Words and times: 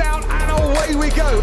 out, 0.00 0.24
and 0.30 0.50
away 0.50 0.94
we 0.96 1.10
go. 1.14 1.42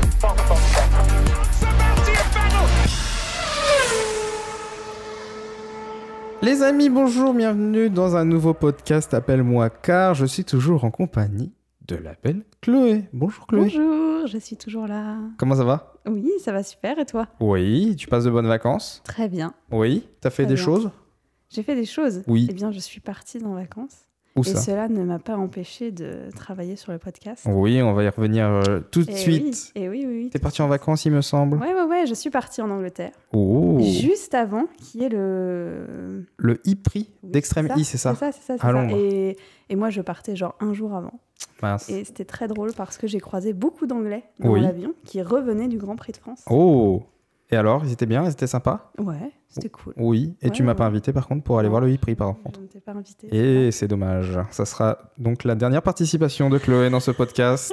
Les 6.42 6.62
amis, 6.62 6.90
bonjour, 6.90 7.34
bienvenue 7.34 7.90
dans 7.90 8.16
un 8.16 8.26
nouveau 8.26 8.54
podcast 8.54 9.14
Appelle-moi 9.14 9.70
car 9.70 10.14
je 10.14 10.26
suis 10.26 10.44
toujours 10.44 10.84
en 10.84 10.92
compagnie 10.92 11.52
de 11.88 11.96
la 11.96 12.14
belle 12.24 12.44
Chloé. 12.62 13.06
Bonjour 13.14 13.48
Chloé. 13.48 13.62
Bonjour, 13.64 14.28
je 14.28 14.38
suis 14.38 14.56
toujours 14.56 14.88
là. 14.88 15.18
Comment 15.38 15.56
ça 15.56 15.64
va? 15.64 15.94
Oui, 16.06 16.30
ça 16.44 16.52
va 16.52 16.62
super 16.62 17.00
et 17.00 17.06
toi? 17.06 17.28
Oui, 17.40 17.96
tu 17.98 18.08
passes 18.08 18.26
de 18.26 18.30
bonnes 18.30 18.48
vacances? 18.48 19.02
Très 19.06 19.28
bien. 19.28 19.54
Oui, 19.72 20.08
t'as 20.22 20.30
fait 20.30 20.44
Très 20.44 20.50
des 20.54 20.56
bien. 20.56 20.64
choses? 20.66 20.92
J'ai 21.50 21.64
fait 21.64 21.76
des 21.76 21.86
choses. 21.86 22.22
Oui. 22.28 22.48
Eh 22.50 22.54
bien, 22.54 22.72
je 22.72 22.80
suis 22.80 23.00
partie 23.00 23.40
en 23.44 23.54
vacances. 23.54 24.05
Où 24.38 24.42
et 24.42 24.44
ça 24.44 24.58
cela 24.60 24.90
ne 24.90 25.02
m'a 25.04 25.18
pas 25.20 25.38
empêché 25.38 25.92
de 25.92 26.30
travailler 26.36 26.76
sur 26.76 26.92
le 26.92 26.98
podcast. 26.98 27.46
Oui, 27.50 27.82
on 27.82 27.94
va 27.94 28.04
y 28.04 28.10
revenir 28.10 28.46
euh, 28.48 28.82
tout 28.92 29.04
de 29.04 29.12
et 29.12 29.16
suite. 29.16 29.72
Oui, 29.76 29.82
et 29.82 29.88
oui, 29.90 30.04
oui. 30.06 30.14
oui. 30.24 30.30
T'es 30.30 30.40
parti 30.40 30.62
en 30.62 30.68
vacances, 30.68 31.06
il 31.06 31.12
me 31.14 31.22
semble. 31.22 31.58
Ouais, 31.58 31.74
ouais, 31.74 31.84
ouais, 31.84 32.06
je 32.06 32.14
suis 32.14 32.30
partie 32.30 32.62
en 32.62 32.70
Angleterre. 32.70 33.12
Oh, 33.32 33.78
Juste 33.80 34.34
avant, 34.36 34.66
qui 34.78 35.04
est 35.04 35.10
le. 35.10 36.26
le 36.38 36.54
e-prix 36.68 37.10
Oui, 37.24 37.30
d'Extrême 37.32 37.70
I, 37.78 37.86
c'est 37.86 37.98
ça 37.98 38.14
C'est 38.14 38.20
ça, 38.20 38.32
c'est 38.34 38.42
ça. 38.46 38.58
ça. 38.58 38.72
Londres. 38.74 38.98
Et, 38.98 39.38
et 39.70 39.76
moi, 39.78 39.90
je 39.90 40.02
partais 40.02 40.36
genre 40.36 40.56
un 40.60 40.74
jour 40.74 40.94
avant. 40.94 41.14
Mince. 41.62 41.90
Et 41.90 42.04
c'était 42.04 42.26
très 42.26 42.48
drôle 42.50 42.74
parce 42.74 42.98
que 42.98 43.08
j'ai 43.08 43.20
croisé 43.22 43.54
beaucoup 43.54 43.88
d'Anglais 43.88 44.24
dans 44.40 44.50
Oui. 44.52 44.62
l'avion 44.62 44.94
qui 45.06 45.22
revenaient 45.22 45.68
du 45.70 45.78
Grand 45.78 45.96
Prix 45.96 46.12
de 46.12 46.18
France. 46.18 46.44
Oh 46.50 47.04
Et 47.52 47.56
alors, 47.58 47.84
ils 47.86 47.92
étaient 47.92 48.06
bien 48.08 48.24
Ils 48.26 48.32
étaient 48.32 48.48
sympas 48.48 48.92
Ouais, 48.98 49.32
c'était 49.48 49.70
cool. 49.70 49.94
Oui. 49.98 50.36
Et 50.42 50.50
tu 50.50 50.62
Ouais, 50.64 50.66
m'as 50.68 50.76
pas 50.76 50.86
invité 50.86 51.14
par 51.14 51.28
contre 51.28 51.44
pour 51.44 51.60
aller 51.60 51.68
Non. 51.68 51.74
voir 51.74 51.82
le 51.82 51.94
e-prix 51.94 52.16
par 52.16 52.36
contre. 52.42 52.60
Je 52.74 52.80
pas 52.80 52.92
invité. 52.94 53.28
Et 53.32 53.72
c'est 53.72 53.88
dommage. 53.88 54.40
Ça 54.52 54.66
sera 54.66 54.98
donc 55.18 55.44
la 55.44 55.54
dernière 55.56 55.82
participation 55.84 56.50
de 56.50 56.58
Chloé 56.58 56.90
dans 56.90 57.00
ce 57.00 57.12
podcast. 57.12 57.72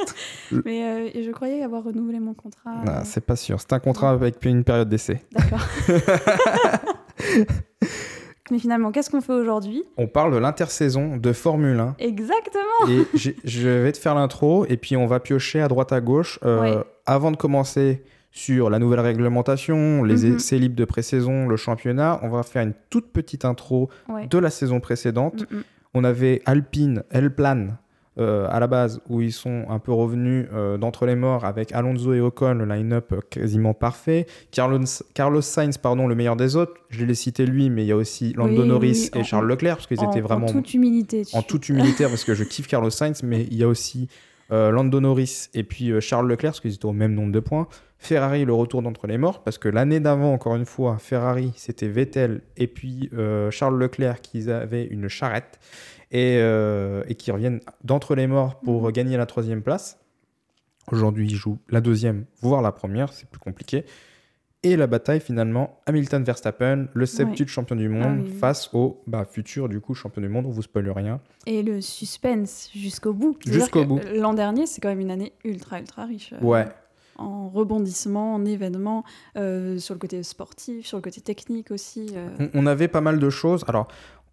Mais 0.65 0.85
euh, 1.16 1.23
je 1.25 1.30
croyais 1.30 1.63
avoir 1.63 1.85
renouvelé 1.85 2.21
mon 2.21 2.35
contrat. 2.35 2.73
Ah, 2.87 2.99
euh, 2.99 3.01
c'est 3.05 3.24
pas 3.24 3.37
sûr. 3.37 3.61
C'est 3.61 3.73
un 3.73 3.79
contrat 3.80 4.11
avec 4.11 4.45
une 4.45 4.63
période 4.65 4.88
d'essai. 4.91 5.23
D'accord. 5.33 5.61
Mais 8.51 8.59
finalement, 8.59 8.91
qu'est-ce 8.91 9.09
qu'on 9.09 9.21
fait 9.21 9.33
aujourd'hui? 9.33 9.83
On 9.96 10.07
parle 10.09 10.33
de 10.35 10.39
l'intersaison 10.39 11.16
de 11.16 11.33
Formule 11.33 11.79
1. 11.79 11.95
Exactement 11.99 12.89
Et 12.91 13.07
je 13.45 13.68
vais 13.68 13.93
te 13.93 13.99
faire 13.99 14.15
l'intro 14.15 14.66
et 14.66 14.77
puis 14.77 14.96
on 14.96 15.07
va 15.07 15.21
piocher 15.21 15.61
à 15.63 15.68
droite 15.68 15.93
à 15.93 16.01
gauche. 16.01 16.39
euh. 16.45 16.83
Avant 17.07 17.30
de 17.30 17.37
commencer 17.37 18.02
sur 18.33 18.71
la 18.71 18.79
nouvelle 18.79 19.01
réglementation, 19.01 20.02
les 20.05 20.25
Mhm. 20.29 20.37
essais 20.37 20.59
libres 20.59 20.75
de 20.77 20.85
pré-saison, 20.85 21.47
le 21.47 21.57
championnat, 21.57 22.19
on 22.23 22.29
va 22.30 22.43
faire 22.43 22.63
une 22.63 22.73
toute 22.91 23.13
petite 23.13 23.45
intro 23.45 23.91
Ouais. 24.09 24.27
de 24.27 24.39
la 24.39 24.51
saison 24.51 24.80
précédente. 24.80 25.43
Mm, 25.51 25.57
mm. 25.59 25.63
On 25.95 26.05
avait 26.05 26.41
Alpine, 26.47 27.02
L-Plan 27.11 27.69
euh, 28.19 28.47
à 28.51 28.61
la 28.61 28.66
base, 28.66 29.01
où 29.09 29.23
ils 29.23 29.33
sont 29.33 29.65
un 29.71 29.79
peu 29.79 29.91
revenus 29.93 30.47
euh, 30.52 30.77
d'entre 30.77 31.07
les 31.07 31.15
morts 31.15 31.47
avec 31.47 31.73
Alonso 31.73 32.13
et 32.13 32.21
Ocon, 32.21 32.52
le 32.55 32.66
line-up 32.66 33.11
euh, 33.13 33.21
quasiment 33.30 33.73
parfait. 33.73 34.27
Carlos, 34.51 34.80
Carlos 35.15 35.41
Sainz, 35.41 35.79
pardon, 35.79 36.07
le 36.07 36.15
meilleur 36.15 36.37
des 36.37 36.57
autres. 36.57 36.74
Je 36.91 37.07
l'ai 37.07 37.15
cité 37.15 37.46
lui, 37.46 37.71
mais 37.71 37.85
il 37.85 37.87
y 37.89 37.93
a 37.93 37.96
aussi 37.96 38.35
Lando 38.35 38.63
Oui, 38.63 38.69
Norris 38.69 39.11
oui, 39.15 39.19
et 39.19 39.21
en- 39.21 39.24
Charles 39.24 39.49
Leclerc, 39.49 39.77
parce 39.77 39.87
qu'ils 39.87 40.01
En- 40.01 40.11
étaient 40.11 40.21
vraiment 40.21 40.46
En 40.46 40.52
toute 40.52 40.74
humilité. 40.74 41.23
en 41.33 41.41
toute 41.43 41.71
humilité, 41.71 42.05
parce 42.05 42.24
que 42.24 42.35
je 42.35 42.45
kiffe 42.45 42.67
Carlos 42.67 42.91
Sainz, 42.91 43.23
mais 43.23 43.45
il 43.51 43.57
y 43.57 43.63
a 43.65 43.69
aussi 43.69 44.09
euh, 44.51 44.71
Lando 44.71 45.01
Norris 45.01 45.49
et 45.55 45.63
puis 45.63 45.99
Charles 46.02 46.29
Leclerc, 46.29 46.51
parce 46.52 46.61
qu'ils 46.61 46.74
étaient 46.74 46.85
au 46.85 46.93
même 46.93 47.15
nombre 47.15 47.33
de 47.33 47.41
points. 47.41 47.67
Ferrari, 48.05 48.45
le 48.45 48.53
retour 48.53 48.83
d'entre 48.83 49.07
les 49.07 49.17
morts, 49.17 49.45
parce 49.45 49.59
que 49.59 49.69
l'année 49.69 50.01
d'avant, 50.01 50.33
encore 50.33 50.57
une 50.57 50.65
fois, 50.67 50.99
Ferrari, 50.99 51.53
c'était 51.57 51.87
Vettel 51.87 52.41
et 52.57 52.67
puis 52.67 53.09
euh, 53.15 53.49
Charles 53.53 53.79
Leclerc 53.79 54.21
qui 54.21 54.51
avaient 54.51 54.85
une 54.87 55.07
charrette 55.09 55.61
et, 56.11 56.39
euh, 56.41 57.05
et 57.07 57.15
qui 57.15 57.30
reviennent 57.30 57.61
d'entre 57.85 58.17
les 58.17 58.27
morts 58.27 58.59
pour 58.61 58.83
Mhm. 58.87 58.93
gagner 58.93 59.17
la 59.17 59.27
troisième 59.27 59.63
place. 59.63 60.01
Aujourd'hui, 60.91 61.29
ils 61.30 61.37
jouent 61.37 61.59
la 61.69 61.80
deuxième, 61.80 62.25
voire 62.41 62.61
la 62.61 62.73
première, 62.73 63.13
c'est 63.13 63.29
plus 63.29 63.39
compliqué. 63.39 63.85
Et 64.65 64.77
la 64.77 64.87
bataille 64.89 65.21
finalement, 65.21 65.81
Hamilton-Verstappen, 65.87 66.87
le 66.93 67.07
septuple 67.07 67.51
champion 67.51 67.77
du 67.77 67.89
monde, 67.89 68.19
Ah 68.19 68.23
oui, 68.23 68.29
oui. 68.33 68.39
face 68.39 68.69
au 68.73 69.03
bah, 69.07 69.25
futur 69.25 69.69
du 69.69 69.81
coup 69.81 69.95
champion 69.95 70.23
du 70.23 70.29
monde, 70.29 70.47
on 70.47 70.51
vous 70.51 70.62
spoil 70.62 70.89
rien. 70.91 71.21
Et 71.47 71.62
le 71.62 71.81
suspense 71.81 72.69
jusqu'au 72.75 73.12
bout. 73.12 73.37
Jusqu'au 73.47 73.85
bout. 73.85 74.01
L'an 74.15 74.35
dernier, 74.35 74.67
c'est 74.67 74.81
quand 74.81 74.89
même 74.89 75.01
une 75.01 75.11
année 75.11 75.33
ultra, 75.45 75.79
ultra 75.81 76.05
riche. 76.05 76.33
euh, 76.33 76.45
Ouais, 76.45 76.67
En 77.22 77.49
rebondissements, 77.49 78.34
en 78.34 78.44
événements, 78.44 79.05
euh, 79.37 79.78
sur 79.78 79.94
le 79.94 79.99
côté 79.99 80.22
sportif, 80.22 80.87
sur 80.87 80.99
le 80.99 81.03
côté 81.03 81.21
technique 81.21 81.71
aussi. 81.71 82.09
euh. 82.15 82.28
on, 82.55 82.62
on 82.62 82.66
avait 82.66 82.88
pas 82.88 83.00
mal 83.00 83.19
de 83.19 83.31
choses. 83.31 83.65
Alors, 83.69 83.88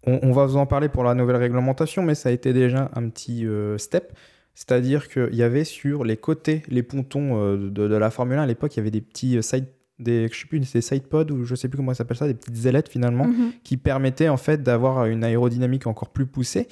on, 0.06 0.18
on 0.22 0.32
va 0.32 0.46
vous 0.46 0.56
en 0.56 0.66
parler 0.66 0.88
pour 0.88 1.04
la 1.04 1.14
nouvelle 1.14 1.36
réglementation, 1.36 2.02
mais 2.02 2.14
ça 2.14 2.28
a 2.30 2.32
été 2.32 2.52
déjà 2.52 2.90
un 2.94 3.08
petit 3.08 3.46
euh, 3.46 3.78
step. 3.78 4.12
C'est-à-dire 4.54 5.08
qu'il 5.08 5.34
y 5.34 5.42
avait 5.42 5.64
sur 5.64 6.04
les 6.04 6.16
côtés, 6.16 6.62
les 6.68 6.82
pontons 6.82 7.54
de, 7.56 7.68
de 7.68 7.94
la 7.96 8.10
Formule 8.10 8.38
1, 8.38 8.42
à 8.42 8.46
l'époque, 8.46 8.74
il 8.76 8.78
y 8.78 8.80
avait 8.80 8.90
des 8.90 9.00
petits 9.00 9.42
side, 9.42 9.66
des, 9.98 10.28
je 10.30 10.38
sais 10.40 10.46
plus, 10.46 10.58
des 10.60 10.80
side 10.80 11.04
pods 11.04 11.30
ou 11.30 11.44
je 11.44 11.54
sais 11.54 11.68
plus 11.68 11.76
comment 11.76 11.92
ça 11.92 11.98
s'appelle 11.98 12.16
ça, 12.16 12.26
des 12.26 12.34
petites 12.34 12.66
ailettes 12.66 12.88
finalement, 12.88 13.26
Mhm. 13.26 13.52
qui 13.62 13.76
permettaient 13.76 14.28
en 14.28 14.36
fait 14.36 14.62
d'avoir 14.62 15.06
une 15.06 15.24
aérodynamique 15.24 15.86
encore 15.86 16.08
plus 16.10 16.26
poussée. 16.26 16.66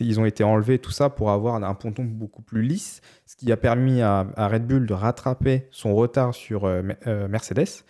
Ils 0.00 0.20
ont 0.20 0.24
été 0.24 0.44
enlevés, 0.44 0.78
tout 0.78 0.92
ça, 0.92 1.10
pour 1.10 1.30
avoir 1.30 1.56
un 1.56 1.74
ponton 1.74 2.04
beaucoup 2.04 2.42
plus 2.42 2.62
lisse, 2.62 3.00
ce 3.26 3.34
qui 3.36 3.50
a 3.50 3.56
permis 3.56 4.02
à, 4.02 4.26
à 4.36 4.46
Red 4.48 4.66
Bull 4.66 4.86
de 4.86 4.94
rattraper 4.94 5.66
son 5.72 5.94
retard 5.94 6.32
sur 6.34 6.64
euh, 6.64 6.82
euh, 7.08 7.26
Mercedes. 7.28 7.84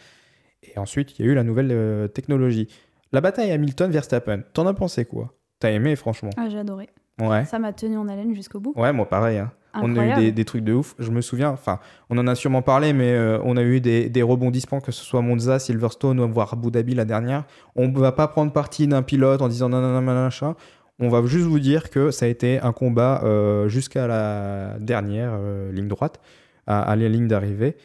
Et 0.63 0.79
ensuite, 0.79 1.19
il 1.19 1.25
y 1.27 1.29
a 1.29 1.31
eu 1.33 1.35
la 1.35 1.43
nouvelle 1.43 1.69
euh, 1.71 2.09
technologie. 2.09 2.69
La 3.13 3.21
bataille 3.21 3.53
Hamilton-Verstappen, 3.53 4.43
t'en 4.55 4.67
as 4.67 4.73
pensé 4.75 5.05
quoi? 5.05 5.35
T'as 5.59 5.71
aimé, 5.71 5.95
franchement? 5.95 6.31
Ah, 6.39 6.49
j'ai 6.49 6.59
adoré. 6.59 6.89
Ouais. 7.21 7.45
Ça 7.45 7.59
m'a 7.59 7.73
tenu 7.73 7.97
en 7.99 8.09
haleine 8.09 8.35
jusqu'au 8.35 8.61
bout. 8.61 8.73
Ouais, 8.77 8.93
moi 8.93 9.09
pareil. 9.09 9.39
hein. 9.39 9.53
On 9.75 9.97
a 9.97 10.07
eu 10.07 10.15
des, 10.15 10.33
des 10.33 10.45
trucs 10.45 10.65
de 10.65 10.73
ouf. 10.73 10.95
Je 10.99 11.11
me 11.11 11.21
souviens, 11.21 11.51
enfin, 11.51 11.81
on 12.09 12.17
en 12.17 12.27
a 12.29 12.35
sûrement 12.37 12.63
parlé, 12.63 12.93
mais 12.93 13.13
euh, 13.13 13.41
on 13.45 13.57
a 13.57 13.63
eu 13.63 13.81
des, 13.81 14.09
des 14.09 14.23
rebondissements, 14.23 14.81
que 14.81 14.93
ce 14.93 15.05
soit 15.05 15.21
Monza, 15.21 15.59
Silverstone, 15.59 16.19
ou 16.21 16.29
voire 16.33 16.53
Abu 16.55 16.71
Dhabi 16.71 16.95
la 16.95 17.05
dernière. 17.05 17.45
On 17.77 17.89
ne 17.89 17.99
va 17.99 18.13
pas 18.13 18.27
prendre 18.29 18.53
parti 18.53 18.87
d'un 18.87 19.03
pilote 19.03 19.43
en 19.43 19.49
disant 19.49 19.69
non, 19.69 19.81
non, 19.81 19.89
non, 19.93 20.01
non, 20.01 20.13
machin. 20.25 20.55
On 21.01 21.09
va 21.09 21.25
juste 21.27 21.47
vous 21.47 21.59
dire 21.59 21.91
que 21.91 22.11
ça 22.11 22.27
a 22.27 22.29
été 22.29 22.61
un 22.61 22.73
combat 22.73 23.23
euh, 23.25 23.69
jusqu'à 23.69 24.07
la 24.07 24.77
dernière 24.79 25.33
euh, 25.35 25.73
ligne 25.73 25.89
droite, 25.89 26.21
à, 26.67 26.83
à 26.83 26.95
la 26.97 27.09
ligne 27.09 27.27
d'arrivée. 27.27 27.77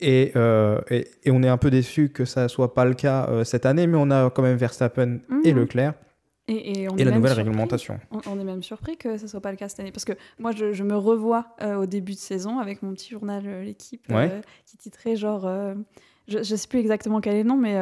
Et, 0.00 0.32
euh, 0.36 0.80
et, 0.90 1.08
et 1.24 1.30
on 1.30 1.42
est 1.42 1.48
un 1.48 1.56
peu 1.56 1.70
déçu 1.70 2.08
que 2.10 2.24
ça 2.24 2.48
soit 2.48 2.74
pas 2.74 2.84
le 2.84 2.94
cas 2.94 3.28
cette 3.44 3.66
année, 3.66 3.86
mais 3.86 3.96
on 3.98 4.10
a 4.10 4.30
quand 4.30 4.42
même 4.42 4.56
Verstappen 4.56 5.18
et 5.44 5.52
Mhm. 5.52 5.60
Leclerc 5.60 5.94
Et, 6.48 6.82
et 6.82 6.88
on 6.90 6.96
et 6.96 7.02
est 7.02 7.04
la 7.04 7.10
nouvelle 7.12 7.30
surpris. 7.32 7.42
réglementation. 7.48 7.98
On, 8.10 8.20
on 8.30 8.40
est 8.40 8.44
même 8.44 8.62
surpris 8.62 8.96
que 8.96 9.18
ce 9.18 9.26
soit 9.26 9.40
pas 9.40 9.50
le 9.50 9.56
cas 9.56 9.68
cette 9.68 9.80
année. 9.80 9.90
Parce 9.92 10.04
que 10.04 10.12
moi, 10.38 10.52
je, 10.52 10.72
je 10.72 10.82
me 10.84 10.96
revois 10.96 11.46
euh, 11.62 11.74
au 11.76 11.86
début 11.86 12.12
de 12.12 12.18
saison 12.18 12.58
avec 12.60 12.82
mon 12.82 12.92
petit 12.92 13.10
journal 13.10 13.42
euh, 13.46 13.62
L'équipe 13.64 14.04
euh, 14.10 14.14
Ouais. 14.16 14.40
qui 14.66 14.76
titrait 14.76 15.16
genre. 15.16 15.48
je, 16.28 16.38
je 16.42 16.54
sais 16.56 16.68
plus 16.68 16.78
exactement 16.80 17.20
quel 17.20 17.34
est 17.34 17.42
le 17.42 17.48
nom, 17.48 17.56
mais. 17.56 17.76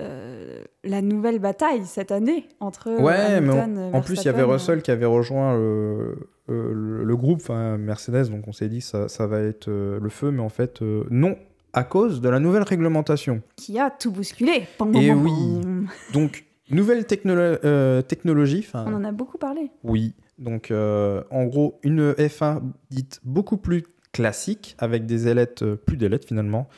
Euh, 0.00 0.60
euh, 0.60 0.64
la 0.84 1.02
nouvelle 1.02 1.38
bataille 1.38 1.84
cette 1.84 2.12
année 2.12 2.48
entre 2.60 2.88
euh, 2.88 3.00
Ouais, 3.00 3.40
mais 3.40 3.52
en, 3.92 4.00
plus, 4.00 4.20
il 4.22 4.26
y 4.26 4.28
avait 4.28 4.42
Russell 4.42 4.82
qui 4.82 4.90
avait 4.90 5.06
rejoint 5.06 5.54
le, 5.56 6.16
euh, 6.50 6.72
le, 6.72 7.04
le 7.04 7.16
groupe, 7.16 7.40
enfin, 7.42 7.76
Mercedes, 7.78 8.28
donc 8.30 8.46
on 8.48 8.52
s'est 8.52 8.68
dit 8.68 8.80
ça, 8.80 9.08
ça 9.08 9.26
va 9.26 9.40
être 9.40 9.68
euh, 9.68 9.98
le 10.00 10.08
feu, 10.08 10.30
mais 10.30 10.40
en 10.42 10.48
fait, 10.48 10.82
euh, 10.82 11.04
non, 11.10 11.36
à 11.72 11.84
cause 11.84 12.20
de 12.20 12.28
la 12.28 12.38
nouvelle 12.40 12.62
réglementation. 12.62 13.42
qui 13.56 13.78
a 13.78 13.90
tout 13.90 14.10
bousculé. 14.12 14.66
Pam, 14.78 14.94
Et 14.94 15.08
pam, 15.08 15.22
oui. 15.24 15.86
Donc, 16.12 16.44
nouvelle 16.70 17.02
technolo- 17.02 17.58
euh, 17.64 18.02
technologie, 18.02 18.66
On 18.74 18.94
en 18.94 19.04
a 19.04 19.12
beaucoup 19.12 19.38
parlé. 19.38 19.70
oui. 19.84 20.14
Donc, 20.38 20.70
euh, 20.70 21.24
en 21.32 21.46
gros, 21.46 21.80
une 21.82 22.12
F1 22.12 22.60
dite 22.90 23.20
beaucoup 23.24 23.56
plus 23.56 23.82
classique, 24.12 24.76
avec 24.78 25.04
des 25.04 25.26
ailettes, 25.26 25.62
euh, 25.62 25.74
plus 25.74 25.96
d'ailettes 25.96 26.26
finalement, 26.26 26.68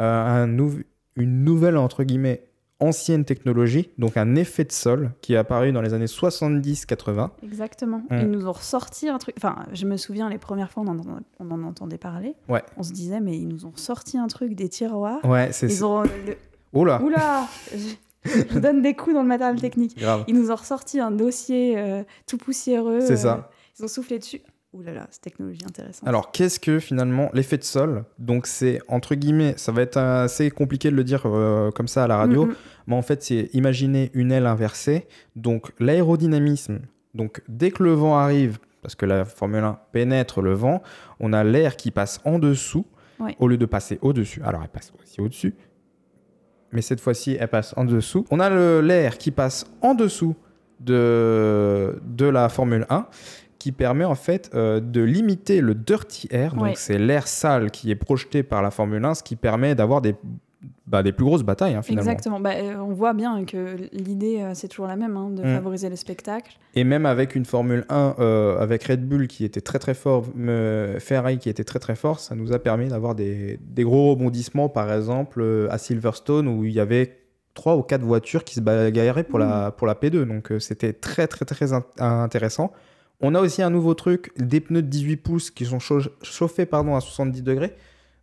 euh, 0.00 0.04
un 0.04 0.48
nou- 0.48 0.80
une 1.14 1.44
nouvelle, 1.44 1.76
entre 1.76 2.02
guillemets, 2.02 2.42
ancienne 2.80 3.24
technologie, 3.24 3.90
donc 3.98 4.16
un 4.16 4.34
effet 4.34 4.64
de 4.64 4.72
sol 4.72 5.12
qui 5.20 5.34
est 5.34 5.36
apparu 5.36 5.72
dans 5.72 5.80
les 5.80 5.94
années 5.94 6.06
70-80. 6.06 7.30
Exactement. 7.42 8.02
Mm. 8.10 8.18
Ils 8.20 8.30
nous 8.30 8.46
ont 8.46 8.52
ressorti 8.52 9.08
un 9.08 9.18
truc. 9.18 9.34
Enfin, 9.38 9.56
je 9.72 9.86
me 9.86 9.96
souviens 9.96 10.28
les 10.28 10.38
premières 10.38 10.70
fois 10.70 10.82
on 10.86 10.88
en, 10.98 11.20
on 11.40 11.50
en 11.50 11.62
entendait 11.62 11.98
parler. 11.98 12.34
Ouais. 12.48 12.62
On 12.76 12.82
se 12.82 12.92
disait 12.92 13.20
mais 13.20 13.36
ils 13.36 13.48
nous 13.48 13.64
ont 13.66 13.76
sorti 13.76 14.18
un 14.18 14.26
truc 14.26 14.54
des 14.54 14.68
tiroirs. 14.68 15.24
Ouais, 15.24 15.50
c'est 15.52 15.66
Ils 15.68 15.84
ont. 15.84 16.02
le- 16.02 16.84
là 16.84 17.00
Oula 17.00 17.46
je, 17.72 17.94
je 18.50 18.58
donne 18.58 18.82
des 18.82 18.94
coups 18.94 19.14
dans 19.14 19.22
le 19.22 19.28
matériel 19.28 19.60
technique. 19.60 19.96
Grave. 19.98 20.24
Ils 20.26 20.34
nous 20.34 20.50
ont 20.50 20.56
ressorti 20.56 20.98
un 20.98 21.10
dossier 21.12 21.78
euh, 21.78 22.02
tout 22.26 22.38
poussiéreux. 22.38 23.00
C'est 23.00 23.12
euh, 23.12 23.16
ça. 23.16 23.50
Ils 23.78 23.84
ont 23.84 23.88
soufflé 23.88 24.18
dessus. 24.18 24.40
Ouh 24.74 24.82
là 24.82 24.92
là, 24.92 25.06
c'est 25.10 25.20
technologie 25.20 25.60
intéressante. 25.64 26.08
Alors, 26.08 26.32
qu'est-ce 26.32 26.58
que 26.58 26.78
finalement 26.80 27.30
l'effet 27.32 27.56
de 27.58 27.62
sol? 27.64 28.04
Donc, 28.18 28.46
c'est 28.48 28.80
entre 28.88 29.14
guillemets, 29.14 29.54
ça 29.56 29.70
va 29.72 29.82
être 29.82 29.96
assez 29.98 30.50
compliqué 30.50 30.90
de 30.90 30.96
le 30.96 31.04
dire 31.04 31.22
euh, 31.26 31.70
comme 31.70 31.86
ça 31.88 32.04
à 32.04 32.06
la 32.08 32.16
radio, 32.16 32.46
Mm, 32.46 32.54
mais 32.88 32.96
en 32.96 33.02
fait, 33.02 33.22
c'est 33.22 33.50
imaginer 33.52 34.10
une 34.14 34.32
aile 34.32 34.46
inversée. 34.46 35.06
Donc, 35.36 35.72
l'aérodynamisme, 35.78 36.80
donc 37.14 37.42
dès 37.48 37.70
que 37.70 37.82
le 37.84 37.92
vent 37.92 38.16
arrive, 38.18 38.58
parce 38.82 38.94
que 38.96 39.06
la 39.06 39.24
Formule 39.24 39.62
1 39.64 39.78
pénètre 39.92 40.42
le 40.42 40.52
vent, 40.54 40.82
on 41.20 41.32
a 41.32 41.44
l'air 41.44 41.76
qui 41.76 41.90
passe 41.90 42.20
en 42.24 42.38
dessous 42.38 42.84
Ouais. 43.20 43.36
au 43.38 43.46
lieu 43.46 43.56
de 43.56 43.64
passer 43.66 44.00
au-dessus. 44.02 44.42
Alors, 44.44 44.60
elle 44.64 44.68
passe 44.68 44.92
aussi 45.00 45.20
au-dessus, 45.20 45.54
mais 46.72 46.82
cette 46.82 47.00
fois-ci, 47.00 47.36
elle 47.38 47.46
passe 47.46 47.72
en 47.76 47.84
dessous. 47.84 48.24
On 48.32 48.40
a 48.40 48.50
l'air 48.82 49.18
qui 49.18 49.30
passe 49.30 49.64
en 49.82 49.94
dessous 49.94 50.34
de, 50.80 51.96
de 52.04 52.26
la 52.26 52.48
Formule 52.48 52.86
1 52.90 53.06
qui 53.64 53.72
permet 53.72 54.04
en 54.04 54.14
fait 54.14 54.50
euh, 54.54 54.78
de 54.78 55.00
limiter 55.00 55.62
le 55.62 55.74
dirty 55.74 56.28
air, 56.30 56.52
donc 56.54 56.64
Ouais. 56.64 56.72
c'est 56.76 56.98
l'air 56.98 57.26
sale 57.26 57.70
qui 57.70 57.90
est 57.90 57.94
projeté 57.94 58.42
par 58.42 58.60
la 58.60 58.70
Formule 58.70 59.02
1, 59.02 59.14
ce 59.14 59.22
qui 59.22 59.36
permet 59.36 59.74
d'avoir 59.74 60.02
des, 60.02 60.14
bah, 60.86 61.02
des 61.02 61.12
plus 61.12 61.24
grosses 61.24 61.42
batailles 61.44 61.72
hein, 61.72 61.80
finalement. 61.80 62.10
Exactement. 62.10 62.40
Bah, 62.40 62.50
euh, 62.56 62.76
on 62.76 62.92
voit 62.92 63.14
bien 63.14 63.42
que 63.46 63.76
l'idée, 63.90 64.42
euh, 64.42 64.50
c'est 64.52 64.68
toujours 64.68 64.86
la 64.86 64.96
même, 64.96 65.16
hein, 65.16 65.30
de 65.30 65.42
Mm. 65.42 65.54
favoriser 65.54 65.88
le 65.88 65.96
spectacle. 65.96 66.58
Et 66.74 66.84
même 66.84 67.06
avec 67.06 67.34
une 67.34 67.46
Formule 67.46 67.86
1, 67.88 68.16
euh, 68.18 68.58
avec 68.58 68.84
Red 68.84 69.08
Bull 69.08 69.28
qui 69.28 69.46
était 69.46 69.62
très 69.62 69.78
très 69.78 69.94
fort, 69.94 70.26
Ferrari 70.98 71.38
qui 71.38 71.48
était 71.48 71.64
très 71.64 71.78
très 71.78 71.96
fort, 71.96 72.20
ça 72.20 72.34
nous 72.34 72.52
a 72.52 72.58
permis 72.58 72.88
d'avoir 72.88 73.14
des, 73.14 73.58
des 73.62 73.82
gros 73.82 74.10
rebondissements, 74.10 74.68
par 74.68 74.92
exemple 74.92 75.42
à 75.70 75.78
Silverstone 75.78 76.48
où 76.48 76.64
il 76.66 76.72
y 76.72 76.80
avait 76.80 77.16
trois 77.54 77.76
ou 77.78 77.82
quatre 77.82 78.02
voitures 78.04 78.44
qui 78.44 78.56
se 78.56 78.60
bagarraient 78.60 79.24
pour, 79.24 79.38
la, 79.38 79.70
pour 79.70 79.86
la 79.86 79.94
P2. 79.94 80.24
Donc 80.26 80.52
c'était 80.58 80.92
très 80.92 81.26
très 81.28 81.46
très 81.46 81.72
in- 81.72 81.82
intéressant. 81.98 82.70
On 83.24 83.34
a 83.34 83.40
aussi 83.40 83.62
un 83.62 83.70
nouveau 83.70 83.94
truc, 83.94 84.30
des 84.38 84.60
pneus 84.60 84.82
de 84.82 84.88
18 84.88 85.16
pouces 85.16 85.50
qui 85.50 85.64
sont 85.64 85.78
chau- 85.78 86.00
chauffés 86.22 86.66
pardon, 86.66 86.94
à 86.96 87.00
70 87.00 87.42
degrés. 87.42 87.74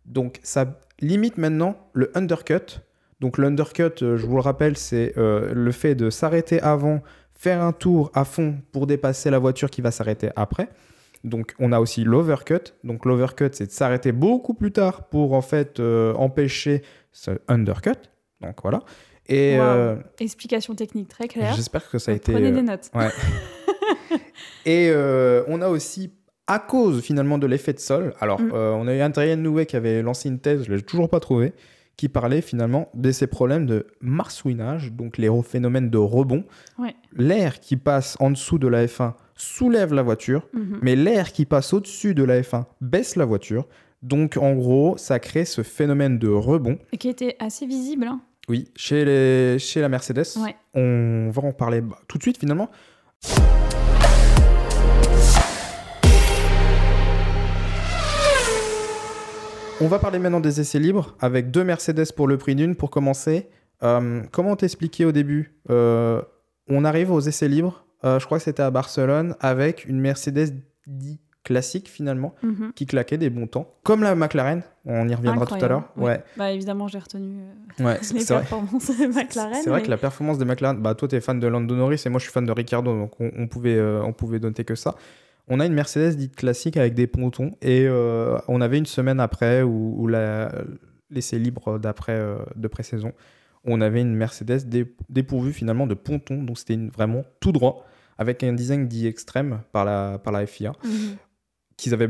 Donc 0.06 0.40
ça 0.42 0.78
limite 1.00 1.38
maintenant 1.38 1.76
le 1.92 2.10
undercut. 2.16 2.80
Donc 3.20 3.38
l'undercut, 3.38 4.02
euh, 4.02 4.16
je 4.16 4.26
vous 4.26 4.34
le 4.36 4.40
rappelle, 4.42 4.76
c'est 4.76 5.14
euh, 5.16 5.52
le 5.54 5.70
fait 5.72 5.94
de 5.94 6.10
s'arrêter 6.10 6.60
avant, 6.60 7.02
faire 7.34 7.62
un 7.62 7.72
tour 7.72 8.10
à 8.14 8.24
fond 8.24 8.56
pour 8.72 8.86
dépasser 8.86 9.30
la 9.30 9.38
voiture 9.38 9.70
qui 9.70 9.80
va 9.80 9.90
s'arrêter 9.90 10.30
après. 10.36 10.68
Donc 11.24 11.54
on 11.60 11.70
a 11.72 11.78
aussi 11.78 12.02
l'overcut. 12.02 12.72
Donc 12.82 13.04
l'overcut, 13.04 13.50
c'est 13.52 13.66
de 13.66 13.70
s'arrêter 13.70 14.10
beaucoup 14.12 14.54
plus 14.54 14.72
tard 14.72 15.04
pour 15.08 15.34
en 15.34 15.42
fait 15.42 15.78
euh, 15.78 16.14
empêcher 16.14 16.82
ce 17.12 17.30
undercut. 17.48 17.92
Donc 18.40 18.56
voilà. 18.62 18.80
Et 19.28 19.56
Wow. 19.56 19.62
euh, 19.64 19.96
Explication 20.18 20.74
technique 20.74 21.06
très 21.08 21.28
claire. 21.28 21.54
j'espère 21.54 21.88
que 21.88 21.98
ça 21.98 22.10
a 22.10 22.14
été. 22.14 22.32
Prenez 22.32 22.50
des 22.50 22.62
notes. 22.62 22.90
et 24.66 24.88
euh, 24.90 25.42
on 25.48 25.60
a 25.62 25.68
aussi, 25.68 26.12
à 26.46 26.58
cause 26.58 27.00
finalement 27.02 27.38
de 27.38 27.46
l'effet 27.46 27.72
de 27.72 27.78
sol, 27.80 28.14
alors 28.20 28.40
Mm. 28.40 28.50
euh, 28.54 28.72
on 28.72 28.86
a 28.88 28.94
eu 28.94 29.00
Adrien 29.00 29.36
Nouet 29.36 29.66
qui 29.66 29.76
avait 29.76 30.02
lancé 30.02 30.28
une 30.28 30.38
thèse, 30.38 30.64
je 30.64 30.70
ne 30.70 30.76
l'ai 30.76 30.82
toujours 30.82 31.08
pas 31.08 31.20
trouvé, 31.20 31.52
qui 31.96 32.08
parlait 32.08 32.40
finalement 32.40 32.88
de 32.94 33.12
ces 33.12 33.26
problèmes 33.26 33.66
de 33.66 33.86
marsouinage, 34.00 34.92
donc 34.92 35.18
les 35.18 35.28
phénomènes 35.44 35.90
de 35.90 35.98
rebond. 35.98 36.44
Ouais. 36.78 36.94
L'air 37.16 37.60
qui 37.60 37.76
passe 37.76 38.16
en 38.18 38.30
dessous 38.30 38.58
de 38.58 38.66
la 38.66 38.86
F1 38.86 39.12
soulève 39.36 39.92
la 39.92 40.02
voiture, 40.02 40.48
Mhm. 40.54 40.78
mais 40.82 40.96
l'air 40.96 41.32
qui 41.32 41.44
passe 41.44 41.72
au-dessus 41.72 42.14
de 42.14 42.24
la 42.24 42.40
F1 42.42 42.64
baisse 42.80 43.16
la 43.16 43.24
voiture. 43.24 43.66
Donc 44.02 44.36
en 44.36 44.54
gros, 44.54 44.96
ça 44.96 45.18
crée 45.20 45.44
ce 45.44 45.62
phénomène 45.62 46.18
de 46.18 46.28
rebond. 46.28 46.78
Et 46.92 46.96
qui 46.96 47.08
était 47.08 47.36
assez 47.38 47.66
visible. 47.66 48.06
hein. 48.06 48.20
Oui, 48.48 48.68
chez, 48.74 49.04
les, 49.04 49.58
chez 49.60 49.80
la 49.80 49.88
Mercedes, 49.88 50.24
Ouais. 50.42 50.56
on 50.74 51.30
va 51.30 51.42
en 51.42 51.52
parler 51.52 51.80
bah, 51.82 51.98
tout 52.08 52.18
de 52.18 52.22
suite 52.22 52.38
finalement. 52.38 52.68
On 59.82 59.88
va 59.88 59.98
parler 59.98 60.18
maintenant 60.18 60.40
des 60.40 60.60
essais 60.60 60.78
libres 60.78 61.16
avec 61.20 61.50
deux 61.50 61.64
Mercedes 61.64 62.12
pour 62.14 62.28
le 62.28 62.38
prix 62.38 62.54
d'une. 62.54 62.76
Pour 62.76 62.90
commencer, 62.90 63.48
Euh, 63.82 64.22
comment 64.30 64.54
t'expliquer 64.54 65.04
au 65.04 65.10
début 65.12 65.56
Euh, 65.68 66.22
On 66.68 66.84
arrive 66.84 67.10
aux 67.10 67.18
essais 67.18 67.48
libres, 67.48 67.84
euh, 68.04 68.20
je 68.20 68.26
crois 68.26 68.38
que 68.38 68.44
c'était 68.44 68.62
à 68.62 68.70
Barcelone, 68.70 69.34
avec 69.40 69.84
une 69.86 69.98
Mercedes 70.00 70.54
dit 70.86 71.18
classique 71.42 71.88
finalement, 71.88 72.36
Mhm. 72.44 72.72
qui 72.76 72.86
claquait 72.86 73.18
des 73.18 73.28
bons 73.28 73.48
temps, 73.48 73.74
comme 73.82 74.04
la 74.04 74.14
McLaren. 74.14 74.62
On 74.86 75.08
y 75.08 75.14
reviendra 75.16 75.44
tout 75.46 75.56
à 75.56 75.66
l'heure. 75.66 75.88
Ouais, 75.96 76.22
Bah, 76.36 76.52
évidemment, 76.52 76.86
j'ai 76.86 77.00
retenu 77.00 77.40
ouais, 77.80 77.98
les 78.14 78.22
vrai. 78.22 78.38
performances 78.38 78.86
de 78.96 79.06
McLaren. 79.08 79.58
C'est 79.64 79.70
vrai 79.70 79.82
que 79.82 79.90
la 79.90 79.96
performance 79.96 80.38
des 80.38 80.44
McLaren, 80.44 80.80
bah 80.80 80.94
toi 80.94 81.08
tu 81.08 81.16
es 81.16 81.20
fan 81.20 81.40
de 81.40 81.46
Lando 81.48 81.74
Norris 81.74 82.00
et 82.06 82.08
moi 82.08 82.20
je 82.20 82.24
suis 82.26 82.32
fan 82.32 82.46
de 82.46 82.52
Ricardo, 82.52 82.96
donc 82.96 83.20
on, 83.20 83.32
on 83.36 83.48
pouvait, 83.48 83.80
on 83.80 84.12
pouvait 84.12 84.38
noter 84.38 84.62
que 84.64 84.76
ça. 84.76 84.94
On 85.54 85.60
a 85.60 85.66
une 85.66 85.74
Mercedes 85.74 86.16
dite 86.16 86.34
classique 86.34 86.76
avec 86.78 86.94
des 86.94 87.06
pontons 87.06 87.50
et 87.60 87.84
euh, 87.86 88.38
on 88.48 88.60
avait 88.62 88.78
une 88.78 88.86
semaine 88.86 89.20
après 89.20 89.60
où, 89.62 89.94
où 89.98 90.06
la- 90.06 90.50
l'essai 91.10 91.38
libre 91.38 91.78
d'après 91.78 92.14
euh, 92.16 92.36
de 92.56 92.68
pré-saison, 92.68 93.12
on 93.64 93.80
avait 93.82 94.00
une 94.00 94.14
Mercedes 94.14 94.64
dé- 94.66 94.94
dépourvue 95.10 95.52
finalement 95.52 95.86
de 95.86 95.94
pontons, 95.94 96.42
donc 96.42 96.56
c'était 96.58 96.76
vraiment 96.96 97.22
tout 97.40 97.52
droit 97.52 97.84
avec 98.16 98.42
un 98.44 98.54
design 98.54 98.88
dit 98.88 99.06
extrême 99.06 99.60
par 99.72 99.84
la, 99.84 100.18
par 100.18 100.32
la 100.32 100.46
FIA 100.46 100.72
Mhm. 100.84 101.16
qu'ils 101.76 101.92
avaient 101.94 102.08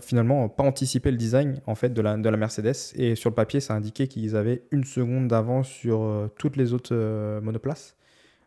finalement 0.00 0.48
pas 0.50 0.64
anticipé 0.64 1.10
le 1.10 1.16
design 1.16 1.60
en 1.66 1.74
fait 1.74 1.90
de 1.94 2.02
la, 2.02 2.16
de 2.16 2.28
la 2.28 2.36
Mercedes. 2.36 2.74
Et 2.96 3.14
sur 3.14 3.30
le 3.30 3.34
papier 3.34 3.60
ça 3.60 3.74
indiquait 3.74 4.08
qu'ils 4.08 4.36
avaient 4.36 4.64
une 4.72 4.84
seconde 4.84 5.28
d'avance 5.28 5.68
sur 5.68 6.02
euh, 6.02 6.28
toutes 6.38 6.56
les 6.56 6.72
autres 6.74 6.94
monoplaces 7.40 7.94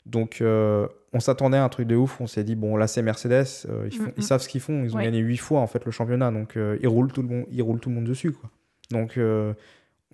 donc 0.05 0.41
euh, 0.41 0.87
on 1.13 1.19
s'attendait 1.19 1.57
à 1.57 1.63
un 1.63 1.69
truc 1.69 1.87
de 1.87 1.95
ouf 1.95 2.19
on 2.21 2.27
s'est 2.27 2.43
dit 2.43 2.55
bon 2.55 2.75
là 2.75 2.87
c'est 2.87 3.01
Mercedes 3.03 3.45
euh, 3.69 3.87
ils, 3.91 3.95
font- 3.97 4.11
ils 4.17 4.23
savent 4.23 4.41
ce 4.41 4.47
qu'ils 4.49 4.61
font 4.61 4.83
ils 4.83 4.93
ont 4.93 4.97
Ouais. 4.97 5.03
gagné 5.05 5.19
huit 5.19 5.37
fois 5.37 5.59
en 5.59 5.67
fait 5.67 5.85
le 5.85 5.91
championnat. 5.91 6.31
Donc 6.31 6.57
euh, 6.57 6.77
ils 6.81 6.87
roulent 6.87 7.11
tout 7.11 7.21
le 7.21 7.27
monde 7.27 7.45
ils 7.51 7.61
roulent 7.61 7.79
tout 7.79 7.89
le 7.89 7.95
monde 7.95 8.05
dessus 8.05 8.31
quoi. 8.31 8.49
Donc 8.89 9.17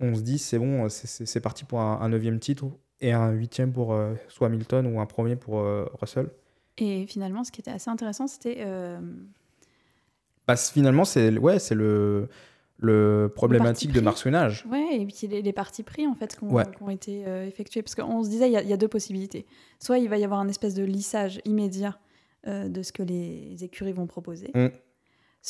on 0.00 0.14
se 0.14 0.20
dit 0.20 0.38
c'est 0.38 0.58
bon 0.58 0.88
c'est- 0.88 1.40
parti 1.40 1.64
pour 1.64 1.80
un, 1.80 2.00
un 2.00 2.08
neuvième 2.08 2.38
titre 2.38 2.66
et 3.00 3.12
un 3.12 3.30
huitième 3.30 3.72
pour 3.72 3.98
soit 4.28 4.46
Hamilton 4.48 4.86
ou 4.94 5.00
un 5.00 5.06
premier 5.06 5.36
pour 5.36 5.62
Russell. 6.00 6.28
Et 6.80 7.06
finalement, 7.08 7.42
ce 7.42 7.50
qui 7.50 7.60
était 7.60 7.72
assez 7.72 7.90
intéressant, 7.90 8.26
c'était 8.28 8.64
Bah, 10.46 10.56
finalement, 10.56 11.04
c'est 11.04 11.36
ouais, 11.38 11.58
c'est 11.58 11.74
le, 11.74 12.28
le 12.80 13.30
problématique 13.34 13.90
de 13.90 13.96
pris. 13.96 14.04
marsouinage. 14.04 14.64
ouais, 14.70 14.86
et 15.00 15.04
puis 15.06 15.26
les, 15.26 15.42
les 15.42 15.52
partis 15.52 15.82
pris 15.82 16.06
en 16.06 16.14
fait 16.14 16.36
qui 16.36 16.44
ont, 16.44 16.52
Ouais. 16.52 16.64
été 16.94 17.24
euh, 17.26 17.46
effectués. 17.46 17.82
Parce 17.82 17.94
qu'on 17.96 18.22
se 18.22 18.28
disait, 18.30 18.48
il 18.48 18.52
y, 18.52 18.56
a- 18.56 18.62
il 18.62 18.68
y 18.68 18.72
a 18.72 18.76
deux 18.76 18.88
possibilités. 18.88 19.46
Soit 19.80 19.98
il 19.98 20.08
va 20.08 20.16
y 20.18 20.24
avoir 20.24 20.38
un 20.40 20.48
espèce 20.48 20.74
de 20.74 20.84
lissage 20.84 21.40
immédiat 21.44 21.98
euh, 22.46 22.68
de 22.68 22.82
ce 22.82 22.92
que 22.92 23.02
les 23.02 23.56
écuries 23.64 23.92
vont 23.92 24.06
proposer. 24.06 24.50
Mm. 24.54 24.68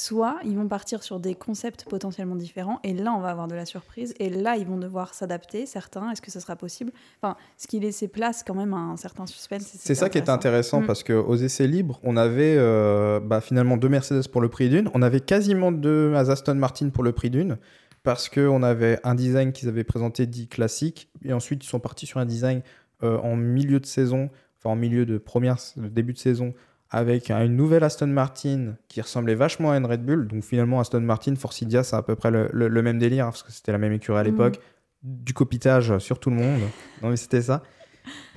Soit 0.01 0.37
ils 0.45 0.57
vont 0.57 0.69
partir 0.69 1.03
sur 1.03 1.19
des 1.19 1.35
concepts 1.35 1.85
potentiellement 1.91 2.37
différents 2.37 2.79
et 2.85 2.95
là 2.95 3.13
on 3.13 3.21
va 3.21 3.31
avoir 3.31 3.49
de 3.49 3.57
la 3.57 3.67
surprise 3.67 4.15
et 4.21 4.31
là 4.31 4.57
ils 4.57 4.65
vont 4.65 4.77
devoir 4.77 5.13
s'adapter 5.13 5.67
certains 5.67 6.13
est-ce 6.13 6.23
que 6.23 6.31
ça 6.31 6.39
sera 6.39 6.55
possible? 6.55 6.93
Enfin 7.21 7.37
ce 7.57 7.67
qui 7.67 7.81
laissait 7.81 8.07
place 8.07 8.45
quand 8.47 8.55
même 8.55 8.75
à 8.75 8.77
un 8.77 8.97
certain 8.97 9.27
suspense 9.27 9.65
C'est 9.77 9.97
ça 9.97 10.09
qui 10.09 10.19
était 10.19 10.31
intéressant 10.31 10.83
Mm. 10.83 10.87
parce 10.87 11.03
qu'aux 11.03 11.35
essais 11.35 11.67
libres, 11.67 11.99
on 12.05 12.17
avait 12.17 12.55
euh, 12.57 13.19
bah, 13.19 13.41
finalement 13.41 13.77
deux 13.77 13.89
Mercedes 13.89 14.29
pour 14.29 14.41
le 14.41 14.49
prix 14.49 14.69
d'une. 14.69 14.89
On 14.95 15.03
avait 15.03 15.21
quasiment 15.21 15.73
deux 15.73 16.15
Aston 16.15 16.55
Martin 16.55 16.91
pour 16.91 17.03
le 17.03 17.11
prix 17.11 17.31
d'une 17.31 17.59
parce 18.05 18.29
qu'on 18.29 18.63
avait 18.63 19.01
un 19.03 19.17
design 19.17 19.53
qu'ils 19.53 19.69
avaient 19.69 19.83
présenté 19.83 20.27
dit 20.27 20.47
classique 20.47 21.11
et 21.25 21.33
ensuite 21.33 21.65
ils 21.65 21.69
sont 21.69 21.81
partis 21.81 22.07
sur 22.07 22.21
un 22.21 22.25
design 22.25 22.63
euh, 23.03 23.19
en 23.19 23.35
milieu 23.35 23.81
de 23.81 23.87
saison, 23.87 24.31
enfin 24.59 24.71
en 24.71 24.77
milieu 24.77 25.05
de 25.07 25.19
première, 25.19 25.57
de 25.77 25.89
début 25.89 26.13
de 26.13 26.19
saison 26.19 26.55
avec 26.91 27.31
un- 27.31 27.45
une 27.45 27.57
nouvelle 27.57 27.85
Aston 27.85 28.07
Martin 28.07 28.75
qui 28.89 29.01
ressemblait 29.01 29.35
vachement 29.35 29.71
à 29.73 29.77
une 29.77 29.85
Red 29.87 30.05
Bull. 30.05 30.27
Donc 30.29 30.43
finalement 30.45 30.81
Aston 30.81 31.01
Martin, 31.01 31.35
Force 31.37 31.63
India, 31.63 31.83
c'est 31.83 31.97
à 31.97 32.03
peu 32.03 32.17
près 32.17 32.31
le, 32.31 32.49
le- 32.53 32.69
le 32.69 32.83
même 32.83 32.99
délire 32.99 33.27
hein, 33.27 33.31
parce 33.31 33.43
que 33.43 33.53
c'était 33.53 33.73
la 33.73 33.79
même 33.79 33.93
écurie 33.93 34.19
à 34.19 34.23
Mhm. 34.25 34.31
l'époque. 34.31 34.61
Du 35.03 35.33
copitage 35.35 35.99
sur 35.99 36.19
tout 36.19 36.31
le 36.31 36.37
monde. 36.37 36.61
non 37.03 37.11
mais 37.11 37.17
c'était 37.17 37.43
ça. 37.43 37.63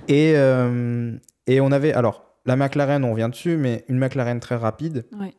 Et, 0.08 0.34
euh, 0.36 1.16
et 1.48 1.62
on 1.62 1.72
avait, 1.72 1.94
alors, 1.94 2.26
la 2.46 2.56
McLaren, 2.56 3.04
on 3.06 3.12
revient 3.14 3.30
dessus, 3.32 3.56
mais 3.58 3.86
une 3.88 3.98
McLaren 3.98 4.40
très 4.40 4.56
rapide. 4.56 5.06
Ouais. 5.20 5.34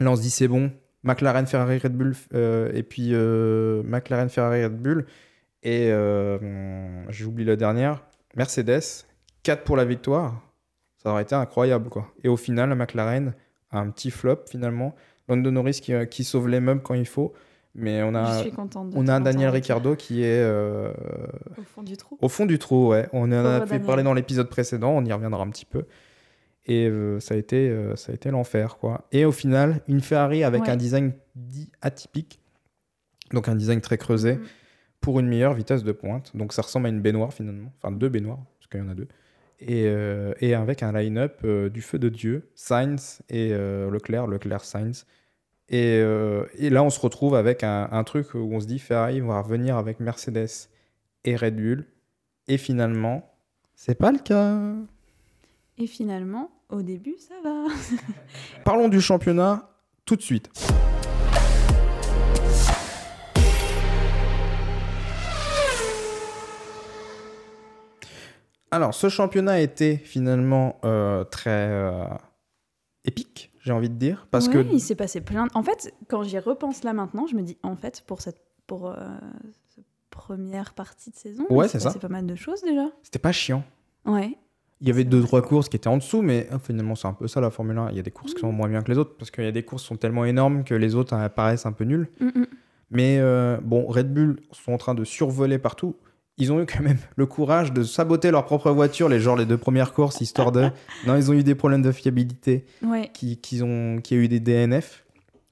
Là, 0.00 0.10
on 0.12 0.16
se 0.16 0.22
dit, 0.22 0.30
c'est 0.30 0.48
bon. 0.48 0.70
McLaren, 1.02 1.46
Ferrari, 1.46 1.78
Red 1.78 1.94
Bull, 1.96 2.14
euh, 2.34 2.70
et 2.74 2.82
puis 2.84 3.08
euh, 3.12 3.82
McLaren, 3.84 4.28
Ferrari, 4.28 4.64
Red 4.64 4.76
Bull. 4.80 5.06
Et 5.64 5.90
j'oublie 7.08 7.44
la 7.44 7.56
dernière, 7.56 8.04
Mercedes, 8.36 9.04
4 9.42 9.64
pour 9.64 9.76
la 9.76 9.84
victoire. 9.84 10.40
Ça 11.02 11.10
aurait 11.10 11.22
été 11.22 11.34
incroyable, 11.34 11.88
quoi. 11.88 12.06
Et 12.22 12.28
au 12.28 12.36
final, 12.36 12.68
la 12.68 12.74
McLaren 12.76 13.34
a 13.70 13.78
un 13.80 13.90
petit 13.90 14.10
flop, 14.10 14.44
finalement. 14.48 14.94
Lando 15.28 15.50
Norris 15.50 15.80
qui, 15.82 15.92
euh, 15.94 16.04
qui 16.04 16.24
sauve 16.24 16.48
les 16.48 16.60
meubles 16.60 16.82
quand 16.82 16.94
il 16.94 17.06
faut. 17.06 17.32
Mais 17.74 18.02
on 18.02 18.14
a, 18.14 18.44
on 18.94 19.08
a 19.08 19.14
un 19.14 19.20
Daniel 19.20 19.48
Ricciardo 19.48 19.96
qui 19.96 20.22
est 20.22 20.42
euh, 20.42 20.92
au 21.58 21.62
fond 21.62 21.82
du 21.82 21.96
trou 21.96 22.18
au 22.20 22.28
fond 22.28 22.44
du 22.44 22.58
trou, 22.58 22.88
ouais. 22.88 23.08
On 23.14 23.32
en 23.32 23.44
a 23.46 23.64
fait 23.66 23.80
parler 23.80 24.02
dans 24.02 24.12
l'épisode 24.12 24.48
précédent, 24.50 24.90
on 24.90 25.02
y 25.06 25.12
reviendra 25.12 25.42
un 25.42 25.48
petit 25.48 25.64
peu. 25.64 25.86
Et 26.66 26.86
euh, 26.86 27.18
ça 27.18 27.32
a 27.34 27.38
été, 27.38 27.70
euh, 27.70 27.96
ça 27.96 28.12
a 28.12 28.14
été 28.14 28.30
l'enfer, 28.30 28.76
quoi. 28.76 29.06
Et 29.10 29.24
au 29.24 29.32
final, 29.32 29.80
une 29.88 30.02
Ferrari 30.02 30.44
avec 30.44 30.64
Ouais. 30.64 30.68
un 30.70 30.76
design 30.76 31.12
dit 31.34 31.72
atypique, 31.80 32.40
donc 33.32 33.48
un 33.48 33.54
design 33.56 33.80
très 33.80 33.96
creusé, 33.96 34.34
Mhm. 34.34 34.42
pour 35.00 35.18
une 35.18 35.26
meilleure 35.28 35.54
vitesse 35.54 35.82
de 35.82 35.92
pointe. 35.92 36.36
Donc 36.36 36.52
ça 36.52 36.60
ressemble 36.62 36.86
à 36.86 36.88
une 36.90 37.00
baignoire 37.00 37.32
finalement, 37.32 37.72
enfin 37.82 37.90
deux 37.90 38.10
baignoires, 38.10 38.40
parce 38.58 38.68
qu'il 38.70 38.80
y 38.80 38.82
en 38.82 38.88
a 38.90 38.94
deux. 38.94 39.08
Et, 39.64 39.84
euh, 39.86 40.34
et 40.40 40.54
avec 40.54 40.82
un 40.82 40.92
line-up 40.92 41.40
euh, 41.44 41.68
du 41.68 41.82
feu 41.82 41.98
de 41.98 42.08
Dieu, 42.08 42.50
Sainz 42.56 43.22
et 43.28 43.50
euh, 43.52 43.90
Leclerc, 43.90 44.26
Leclerc 44.26 44.64
Sainz. 44.64 45.06
Et, 45.68 46.00
et 46.58 46.68
là, 46.68 46.82
on 46.82 46.90
se 46.90 47.00
retrouve 47.00 47.34
avec 47.34 47.64
un, 47.64 47.88
un 47.90 48.04
truc 48.04 48.34
où 48.34 48.50
on 48.52 48.60
se 48.60 48.66
dit 48.66 48.78
Ferrari 48.78 49.20
va 49.20 49.40
revenir 49.40 49.78
avec 49.78 50.00
Mercedes 50.00 50.68
et 51.24 51.34
Red 51.34 51.56
Bull. 51.56 51.86
Et 52.46 52.58
finalement, 52.58 53.32
c'est 53.74 53.94
pas 53.94 54.12
le 54.12 54.18
cas. 54.18 54.74
Et 55.78 55.86
finalement, 55.86 56.50
au 56.68 56.82
début, 56.82 57.16
ça 57.18 57.34
va. 57.42 57.68
Parlons 58.64 58.88
du 58.88 59.00
championnat 59.00 59.70
tout 60.04 60.16
de 60.16 60.20
suite. 60.20 60.50
Alors, 68.72 68.94
ce 68.94 69.08
championnat 69.08 69.52
a 69.52 69.58
été 69.60 69.96
finalement 69.96 70.80
euh, 70.84 71.24
très 71.24 71.50
euh, 71.70 72.04
épique, 73.04 73.52
j'ai 73.60 73.72
envie 73.72 73.90
de 73.90 73.94
dire. 73.94 74.26
Parce 74.30 74.48
Ouais, 74.48 74.54
que 74.64 74.72
il 74.72 74.80
s'est 74.80 74.94
passé 74.94 75.20
plein. 75.20 75.46
de- 75.46 75.50
En 75.54 75.62
fait, 75.62 75.94
quand 76.08 76.22
j'y 76.22 76.38
repense 76.38 76.82
là 76.82 76.92
maintenant, 76.92 77.26
je 77.26 77.36
me 77.36 77.42
dis, 77.42 77.58
en 77.62 77.76
fait, 77.76 78.02
pour 78.06 78.20
cette 78.22 78.40
pour 78.66 78.88
euh, 78.90 78.94
cette 79.74 79.84
première 80.10 80.72
partie 80.72 81.10
de 81.10 81.16
saison, 81.16 81.44
Ouais, 81.50 81.68
c'est 81.68 81.80
ça. 81.80 81.88
passé 81.90 81.98
pas 81.98 82.08
mal 82.08 82.26
de 82.26 82.34
choses 82.34 82.62
déjà. 82.62 82.86
c'était 83.02 83.18
pas 83.18 83.32
chiant. 83.32 83.62
Ouais. 84.06 84.36
Il 84.80 84.88
y 84.88 84.90
avait 84.90 85.04
deux, 85.04 85.22
trois 85.22 85.42
courses 85.42 85.68
qui 85.68 85.76
étaient 85.76 85.88
en 85.88 85.98
dessous, 85.98 86.22
mais 86.22 86.48
euh, 86.52 86.58
finalement, 86.58 86.94
c'est 86.94 87.06
un 87.06 87.12
peu 87.12 87.28
ça 87.28 87.40
la 87.40 87.50
Formule 87.50 87.76
1. 87.78 87.90
Il 87.90 87.96
y 87.96 88.00
a 88.00 88.02
des 88.02 88.10
courses 88.10 88.34
qui 88.34 88.40
sont 88.40 88.50
moins 88.52 88.68
bien 88.68 88.80
que 88.82 88.90
les 88.90 88.98
autres, 88.98 89.14
parce 89.18 89.30
qu'il 89.30 89.44
y 89.44 89.48
a 89.48 89.52
des 89.52 89.64
courses 89.64 89.82
qui 89.82 89.88
sont 89.88 89.96
tellement 89.96 90.24
énormes 90.24 90.64
que 90.64 90.74
les 90.74 90.94
autres 90.94 91.14
euh, 91.14 91.28
paraissent 91.28 91.66
un 91.66 91.72
peu 91.72 91.84
nulles. 91.84 92.08
Mm, 92.20 92.26
mm. 92.26 92.46
Mais 92.90 93.18
euh, 93.20 93.58
bon, 93.62 93.86
Red 93.86 94.12
Bull 94.14 94.40
sont 94.52 94.72
en 94.72 94.78
train 94.78 94.94
de 94.94 95.04
survoler 95.04 95.58
partout. 95.58 95.94
Ils 96.38 96.50
ont 96.50 96.60
eu 96.60 96.66
quand 96.66 96.82
même 96.82 96.98
le 97.16 97.26
courage 97.26 97.72
de 97.72 97.82
saboter 97.82 98.30
leur 98.30 98.44
propre 98.46 98.70
voiture, 98.70 99.08
les 99.08 99.20
genre 99.20 99.36
les 99.36 99.44
deux 99.46 99.58
premières 99.58 99.92
courses, 99.92 100.20
histoire 100.20 100.50
de. 100.52 100.70
Non, 101.06 101.16
ils 101.16 101.30
ont 101.30 101.34
eu 101.34 101.42
des 101.44 101.54
problèmes 101.54 101.82
de 101.82 101.92
fiabilité, 101.92 102.64
Ouais. 102.82 103.10
qui, 103.12 103.36
qui 103.36 103.62
ont, 103.62 104.00
qui 104.02 104.14
a 104.14 104.16
eu 104.16 104.28
des 104.28 104.40
DNF. 104.40 105.04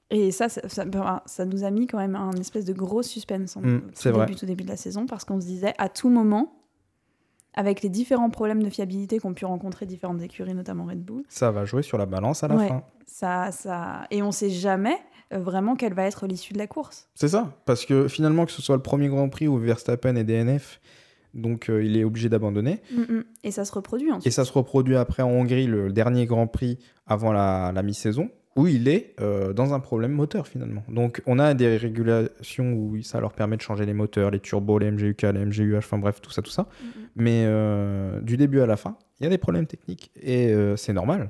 Et 0.09 0.31
ça, 0.31 0.49
ça, 0.49 0.67
ça- 0.67 0.83
ben, 0.85 1.21
ça 1.25 1.45
nous 1.45 1.63
a 1.63 1.71
mis 1.71 1.87
quand 1.87 1.97
même 1.99 2.15
un 2.15 2.31
espèce 2.33 2.65
de 2.65 2.73
gros 2.73 3.01
suspense 3.03 3.55
en, 3.55 3.61
Mm, 3.61 3.81
vrai. 4.05 4.25
début, 4.25 4.35
tout 4.37 4.45
début 4.45 4.63
de 4.63 4.69
la 4.69 4.75
saison, 4.75 5.05
parce 5.05 5.23
qu'on 5.23 5.39
se 5.39 5.45
disait, 5.45 5.73
à 5.77 5.87
tout 5.87 6.09
moment, 6.09 6.51
avec 7.53 7.81
les 7.81 7.89
différents 7.89 8.29
problèmes 8.29 8.63
de 8.63 8.69
fiabilité 8.69 9.19
qu'ont 9.19 9.33
pu 9.33 9.45
rencontrer 9.45 9.85
différentes 9.85 10.21
écuries, 10.21 10.53
notamment 10.53 10.85
Red 10.85 11.03
Bull, 11.03 11.23
Ça 11.29 11.51
va 11.51 11.65
jouer 11.65 11.81
sur 11.83 11.97
la 11.97 12.05
balance 12.05 12.43
à 12.43 12.47
la 12.47 12.55
Ouais. 12.55 12.67
fin. 12.67 12.83
ça, 13.05 13.51
ça... 13.51 14.07
et 14.11 14.21
on 14.23 14.31
sait 14.31 14.49
jamais 14.49 14.95
euh, 15.33 15.39
vraiment 15.39 15.75
quelle 15.75 15.93
va 15.93 16.03
être 16.05 16.27
l'issue 16.27 16.53
de 16.53 16.57
la 16.57 16.67
course. 16.67 17.09
C'est 17.15 17.27
ça, 17.29 17.53
parce 17.65 17.85
que 17.85 18.07
finalement, 18.07 18.45
que 18.45 18.51
ce 18.51 18.61
soit 18.61 18.75
le 18.75 18.81
premier 18.81 19.07
Grand 19.09 19.27
Prix 19.29 19.47
où 19.47 19.57
Verstappen 19.57 20.15
est 20.15 20.23
DNF, 20.23 20.79
donc 21.33 21.69
euh, 21.69 21.83
il 21.83 21.95
est 21.97 22.03
obligé 22.03 22.27
d'abandonner. 22.29 22.81
Mm, 22.91 23.01
mm. 23.15 23.23
Et 23.43 23.51
ça 23.51 23.63
se 23.65 23.71
reproduit 23.73 24.11
ensuite. 24.11 24.27
Et 24.27 24.31
ça 24.31 24.43
se 24.45 24.51
reproduit 24.53 24.95
après 24.97 25.23
en 25.23 25.29
Hongrie, 25.29 25.67
le 25.67 25.91
dernier 25.91 26.25
Grand 26.25 26.47
Prix 26.47 26.77
avant 27.07 27.31
la, 27.31 27.71
la 27.73 27.83
mi-saison, 27.83 28.29
où 28.55 28.67
il 28.67 28.87
est 28.89 29.15
euh, 29.21 29.53
dans 29.53 29.73
un 29.73 29.79
problème 29.79 30.11
moteur 30.11 30.47
finalement. 30.47 30.83
Donc 30.89 31.21
on 31.25 31.39
a 31.39 31.53
des 31.53 31.77
régulations 31.77 32.73
où 32.73 33.01
ça 33.01 33.19
leur 33.21 33.33
permet 33.33 33.55
de 33.55 33.61
changer 33.61 33.85
les 33.85 33.93
moteurs, 33.93 34.29
les 34.31 34.39
turbos, 34.39 34.77
les 34.79 34.91
MGUK, 34.91 35.21
les 35.21 35.45
MGUH, 35.45 35.77
enfin 35.77 35.97
bref, 35.97 36.19
tout 36.21 36.31
ça, 36.31 36.41
tout 36.41 36.51
ça. 36.51 36.63
Mm, 36.63 36.85
mm. 36.85 36.91
Mais 37.15 37.43
euh, 37.45 38.19
du 38.21 38.35
début 38.37 38.59
à 38.59 38.65
la 38.65 38.75
fin, 38.77 38.97
il 39.19 39.23
y 39.23 39.27
a 39.27 39.29
des 39.29 39.37
problèmes 39.37 39.67
techniques 39.67 40.11
et 40.21 40.47
euh, 40.51 40.75
c'est 40.75 40.93
normal. 40.93 41.29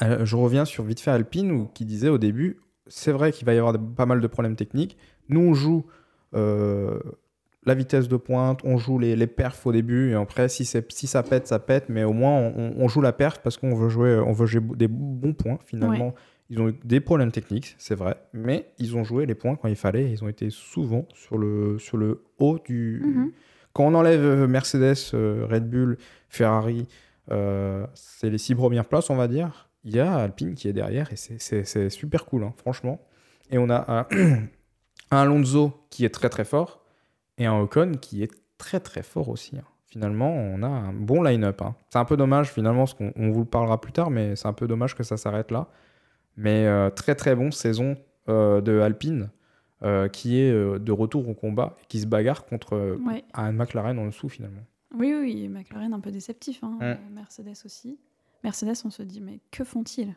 Je 0.00 0.36
reviens 0.36 0.64
sur 0.64 0.84
vite 0.84 1.00
fait 1.00 1.10
Alpine 1.10 1.52
où, 1.52 1.66
qui 1.74 1.84
disait 1.84 2.08
au 2.08 2.16
début, 2.16 2.60
c'est 2.86 3.12
vrai 3.12 3.30
qu'il 3.30 3.44
va 3.44 3.52
y 3.52 3.58
avoir 3.58 3.74
de- 3.74 3.78
pas 3.78 4.06
mal 4.06 4.20
de 4.22 4.26
problèmes 4.26 4.56
techniques. 4.56 4.96
Nous 5.28 5.40
on 5.40 5.52
joue 5.54 5.84
la 7.64 7.74
vitesse 7.74 8.08
de 8.08 8.16
pointe, 8.16 8.60
on 8.64 8.76
joue 8.78 8.98
les, 8.98 9.14
les 9.16 9.26
perfs 9.26 9.66
au 9.66 9.72
début 9.72 10.10
et 10.10 10.14
après 10.14 10.48
si, 10.48 10.64
si 10.64 11.06
ça 11.06 11.22
pète, 11.22 11.46
ça 11.46 11.58
pète, 11.58 11.88
mais 11.88 12.02
au 12.04 12.12
moins 12.12 12.36
on, 12.56 12.74
on 12.76 12.88
joue 12.88 13.00
la 13.00 13.12
perf 13.12 13.38
parce 13.40 13.56
qu'on 13.56 13.74
veut 13.74 13.88
jouer, 13.88 14.16
on 14.18 14.32
veut 14.32 14.46
jouer 14.46 14.62
des 14.76 14.88
bons 14.88 15.32
points 15.34 15.58
finalement. 15.64 16.14
Ils 16.50 16.60
ont 16.60 16.68
eu 16.68 16.74
des 16.84 17.00
problèmes 17.00 17.30
techniques, 17.32 17.74
c'est 17.78 17.94
vrai, 17.94 18.16
mais 18.34 18.66
ils 18.78 18.94
ont 18.96 19.04
joué 19.04 19.24
les 19.24 19.34
points 19.34 19.56
quand 19.56 19.68
il 19.68 19.76
fallait. 19.76 20.10
Ils 20.10 20.22
ont 20.22 20.28
été 20.28 20.50
souvent 20.50 21.06
sur 21.14 21.38
le, 21.38 21.78
sur 21.78 21.96
le 21.96 22.24
haut 22.38 22.58
du, 22.62 23.00
Mhm. 23.06 23.30
quand 23.72 23.84
on 23.86 23.94
enlève 23.94 24.22
euh, 24.22 24.46
Mercedes, 24.46 24.98
euh, 25.14 25.46
Red 25.48 25.70
Bull, 25.70 25.96
Ferrari, 26.28 26.86
euh, 27.30 27.86
c'est 27.94 28.28
les 28.28 28.36
six 28.36 28.54
premières 28.54 28.84
places, 28.84 29.08
on 29.08 29.16
va 29.16 29.28
dire. 29.28 29.70
Il 29.84 29.94
y 29.94 30.00
a 30.00 30.12
Alpine 30.14 30.54
qui 30.54 30.68
est 30.68 30.72
derrière 30.74 31.10
et 31.12 31.16
c'est 31.16 31.88
super 31.90 32.26
cool, 32.26 32.42
hein, 32.44 32.52
franchement. 32.58 33.00
Et 33.50 33.56
on 33.56 33.70
a 33.70 33.84
un, 33.88 34.06
un 35.10 35.16
Alonso 35.22 35.72
qui 35.90 36.04
est 36.04 36.10
très 36.10 36.28
très 36.28 36.44
fort 36.44 36.81
et 37.38 37.46
un 37.46 37.58
Ocon 37.60 37.92
qui 38.00 38.22
est 38.22 38.30
très 38.58 38.80
très 38.80 39.02
fort 39.02 39.28
aussi. 39.28 39.56
hein. 39.58 39.64
Finalement, 39.86 40.30
on 40.32 40.62
a 40.62 40.68
un 40.68 40.92
bon 40.92 41.22
line-up. 41.22 41.60
hein. 41.62 41.74
C'est 41.90 41.98
un 41.98 42.04
peu 42.06 42.16
dommage, 42.16 42.50
finalement, 42.50 42.80
parce 42.80 42.94
qu'on 42.94 43.12
on 43.16 43.30
vous 43.30 43.40
le 43.40 43.46
parlera 43.46 43.78
plus 43.80 43.92
tard, 43.92 44.10
mais 44.10 44.36
c'est 44.36 44.48
un 44.48 44.52
peu 44.54 44.66
dommage 44.66 44.94
que 44.94 45.02
ça 45.02 45.16
s'arrête 45.18 45.50
là. 45.50 45.68
Mais 46.38 46.66
euh, 46.66 46.88
très 46.88 47.14
très 47.14 47.34
bon 47.36 47.50
saison 47.50 47.96
euh, 48.30 48.62
de 48.62 48.78
Alpine 48.80 49.28
euh, 49.82 50.08
qui 50.08 50.38
est 50.38 50.50
de 50.52 50.92
retour 50.92 51.28
au 51.28 51.34
combat 51.34 51.76
et 51.82 51.86
qui 51.88 52.00
se 52.00 52.06
bagarre 52.06 52.46
contre 52.46 52.96
Ouais. 53.06 53.22
un 53.34 53.52
McLaren 53.52 53.98
en 53.98 54.06
dessous 54.06 54.30
finalement. 54.30 54.62
Oui, 54.94 55.12
oui, 55.14 55.48
McLaren 55.48 55.92
un 55.92 56.00
peu 56.00 56.10
déceptif. 56.10 56.62
hein. 56.64 56.78
Mm. 56.80 57.14
Mercedes 57.14 57.56
aussi. 57.66 57.98
Mercedes, 58.44 58.74
on 58.86 58.90
se 58.90 59.02
dit, 59.02 59.20
mais 59.20 59.40
que 59.50 59.62
font-ils? 59.64 60.14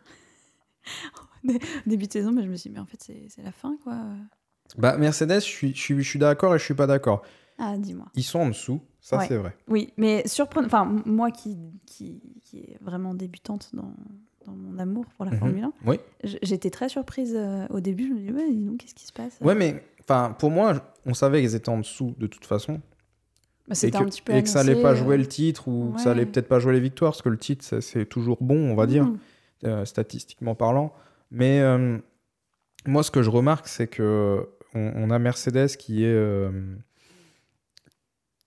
Dé- 1.43 1.59
Début 1.85 2.07
de 2.07 2.11
saison, 2.13 2.31
mais 2.31 2.43
je 2.43 2.49
me 2.49 2.55
suis 2.55 2.69
dit, 2.69 2.73
mais 2.75 2.79
en 2.81 2.85
fait, 2.85 3.01
c'est 3.01 3.43
la 3.43 3.51
fin, 3.51 3.77
quoi. 3.83 3.95
Bah, 4.77 4.97
Mercedes, 4.97 5.35
je 5.39 5.45
suis, 5.45 5.73
je 5.73 5.79
suis, 5.79 5.95
je 6.03 6.09
suis 6.09 6.19
d'accord 6.19 6.55
et 6.55 6.59
je 6.59 6.63
suis 6.63 6.73
pas 6.73 6.87
d'accord. 6.87 7.21
Ah, 7.57 7.75
dis-moi. 7.77 8.07
Ils 8.15 8.23
sont 8.23 8.39
en 8.39 8.47
dessous, 8.49 8.81
ça 8.99 9.17
Ouais. 9.17 9.25
c'est 9.27 9.37
vrai. 9.37 9.55
Oui, 9.67 9.93
mais 9.97 10.27
surprenant. 10.27 10.67
Enfin, 10.67 11.01
moi 11.05 11.31
qui, 11.31 11.57
qui, 11.85 12.21
qui 12.43 12.57
est 12.59 12.77
vraiment 12.81 13.13
débutante 13.13 13.69
dans, 13.73 13.93
dans 14.45 14.51
mon 14.53 14.77
amour 14.77 15.05
pour 15.15 15.23
la 15.25 15.31
Mhm. 15.31 15.37
Formule 15.39 15.63
1, 15.63 15.73
Oui. 15.85 15.99
j'étais 16.23 16.69
très 16.69 16.89
surprise 16.89 17.33
euh, 17.35 17.65
au 17.69 17.79
début. 17.79 18.07
Je 18.09 18.13
me 18.13 18.19
dis, 18.19 18.31
ouais, 18.33 18.51
dis 18.51 18.63
donc, 18.65 18.77
qu'est-ce 18.79 18.95
qui 18.95 19.05
se 19.05 19.13
passe 19.13 19.37
Ouais, 19.41 19.55
mais 19.55 19.81
pour 20.37 20.51
moi, 20.51 20.93
on 21.05 21.13
savait 21.13 21.41
qu'ils 21.41 21.55
étaient 21.55 21.69
en 21.69 21.77
dessous 21.79 22.13
de 22.17 22.27
toute 22.27 22.45
façon. 22.45 22.81
Bah, 23.67 23.75
Et 23.81 23.89
que, 23.89 23.97
un 23.97 24.05
petit 24.05 24.21
peu. 24.21 24.33
et 24.33 24.43
que 24.43 24.49
ça 24.49 24.59
allait 24.59 24.79
pas 24.81 24.91
euh, 24.91 24.95
jouer 24.95 25.17
le 25.17 25.25
titre 25.25 25.67
ou 25.67 25.93
que 25.95 26.01
ça 26.01 26.11
allait 26.11 26.19
ouais. 26.21 26.25
peut-être 26.27 26.47
pas 26.47 26.59
jouer 26.59 26.73
les 26.73 26.79
victoires, 26.79 27.13
parce 27.13 27.21
que 27.23 27.29
le 27.29 27.37
titre, 27.37 27.63
c'est 27.79 28.05
toujours 28.05 28.37
bon, 28.41 28.57
on 28.71 28.75
va 28.75 28.85
dire, 28.85 29.09
euh, 29.63 29.85
statistiquement 29.85 30.53
parlant. 30.55 30.93
Mais 31.31 31.61
euh, 31.61 31.97
moi, 32.85 33.01
ce 33.01 33.09
que 33.09 33.23
je 33.23 33.29
remarque, 33.31 33.67
c'est 33.67 33.87
que 33.87 34.47
on, 34.75 34.91
on 34.95 35.09
a 35.09 35.17
Mercedes 35.19 35.69
qui 35.77 36.03
est. 36.03 36.13
euh, 36.13 36.51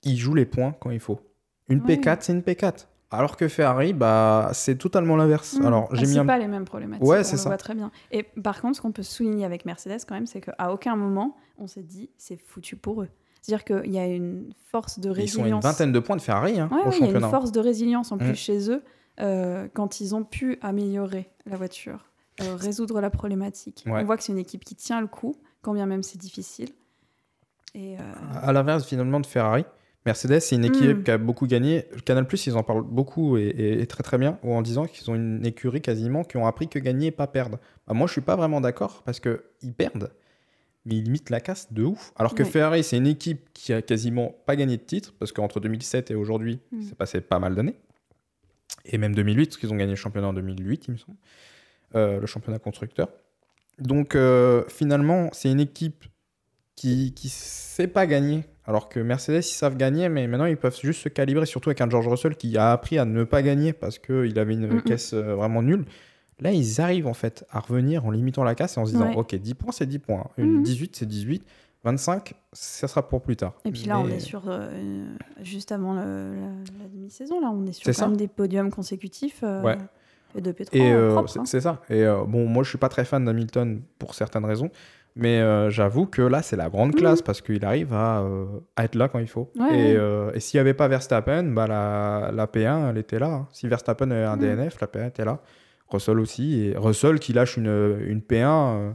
il 0.05 0.17
joue 0.17 0.35
les 0.35 0.47
points 0.47 0.75
quand 0.81 0.91
il 0.91 1.01
faut. 1.01 1.21
Une 1.69 1.81
Ouais. 1.83 1.97
P4, 1.97 2.19
c'est 2.21 2.33
une 2.33 2.41
P4. 2.43 2.87
Alors 3.11 3.37
que 3.37 3.49
Ferrari, 3.49 3.93
bah, 3.95 4.51
c'est 4.53 4.77
totalement 4.77 5.17
l'inverse. 5.17 5.55
Mm. 5.59 5.67
Alors, 5.67 5.89
Ah, 5.91 5.95
j'ai 5.97 6.07
mis 6.07 6.13
c'est 6.13 6.19
un 6.19 6.27
pas 6.27 6.39
les 6.39 6.47
mêmes 6.47 6.65
problématiques. 6.65 7.07
Ouais, 7.07 7.25
c'est 7.25 7.37
ça. 7.37 7.49
voit 7.49 7.57
très 7.57 7.75
bien. 7.75 7.91
Et 8.13 8.23
par 8.23 8.61
contre, 8.61 8.77
ce 8.77 8.83
qu'on 8.83 8.93
peut 8.93 9.03
souligner 9.03 9.45
avec 9.45 9.65
Mercedes 9.65 9.99
quand 10.07 10.15
même, 10.15 10.27
c'est 10.27 10.41
qu'à 10.41 10.73
aucun 10.73 10.95
moment 10.97 11.37
on 11.61 11.67
s'est 11.67 11.83
dit 11.83 12.11
c'est 12.19 12.37
foutu 12.37 12.77
pour 12.77 13.03
eux. 13.03 13.09
C'est-à-dire 13.43 13.65
qu'il 13.65 13.93
y 13.93 13.99
a 13.99 14.07
une 14.07 14.53
force 14.71 14.99
de 15.01 15.11
Ils 15.19 15.29
sont 15.29 15.39
à 15.43 15.49
une 15.49 15.55
résilience. 15.55 15.65
vingtaine 15.65 15.91
de 15.93 15.99
points 16.01 16.17
de 16.17 16.21
Ferrari 16.23 16.61
hein, 16.61 16.69
Ouais, 16.71 16.83
au 16.83 16.89
ouais, 16.89 16.97
il 16.97 17.01
y 17.01 17.03
a 17.03 17.07
championnat. 17.07 17.27
une 17.27 17.31
force 17.33 17.51
de 17.53 17.61
résilience 17.61 18.13
en 18.13 18.19
plus 18.19 18.31
Mm. 18.31 18.35
chez 18.35 18.71
eux 18.71 18.83
euh, 19.21 19.69
quand 19.75 20.01
ils 20.01 20.15
ont 20.15 20.23
pu 20.25 20.59
améliorer 20.61 21.29
la 21.47 21.57
voiture, 21.57 22.05
euh, 22.43 22.55
résoudre 22.57 23.01
la 23.01 23.11
problématique. 23.11 23.85
Ouais. 23.87 24.01
On 24.03 24.05
voit 24.05 24.17
que 24.17 24.23
c'est 24.23 24.33
une 24.33 24.39
équipe 24.39 24.65
qui 24.65 24.75
tient 24.77 25.01
le 25.01 25.07
coup, 25.09 25.35
quand 25.63 25.75
bien 25.75 25.87
même 25.87 26.03
c'est 26.03 26.19
difficile. 26.19 26.71
Et 27.75 27.97
euh, 27.99 28.03
À 28.43 28.53
l'inverse 28.53 28.87
finalement 28.87 29.21
de 29.21 29.27
Ferrari, 29.27 29.65
Mercedes, 30.07 30.41
c'est 30.41 30.57
une 30.57 30.65
équipe 30.65 30.99
Mm. 30.99 31.03
qui 31.05 31.11
a 31.11 31.19
beaucoup 31.19 31.47
gagné. 31.47 31.85
Canal 32.05 32.27
Plus, 32.27 32.47
ils 32.47 32.57
en 32.57 32.63
parlent 32.63 32.83
beaucoup 32.83 33.37
et, 33.37 33.43
et- 33.43 33.83
et 33.83 33.87
très 33.87 34.03
très 34.03 34.17
bien, 34.17 34.39
ou 34.43 34.55
en 34.55 34.63
disant 34.63 34.87
qu'ils 34.87 35.11
ont 35.11 35.15
une 35.15 35.45
écurie 35.45 35.83
quasiment 35.83 36.25
qui 36.25 36.37
ont 36.39 36.47
appris 36.47 36.69
que 36.69 36.79
gagner 36.79 37.09
et 37.09 37.11
pas 37.11 37.27
perdre. 37.27 37.59
Bah, 37.87 37.93
moi, 37.95 38.07
je 38.07 38.13
suis 38.13 38.21
pas 38.23 38.37
vraiment 38.37 38.61
d'accord 38.63 39.03
parce 39.05 39.21
que 39.21 39.45
ils 39.61 39.75
perdent, 39.75 40.11
mais 40.87 40.97
ils 40.97 41.03
limitent 41.05 41.29
la 41.31 41.41
casse 41.41 41.71
de 41.73 41.85
ouf. 41.85 42.13
Alors 42.17 42.35
que 42.35 42.43
Ouais. 42.43 42.49
Ferrari, 42.49 42.83
c'est 42.85 42.97
une 42.97 43.07
équipe 43.09 43.53
qui 43.53 43.73
a 43.75 43.83
quasiment 43.83 44.35
pas 44.47 44.57
gagné 44.57 44.79
de 44.79 44.83
titre 44.83 45.13
parce 45.19 45.33
qu'entre 45.33 45.61
2007 45.61 46.11
et 46.11 46.15
aujourd'hui, 46.15 46.61
Mm. 46.73 46.83
c'est 46.83 46.95
passé 46.97 47.21
pas 47.21 47.39
mal 47.39 47.55
d'années. 47.55 47.77
Et 48.87 48.97
même 48.97 49.15
2008, 49.15 49.47
parce 49.47 49.57
qu'ils 49.59 49.73
ont 49.73 49.77
gagné 49.77 49.91
le 49.93 49.97
championnat 49.97 50.29
en 50.29 50.33
2008, 50.33 50.87
il 50.89 50.93
me 50.93 50.97
semble, 50.97 51.19
Euh, 51.95 52.21
le 52.21 52.27
championnat 52.27 52.59
constructeur. 52.59 53.09
Donc 53.81 54.15
euh, 54.15 54.65
finalement, 54.69 55.29
c'est 55.33 55.51
une 55.51 55.61
équipe 55.61 56.05
qui 56.77 57.13
qui 57.15 57.29
sait 57.29 57.89
pas 57.89 58.07
gagner. 58.07 58.45
Alors 58.65 58.89
que 58.91 59.01
Mercedes, 59.01 59.39
ils 59.39 59.43
savent 59.45 59.77
gagner, 59.77 60.09
mais 60.11 60.27
maintenant 60.27 60.45
ils 60.45 60.57
peuvent 60.57 60.79
juste 60.83 61.01
se 61.03 61.09
calibrer, 61.09 61.47
surtout 61.47 61.71
avec 61.71 61.81
un 61.81 61.89
George 61.89 62.07
Russell 62.07 62.37
qui 62.37 62.57
a 62.59 62.73
appris 62.73 62.99
à 62.99 63.05
ne 63.07 63.25
pas 63.25 63.43
gagner 63.43 63.73
parce 63.73 63.99
qu'il 63.99 64.39
avait 64.39 64.55
une 64.55 64.83
caisse 64.83 65.15
euh, 65.15 65.35
vraiment 65.35 65.63
nulle. 65.63 65.87
Là, 66.41 66.53
ils 66.53 66.81
arrivent 66.81 67.07
en 67.07 67.15
fait 67.15 67.45
à 67.51 67.61
revenir 67.61 68.05
en 68.05 68.11
limitant 68.11 68.45
la 68.45 68.55
casse 68.55 68.77
et 68.77 68.81
en 68.81 68.85
se 68.87 68.93
disant 68.93 69.09
Ouais. 69.09 69.17
Ok, 69.17 69.35
10 69.35 69.55
points, 69.55 69.73
c'est 69.73 69.87
10 69.87 69.99
points. 69.99 70.29
Une 70.37 70.57
Mhm. 70.59 70.63
18, 70.63 70.97
c'est 70.97 71.07
18. 71.07 71.45
25, 71.85 72.35
ça 72.53 72.89
sera 72.89 73.09
pour 73.09 73.23
plus 73.23 73.37
tard. 73.37 73.55
Et 73.65 73.71
puis 73.71 73.85
là, 73.85 73.99
on 74.01 74.09
est 74.09 74.19
sur 74.21 74.43
euh, 74.49 75.07
juste 75.43 75.73
avant 75.73 75.95
le- 75.95 76.35
la, 76.35 76.83
la 76.83 76.89
demi-saison. 76.93 77.41
Là, 77.41 77.51
on 77.53 77.65
est 77.67 77.73
sur 77.73 77.85
C'est 77.87 77.93
quand 77.93 77.99
ça. 78.01 78.09
même 78.09 78.17
des 78.17 78.29
podiums 78.29 78.71
consécutifs 78.71 79.41
euh, 79.45 79.63
Ouais. 79.63 79.79
De 80.35 80.53
P3 80.53 80.69
Et 80.73 80.93
euh, 80.93 81.17
euh, 81.19 81.27
c'est 81.27 81.39
hein. 81.39 81.45
c'est 81.47 81.61
ça. 81.61 81.81
Et 81.91 82.05
euh, 82.05 82.25
bon, 82.27 82.47
moi, 82.47 82.63
je 82.63 82.69
suis 82.69 82.79
pas 82.79 82.89
très 82.89 83.05
fan 83.05 83.25
d'Hamilton 83.25 83.81
pour 83.99 84.15
certaines 84.15 84.45
raisons, 84.45 84.71
mais 85.17 85.41
euh, 85.41 85.71
j'avoue 85.71 86.07
que 86.07 86.23
là, 86.23 86.43
c'est 86.43 86.57
la 86.57 86.69
grande 86.69 86.95
classe 86.95 87.23
parce 87.23 87.41
qu'il 87.41 87.65
arrive 87.65 87.93
à, 87.95 88.25
à 88.77 88.85
être 88.85 88.95
là 88.95 89.09
quand 89.09 89.19
il 89.19 89.27
faut. 89.29 89.51
Ouais, 89.59 89.93
et 89.93 89.99
ouais. 89.99 90.31
et 90.35 90.41
s'il 90.41 90.59
n'y 90.59 90.61
avait 90.61 90.75
pas 90.75 90.87
Verstappen, 90.89 91.45
bah, 91.45 91.67
la, 91.67 92.31
la 92.33 92.47
P1, 92.47 92.91
elle 92.91 92.99
était 92.99 93.19
là. 93.19 93.27
hein. 93.29 93.49
Si 93.53 93.67
Verstappen 93.69 94.11
avait 94.11 94.25
un 94.25 94.37
Mm. 94.37 94.41
DNF, 94.41 94.81
la 94.81 94.87
P1 94.87 95.09
était 95.09 95.25
là. 95.25 95.41
Russell 95.89 96.19
aussi. 96.21 96.61
Et 96.67 96.77
Russell 96.77 97.19
qui 97.19 97.33
lâche 97.33 97.57
une, 97.57 97.99
une 98.07 98.21
P1 98.21 98.45
euh, 98.45 98.91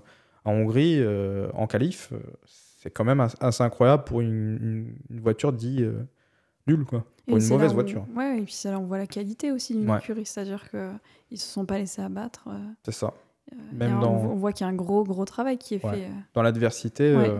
en 0.45 0.51
Hongrie 0.53 1.01
en 1.53 1.67
qualif, 1.67 2.11
c'est 2.45 2.91
quand 2.91 3.03
même 3.05 3.19
as- 3.21 3.35
assez 3.39 3.63
incroyable 3.63 4.03
pour 4.03 4.21
une, 4.21 4.57
une- 4.61 4.95
une 5.09 5.19
voiture 5.21 5.51
dit 5.53 5.85
nulle, 6.67 6.85
quoi. 6.85 7.03
Pour 7.27 7.37
Et 7.37 7.41
une 7.41 7.47
mauvaise 7.49 7.71
où- 7.71 7.75
voiture. 7.75 8.05
Ouais, 8.15 8.39
et 8.39 8.41
puis 8.41 8.53
c'est 8.53 8.69
là 8.71 8.79
on 8.79 8.85
voit 8.85 8.97
la 8.97 9.07
qualité 9.07 9.51
aussi 9.51 9.73
d'une 9.75 9.89
Ouais. 9.89 9.97
écurie, 9.97 10.25
c'est-à-dire 10.25 10.69
qu'ils 10.69 11.37
se 11.39 11.47
sont 11.47 11.65
pas 11.65 11.77
laissés 11.77 12.01
abattre. 12.01 12.45
euh, 12.49 12.57
C'est 12.83 12.91
ça. 12.93 13.13
euh, 13.51 13.55
Même 13.73 13.99
dans- 13.99 14.11
On 14.13 14.35
voit 14.35 14.51
qu'il 14.53 14.65
y 14.65 14.69
a 14.69 14.71
un 14.71 14.75
gros, 14.75 15.03
gros 15.03 15.25
travail 15.25 15.57
qui 15.57 15.75
est 15.75 15.85
Ouais. 15.85 15.91
fait. 15.93 16.03
euh. 16.05 16.09
dans 16.33 16.41
l'adversité, 16.43 17.15
Ouais. 17.15 17.29
euh, 17.29 17.39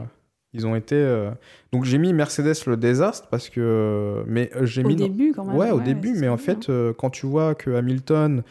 ils 0.54 0.66
ont 0.68 0.76
été. 0.76 0.96
euh, 0.96 1.32
Donc 1.74 1.84
j'ai 1.84 1.98
mis 1.98 2.14
Mercedes 2.14 2.54
le 2.68 2.78
désastre 2.78 3.28
parce 3.30 3.50
que. 3.50 4.24
Mais 4.28 4.50
j'ai 4.62 4.84
Au 4.84 4.88
mis. 4.88 4.96
début, 4.96 5.34
quand 5.36 5.44
même. 5.46 5.56
Ouais, 5.58 5.72
au 5.72 5.80
début, 5.82 6.14
mais 6.18 6.30
en 6.30 6.38
fait, 6.38 6.70
euh, 6.70 6.94
quand 6.94 7.10
tu 7.10 7.26
vois 7.26 7.54
que 7.56 7.72
Hamilton 7.72 8.44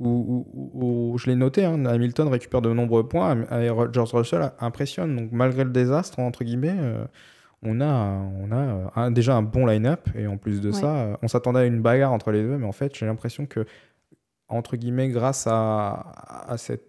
où, 0.00 0.08
où- 0.08 0.46
où- 0.74 1.12
où 1.12 1.18
je 1.18 1.26
l'ai 1.28 1.36
noté, 1.36 1.64
hein, 1.64 1.84
Hamilton 1.84 2.28
récupère 2.28 2.62
de 2.62 2.72
nombreux 2.72 3.06
points 3.06 3.42
et 3.52 3.68
George 3.92 4.14
Russell 4.14 4.50
impressionne. 4.58 5.14
Donc 5.14 5.30
malgré 5.30 5.62
le 5.62 5.70
désastre, 5.70 6.18
entre 6.20 6.42
guillemets, 6.42 6.74
on 7.62 7.80
a, 7.80 7.86
on 7.86 8.50
a 8.52 8.56
euh, 8.56 8.84
un- 8.96 9.10
déjà 9.10 9.34
un 9.36 9.42
bon 9.42 9.66
line-up 9.66 10.08
et 10.14 10.26
en 10.26 10.36
plus 10.38 10.60
de 10.60 10.70
Ouais. 10.70 10.80
ça, 10.80 10.96
euh, 10.96 11.16
on 11.22 11.28
s'attendait 11.28 11.60
à 11.60 11.64
une 11.66 11.82
bagarre 11.82 12.12
entre 12.12 12.30
les 12.30 12.42
deux, 12.42 12.56
mais 12.56 12.66
en 12.66 12.72
fait 12.72 12.94
j'ai 12.96 13.06
l'impression 13.06 13.46
que, 13.46 13.66
entre 14.48 14.76
guillemets, 14.76 15.08
grâce 15.08 15.46
à, 15.46 16.12
à 16.48 16.56
cette... 16.56 16.86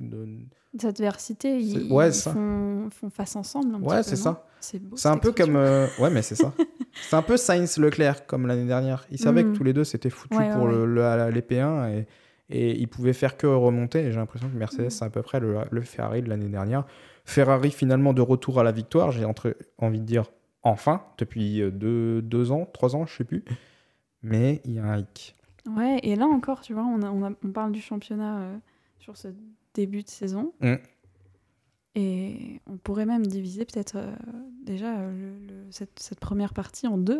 Cette 0.73 0.85
adversité, 0.85 1.59
ils, 1.59 1.87
C'est- 1.87 1.93
ouais, 1.93 2.09
ils 2.09 2.13
font, 2.13 2.89
font 2.91 3.09
face 3.09 3.35
ensemble. 3.35 3.75
Un 3.75 3.81
Ouais, 3.81 4.03
c'est 4.03 4.15
ça. 4.15 4.45
C'est 4.61 4.79
beau. 4.79 4.95
C'est 4.95 5.09
un 5.09 5.17
peu 5.17 5.33
comme... 5.33 5.57
euh, 5.57 5.85
Ouais, 5.99 6.09
mais 6.09 6.21
c'est 6.21 6.35
ça. 6.35 6.53
c'est 7.09 7.15
un 7.17 7.21
peu 7.21 7.35
Sainz-Leclerc, 7.35 8.25
comme 8.25 8.47
l'année 8.47 8.65
dernière. 8.65 9.05
Ils 9.11 9.19
savaient 9.19 9.43
que 9.43 9.49
tous 9.53 9.65
les 9.65 9.73
deux, 9.73 9.83
c'était 9.83 10.09
foutu 10.09 10.37
Ouais, 10.37 10.49
pour 10.51 10.63
ouais. 10.63 10.71
le- 10.71 11.29
les 11.29 11.41
P1 11.41 11.89
et, 11.91 12.07
et 12.49 12.79
ils 12.79 12.87
pouvaient 12.87 13.11
faire 13.11 13.35
que 13.35 13.47
remonter. 13.47 13.99
Et 14.05 14.11
j'ai 14.13 14.17
l'impression 14.19 14.47
que 14.49 14.55
Mercedes, 14.57 14.83
Mhm. 14.85 14.89
c'est 14.91 15.03
à 15.05 15.09
peu 15.09 15.21
près 15.21 15.41
le, 15.41 15.55
le 15.69 15.81
Ferrari 15.81 16.21
de 16.21 16.29
l'année 16.29 16.47
dernière. 16.47 16.85
Ferrari, 17.25 17.71
finalement, 17.71 18.13
de 18.13 18.21
retour 18.21 18.57
à 18.59 18.63
la 18.63 18.71
victoire. 18.71 19.11
J'ai 19.11 19.25
entre- 19.25 19.57
envie 19.77 19.99
de 19.99 20.05
dire 20.05 20.31
enfin, 20.63 21.03
depuis 21.17 21.61
euh, 21.61 21.71
deux, 21.71 22.21
deux 22.21 22.51
ans, 22.51 22.65
trois 22.71 22.95
ans, 22.95 23.05
je 23.05 23.15
sais 23.15 23.23
plus. 23.23 23.43
Mais 24.23 24.61
il 24.65 24.73
y 24.73 24.79
a 24.79 24.83
un 24.85 24.97
hic. 24.97 25.35
Ouais, 25.67 25.99
et 26.03 26.15
là 26.15 26.25
encore, 26.25 26.61
tu 26.61 26.73
vois, 26.73 26.83
on, 26.83 27.01
a- 27.01 27.09
on, 27.11 27.23
a- 27.25 27.33
on 27.43 27.51
parle 27.51 27.71
du 27.71 27.81
championnat 27.81 28.39
euh, 28.41 28.57
sur 28.99 29.17
ce 29.17 29.27
début 29.73 30.03
de 30.03 30.09
saison. 30.09 30.53
Mm. 30.61 30.75
Et 31.95 32.61
on 32.67 32.77
pourrait 32.77 33.05
même 33.05 33.25
diviser 33.25 33.65
peut-être 33.65 33.97
euh, 33.97 34.11
déjà 34.63 34.95
le- 34.97 35.37
le- 35.47 35.71
cette, 35.71 35.99
cette 35.99 36.19
première 36.19 36.53
partie 36.53 36.87
en 36.87 36.97
deux. 36.97 37.19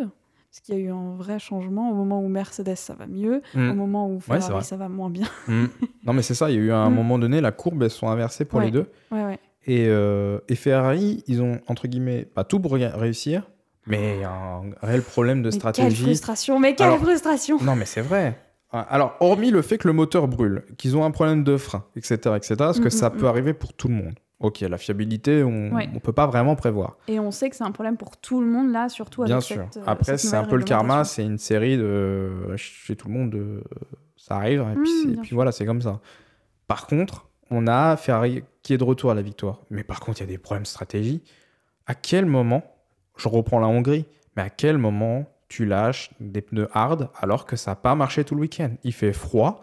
Parce 0.49 0.59
qu'il 0.61 0.75
y 0.75 0.77
a 0.77 0.81
eu 0.81 0.89
un 0.91 1.15
vrai 1.15 1.39
changement. 1.39 1.91
Au 1.91 1.93
moment 1.95 2.21
où 2.21 2.27
Mercedes, 2.27 2.75
ça 2.75 2.93
va 2.93 3.07
mieux. 3.07 3.41
Au 3.55 3.57
Mm. 3.59 3.73
moment 3.73 4.09
où 4.11 4.19
Ferrari, 4.19 4.63
ça 4.63 4.77
va 4.77 4.89
moins 4.89 5.09
bien. 5.09 5.27
Mm. 5.47 5.65
Non, 6.05 6.13
mais 6.13 6.21
c'est 6.21 6.33
ça. 6.35 6.49
Il 6.51 6.55
y 6.55 6.59
a 6.59 6.61
eu 6.61 6.71
un 6.71 6.89
Mm. 6.89 6.93
moment 6.95 7.19
donné, 7.19 7.41
la 7.41 7.51
courbe, 7.51 7.83
elles 7.83 7.89
sont 7.91 8.07
inversées 8.09 8.45
pour 8.45 8.59
Ouais. 8.59 8.65
les 8.65 8.71
deux. 8.71 8.89
Ouais, 9.11 9.23
ouais. 9.25 9.39
Et, 9.67 9.85
euh, 9.87 10.39
et 10.49 10.55
Ferrari, 10.55 11.23
ils 11.27 11.41
ont, 11.41 11.59
entre 11.67 11.87
guillemets, 11.87 12.25
pas 12.25 12.43
tout 12.43 12.59
pour 12.59 12.73
ré- 12.73 12.87
réussir, 12.87 13.49
mais 13.85 14.15
il 14.15 14.21
y 14.21 14.23
a 14.23 14.31
un 14.31 14.61
réel 14.81 15.01
problème 15.03 15.39
de 15.39 15.45
Mais 15.45 15.51
quelle 15.51 15.59
stratégie. 15.59 16.03
frustration, 16.03 16.59
mais 16.59 16.73
quelle 16.75 16.87
Alors- 16.87 16.99
frustration 16.99 17.57
Non, 17.61 17.75
mais 17.75 17.85
c'est 17.85 18.01
vrai. 18.01 18.37
Alors, 18.73 19.17
hormis 19.19 19.51
le 19.51 19.61
fait 19.61 19.77
que 19.77 19.87
le 19.87 19.93
moteur 19.93 20.27
brûle, 20.29 20.63
qu'ils 20.77 20.95
ont 20.95 21.03
un 21.03 21.11
problème 21.11 21.43
de 21.43 21.57
frein, 21.57 21.83
etc., 21.95 22.15
etc., 22.37 22.55
parce 22.57 22.79
que 22.79 22.87
Mm, 22.87 22.89
ça 22.91 23.09
mm, 23.09 23.17
peut 23.17 23.25
mm. 23.25 23.29
arriver 23.29 23.53
pour 23.53 23.73
tout 23.73 23.87
le 23.89 23.93
monde. 23.95 24.13
Ok, 24.39 24.61
la 24.61 24.77
fiabilité, 24.79 25.43
on 25.43 25.71
Ouais. 25.75 25.87
ne 25.93 25.99
peut 25.99 26.13
pas 26.13 26.25
vraiment 26.25 26.55
prévoir. 26.55 26.97
Et 27.07 27.19
on 27.19 27.29
sait 27.31 27.49
que 27.51 27.55
c'est 27.55 27.63
un 27.65 27.71
problème 27.71 27.97
pour 27.97 28.17
tout 28.17 28.41
le 28.41 28.47
monde 28.47 28.71
là, 28.71 28.89
surtout 28.89 29.23
Bien 29.25 29.35
avec 29.35 29.43
sûr. 29.45 29.67
cette, 29.71 29.83
euh, 29.83 29.85
Après, 29.85 30.17
c'est 30.17 30.35
un 30.37 30.45
peu 30.45 30.55
le 30.55 30.63
karma, 30.63 31.03
c'est 31.03 31.23
une 31.23 31.37
série 31.37 31.77
de. 31.77 32.55
Chez 32.55 32.95
tout 32.95 33.07
le 33.09 33.13
monde, 33.13 33.29
de... 33.29 33.61
ça 34.17 34.37
arrive, 34.37 34.61
et 34.73 35.15
puis, 35.17 35.35
voilà, 35.35 35.51
c'est 35.51 35.65
comme 35.65 35.81
ça. 35.81 35.99
Par 36.67 36.87
contre, 36.87 37.27
on 37.51 37.67
a 37.67 37.97
Ferrari 37.97 38.43
qui 38.63 38.73
est 38.73 38.77
de 38.77 38.83
retour 38.83 39.11
à 39.11 39.15
la 39.15 39.21
victoire. 39.21 39.61
Mais 39.69 39.83
par 39.83 39.99
contre, 39.99 40.19
il 40.19 40.21
y 40.21 40.23
a 40.25 40.27
des 40.27 40.37
problèmes 40.37 40.63
de 40.63 40.67
stratégie. 40.67 41.21
À 41.87 41.95
quel 41.95 42.25
moment, 42.25 42.63
je 43.17 43.27
reprends 43.27 43.59
la 43.59 43.67
Hongrie, 43.67 44.05
mais 44.35 44.43
à 44.43 44.49
quel 44.49 44.77
moment 44.77 45.25
tu 45.47 45.65
lâches 45.65 46.11
des 46.19 46.41
pneus 46.41 46.69
hard 46.73 47.09
alors 47.19 47.45
que 47.45 47.55
ça 47.55 47.71
n'a 47.71 47.75
pas 47.75 47.95
marché 47.95 48.23
tout 48.23 48.35
le 48.35 48.41
week-end? 48.41 48.71
Il 48.83 48.93
fait 48.93 49.13
froid, 49.13 49.61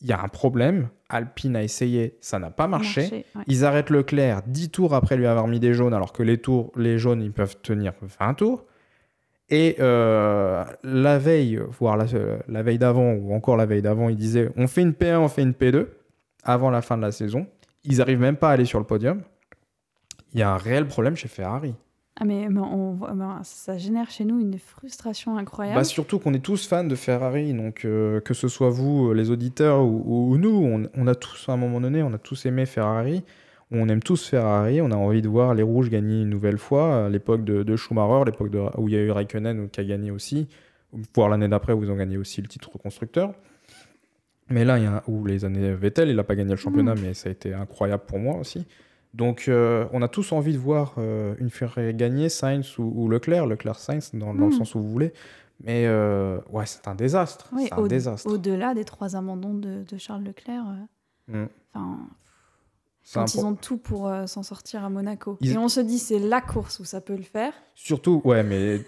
il 0.00 0.08
y 0.08 0.12
a 0.12 0.20
un 0.20 0.28
problème. 0.28 0.88
Alpine 1.08 1.56
a 1.56 1.62
essayé, 1.62 2.16
ça 2.20 2.38
n'a 2.38 2.50
pas 2.50 2.66
marché. 2.66 3.02
Marché, 3.02 3.26
ouais. 3.34 3.42
Ils 3.46 3.64
arrêtent 3.64 3.90
Leclerc 3.90 4.42
10 4.46 4.70
tours 4.70 4.94
après 4.94 5.16
lui 5.16 5.26
avoir 5.26 5.46
mis 5.46 5.60
des 5.60 5.74
jaunes, 5.74 5.94
alors 5.94 6.12
que 6.12 6.22
les, 6.22 6.38
tours, 6.38 6.72
les 6.76 6.98
jaunes, 6.98 7.22
ils 7.22 7.32
peuvent 7.32 7.56
tenir 7.62 7.92
20 8.00 8.34
tours. 8.34 8.64
Et 9.50 9.76
euh, 9.80 10.64
la 10.82 11.18
veille, 11.18 11.60
voire 11.78 11.98
la, 11.98 12.06
la 12.48 12.62
veille 12.62 12.78
d'avant, 12.78 13.12
ou 13.12 13.34
encore 13.34 13.58
la 13.58 13.66
veille 13.66 13.82
d'avant, 13.82 14.08
ils 14.08 14.16
disaient 14.16 14.50
on 14.56 14.66
fait 14.66 14.80
une 14.80 14.92
P1, 14.92 15.18
on 15.18 15.28
fait 15.28 15.42
une 15.42 15.52
P2, 15.52 15.88
avant 16.42 16.70
la 16.70 16.80
fin 16.80 16.96
de 16.96 17.02
la 17.02 17.12
saison. 17.12 17.46
Ils 17.84 17.98
n'arrivent 17.98 18.20
même 18.20 18.36
pas 18.36 18.50
à 18.50 18.52
aller 18.52 18.64
sur 18.64 18.78
le 18.78 18.84
podium. 18.84 19.22
Il 20.34 20.40
y 20.40 20.42
a 20.42 20.52
un 20.52 20.56
réel 20.56 20.86
problème 20.86 21.16
chez 21.16 21.28
Ferrari. 21.28 21.74
Ah 22.20 22.24
mais, 22.24 22.48
mais 22.50 22.60
on 22.60 22.92
voit- 22.92 23.12
ben, 23.14 23.40
ça 23.42 23.78
génère 23.78 24.10
chez 24.10 24.24
nous 24.24 24.38
une 24.38 24.58
frustration 24.58 25.36
incroyable. 25.38 25.76
Bah, 25.78 25.84
surtout 25.84 26.18
qu'on 26.18 26.34
est 26.34 26.44
tous 26.44 26.66
fans 26.66 26.84
de 26.84 26.94
Ferrari, 26.94 27.52
donc 27.54 27.84
euh, 27.84 28.20
que 28.20 28.34
ce 28.34 28.48
soit 28.48 28.68
vous, 28.70 29.08
euh, 29.08 29.14
les 29.14 29.30
auditeurs, 29.30 29.82
ou, 29.82 30.30
ou 30.32 30.36
nous, 30.38 30.50
on, 30.50 30.82
on 30.94 31.06
a 31.06 31.14
tous, 31.14 31.48
à 31.48 31.52
un 31.52 31.56
moment 31.56 31.80
donné, 31.80 32.02
on 32.02 32.12
a 32.12 32.18
tous 32.18 32.46
aimé 32.46 32.66
Ferrari. 32.66 33.24
On 33.74 33.88
aime 33.88 34.02
tous 34.02 34.28
Ferrari, 34.28 34.82
on 34.82 34.90
a 34.90 34.96
envie 34.96 35.22
de 35.22 35.28
voir 35.28 35.54
les 35.54 35.62
Rouges 35.62 35.88
gagner 35.88 36.20
une 36.22 36.28
nouvelle 36.28 36.58
fois, 36.58 37.06
à 37.06 37.08
l'époque 37.08 37.42
de, 37.42 37.62
de 37.62 37.76
Schumacher, 37.76 38.24
l'époque 38.26 38.50
où 38.76 38.88
il 38.88 38.94
y 38.94 38.98
a 38.98 39.00
eu 39.00 39.10
Raikkonen 39.10 39.70
qui 39.70 39.80
a 39.80 39.84
gagné 39.84 40.10
aussi, 40.10 40.46
voire 41.14 41.30
l'année 41.30 41.48
d'après 41.48 41.72
où 41.72 41.82
ils 41.82 41.90
ont 41.90 41.96
gagné 41.96 42.18
aussi 42.18 42.42
le 42.42 42.48
titre 42.48 42.68
constructeur. 42.78 43.32
Mais 44.52 44.64
là, 44.64 44.78
il 44.78 44.84
y 44.84 44.86
a, 44.86 45.02
ou 45.08 45.24
les 45.24 45.44
années 45.44 45.72
Vettel, 45.74 46.08
il 46.10 46.16
n'a 46.16 46.24
pas 46.24 46.34
gagné 46.36 46.50
le 46.50 46.56
championnat, 46.56 46.94
mais 46.94 47.14
ça 47.14 47.28
a 47.28 47.32
été 47.32 47.54
incroyable 47.54 48.04
pour 48.06 48.18
moi 48.18 48.36
aussi. 48.36 48.66
Donc, 49.14 49.46
euh, 49.48 49.86
on 49.92 50.00
a 50.02 50.08
tous 50.08 50.32
envie 50.32 50.52
de 50.52 50.58
voir 50.58 50.94
euh, 50.98 51.34
une 51.38 51.50
Ferrari 51.50 51.92
gagner, 51.94 52.28
Sainz 52.28 52.78
ou, 52.78 52.92
ou 52.96 53.08
Leclerc, 53.08 53.46
Leclerc-Sainz, 53.46 54.10
dans, 54.14 54.34
dans 54.34 54.46
le 54.46 54.54
Mm. 54.54 54.58
sens 54.58 54.74
où 54.74 54.80
vous 54.80 54.90
voulez. 54.90 55.12
Mais 55.64 55.84
euh, 55.86 56.38
ouais, 56.50 56.64
c'est 56.66 56.88
un 56.88 56.94
désastre. 56.94 57.48
Oui, 57.52 57.64
c'est 57.68 57.74
un 57.74 57.78
au- 57.78 57.88
désastre. 57.88 58.30
Au-delà 58.32 58.74
des 58.74 58.84
trois 58.84 59.14
abandons 59.16 59.54
de, 59.54 59.84
de 59.88 59.98
Charles 59.98 60.24
Leclerc, 60.24 60.64
Mm. 61.28 61.44
quand 63.14 63.34
ils 63.34 63.38
pro- 63.38 63.46
ont 63.48 63.54
tout 63.54 63.76
pour 63.78 64.10
s'en 64.26 64.42
sortir 64.42 64.84
à 64.84 64.90
Monaco. 64.90 65.36
Ils- 65.40 65.52
Et 65.52 65.58
on 65.58 65.68
se 65.68 65.80
dit, 65.80 65.98
c'est 65.98 66.18
la 66.18 66.40
course 66.40 66.80
où 66.80 66.84
ça 66.84 67.00
peut 67.00 67.16
le 67.16 67.22
faire. 67.22 67.52
Surtout, 67.74 68.20
ouais, 68.24 68.42
mais 68.42 68.80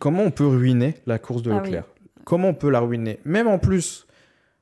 comment 0.00 0.22
on 0.22 0.30
peut 0.30 0.46
ruiner 0.46 0.94
la 1.06 1.18
course 1.18 1.42
de 1.42 1.50
Ah 1.50 1.56
oui. 1.56 1.62
Leclerc? 1.70 1.84
Comment 2.24 2.48
on 2.48 2.54
peut 2.54 2.70
la 2.70 2.80
ruiner? 2.80 3.18
Même 3.24 3.48
en 3.48 3.58
plus, 3.58 4.06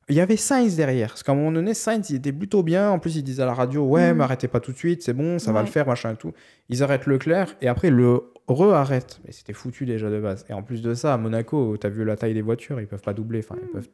il 0.09 0.17
y 0.17 0.21
avait 0.21 0.37
Sainz 0.37 0.77
derrière. 0.77 1.09
Parce 1.11 1.23
qu'à 1.23 1.33
un 1.33 1.35
moment 1.37 1.53
donné, 1.53 1.75
Sainz, 1.75 2.11
il 2.11 2.17
était 2.17 2.33
plutôt 2.33 2.62
bien. 2.62 2.91
En 2.91 2.99
plus, 2.99 3.17
il 3.17 3.23
disait 3.23 3.43
à 3.43 3.47
la 3.47 3.55
radio 3.55 3.83
Ouais, 3.85 4.12
Mm. 4.12 4.17
mais 4.19 4.25
arrêtez 4.25 4.49
pas 4.49 4.61
tout 4.61 4.73
de 4.73 4.77
suite, 4.77 5.03
c'est 5.03 5.12
bon, 5.12 5.38
ça 5.38 5.53
va 5.53 5.61
le 5.61 5.69
faire, 5.69 5.87
machin 5.87 6.12
et 6.12 6.17
tout. 6.17 6.33
Ils 6.69 6.83
arrêtent 6.83 7.07
Leclerc 7.07 7.55
et 7.61 7.69
après, 7.69 7.91
le 7.91 8.21
re-arrêtent. 8.49 9.21
Mais 9.25 9.33
c'était 9.33 9.53
foutu 9.53 9.87
déjà 9.87 10.11
de 10.11 10.21
base. 10.21 10.45
Et 10.49 10.53
en 10.53 10.62
plus 10.62 10.83
de 10.83 10.95
ça, 10.95 11.15
à 11.15 11.17
Monaco, 11.19 11.77
t'as 11.79 11.88
vu 11.88 12.05
la 12.05 12.17
taille 12.17 12.35
des 12.35 12.43
voitures, 12.43 12.81
ils 12.81 12.87
peuvent 12.87 13.01
pas 13.03 13.15
doubler. 13.15 13.38
Enfin, 13.41 13.57
ils 13.62 13.69
Mm. 13.69 13.73
peuvent 13.73 13.88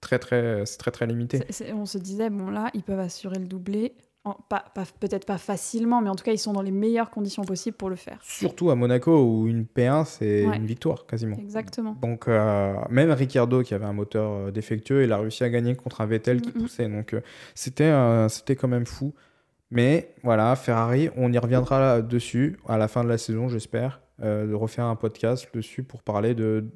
très, 0.00 0.18
très, 0.18 0.64
c'est 0.66 0.78
très, 0.78 0.90
très 0.90 1.06
limité. 1.06 1.40
On 1.74 1.86
se 1.86 1.98
disait, 1.98 2.30
bon 2.30 2.50
là, 2.50 2.70
ils 2.74 2.82
peuvent 2.82 2.98
assurer 2.98 3.38
le 3.38 3.46
doublé. 3.46 3.92
Pas, 4.48 4.64
pas- 4.72 4.84
Peut-être 5.00 5.26
pas 5.26 5.36
facilement, 5.38 6.00
mais 6.00 6.08
en 6.08 6.14
tout 6.14 6.22
cas, 6.22 6.30
ils 6.32 6.38
sont 6.38 6.52
dans 6.52 6.62
les 6.62 6.70
meilleures 6.70 7.10
conditions 7.10 7.42
possibles 7.42 7.76
pour 7.76 7.90
le 7.90 7.96
faire. 7.96 8.18
Surtout 8.22 8.70
à 8.70 8.76
Monaco 8.76 9.10
où 9.24 9.48
une 9.48 9.64
P1, 9.64 10.04
c'est 10.04 10.46
Ouais. 10.46 10.56
une 10.56 10.64
victoire 10.66 11.06
quasiment. 11.06 11.36
Exactement. 11.38 11.96
Donc, 12.00 12.28
euh, 12.28 12.74
même 12.88 13.10
Ricciardo, 13.10 13.62
qui 13.62 13.74
avait 13.74 13.84
un 13.84 13.92
moteur 13.92 14.30
euh, 14.30 14.50
défectueux, 14.52 15.02
il 15.02 15.12
a 15.12 15.18
réussi 15.18 15.42
à 15.42 15.50
gagner 15.50 15.74
contre 15.74 16.02
un 16.02 16.06
Vettel 16.06 16.40
qui 16.40 16.50
Mhm. 16.54 16.62
poussait. 16.62 16.88
Donc, 16.88 17.14
euh, 17.14 17.20
c'était 17.56 17.84
euh, 17.84 18.28
c'était 18.28 18.54
quand 18.54 18.68
même 18.68 18.86
fou. 18.86 19.12
Mais 19.72 20.14
voilà, 20.22 20.54
Ferrari, 20.54 21.08
on 21.16 21.32
y 21.32 21.38
reviendra 21.38 21.80
là- 21.80 22.02
dessus 22.02 22.58
à 22.68 22.78
la 22.78 22.86
fin 22.88 23.02
de 23.02 23.08
la 23.08 23.18
saison, 23.18 23.48
j'espère, 23.48 24.02
de 24.20 24.52
refaire 24.54 24.84
un 24.84 24.94
podcast 24.94 25.48
dessus 25.52 25.82
pour 25.82 26.02
parler 26.04 26.34
de 26.34 26.66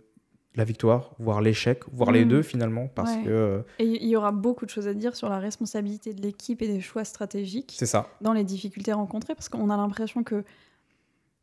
la 0.56 0.64
victoire, 0.64 1.12
voire 1.18 1.40
l'échec, 1.42 1.82
voire 1.92 2.10
les 2.12 2.24
Mhm. 2.24 2.30
deux 2.30 2.42
finalement, 2.42 2.88
parce 2.88 3.12
Ouais. 3.16 3.24
que 3.24 3.28
euh, 3.30 3.62
Et 3.78 3.84
il 3.84 4.06
y 4.08 4.16
aura 4.16 4.32
beaucoup 4.32 4.64
de 4.64 4.70
choses 4.70 4.88
à 4.88 4.94
dire 4.94 5.14
sur 5.14 5.28
la 5.28 5.38
responsabilité 5.38 6.14
de 6.14 6.22
l'équipe 6.22 6.62
et 6.62 6.68
des 6.68 6.80
choix 6.80 7.04
stratégiques 7.04 7.74
c'est 7.78 7.86
ça. 7.86 8.08
dans 8.22 8.32
les 8.32 8.44
difficultés 8.44 8.92
rencontrées, 8.92 9.34
parce 9.34 9.48
qu'on 9.48 9.68
a 9.70 9.76
l'impression 9.76 10.22
que 10.24 10.44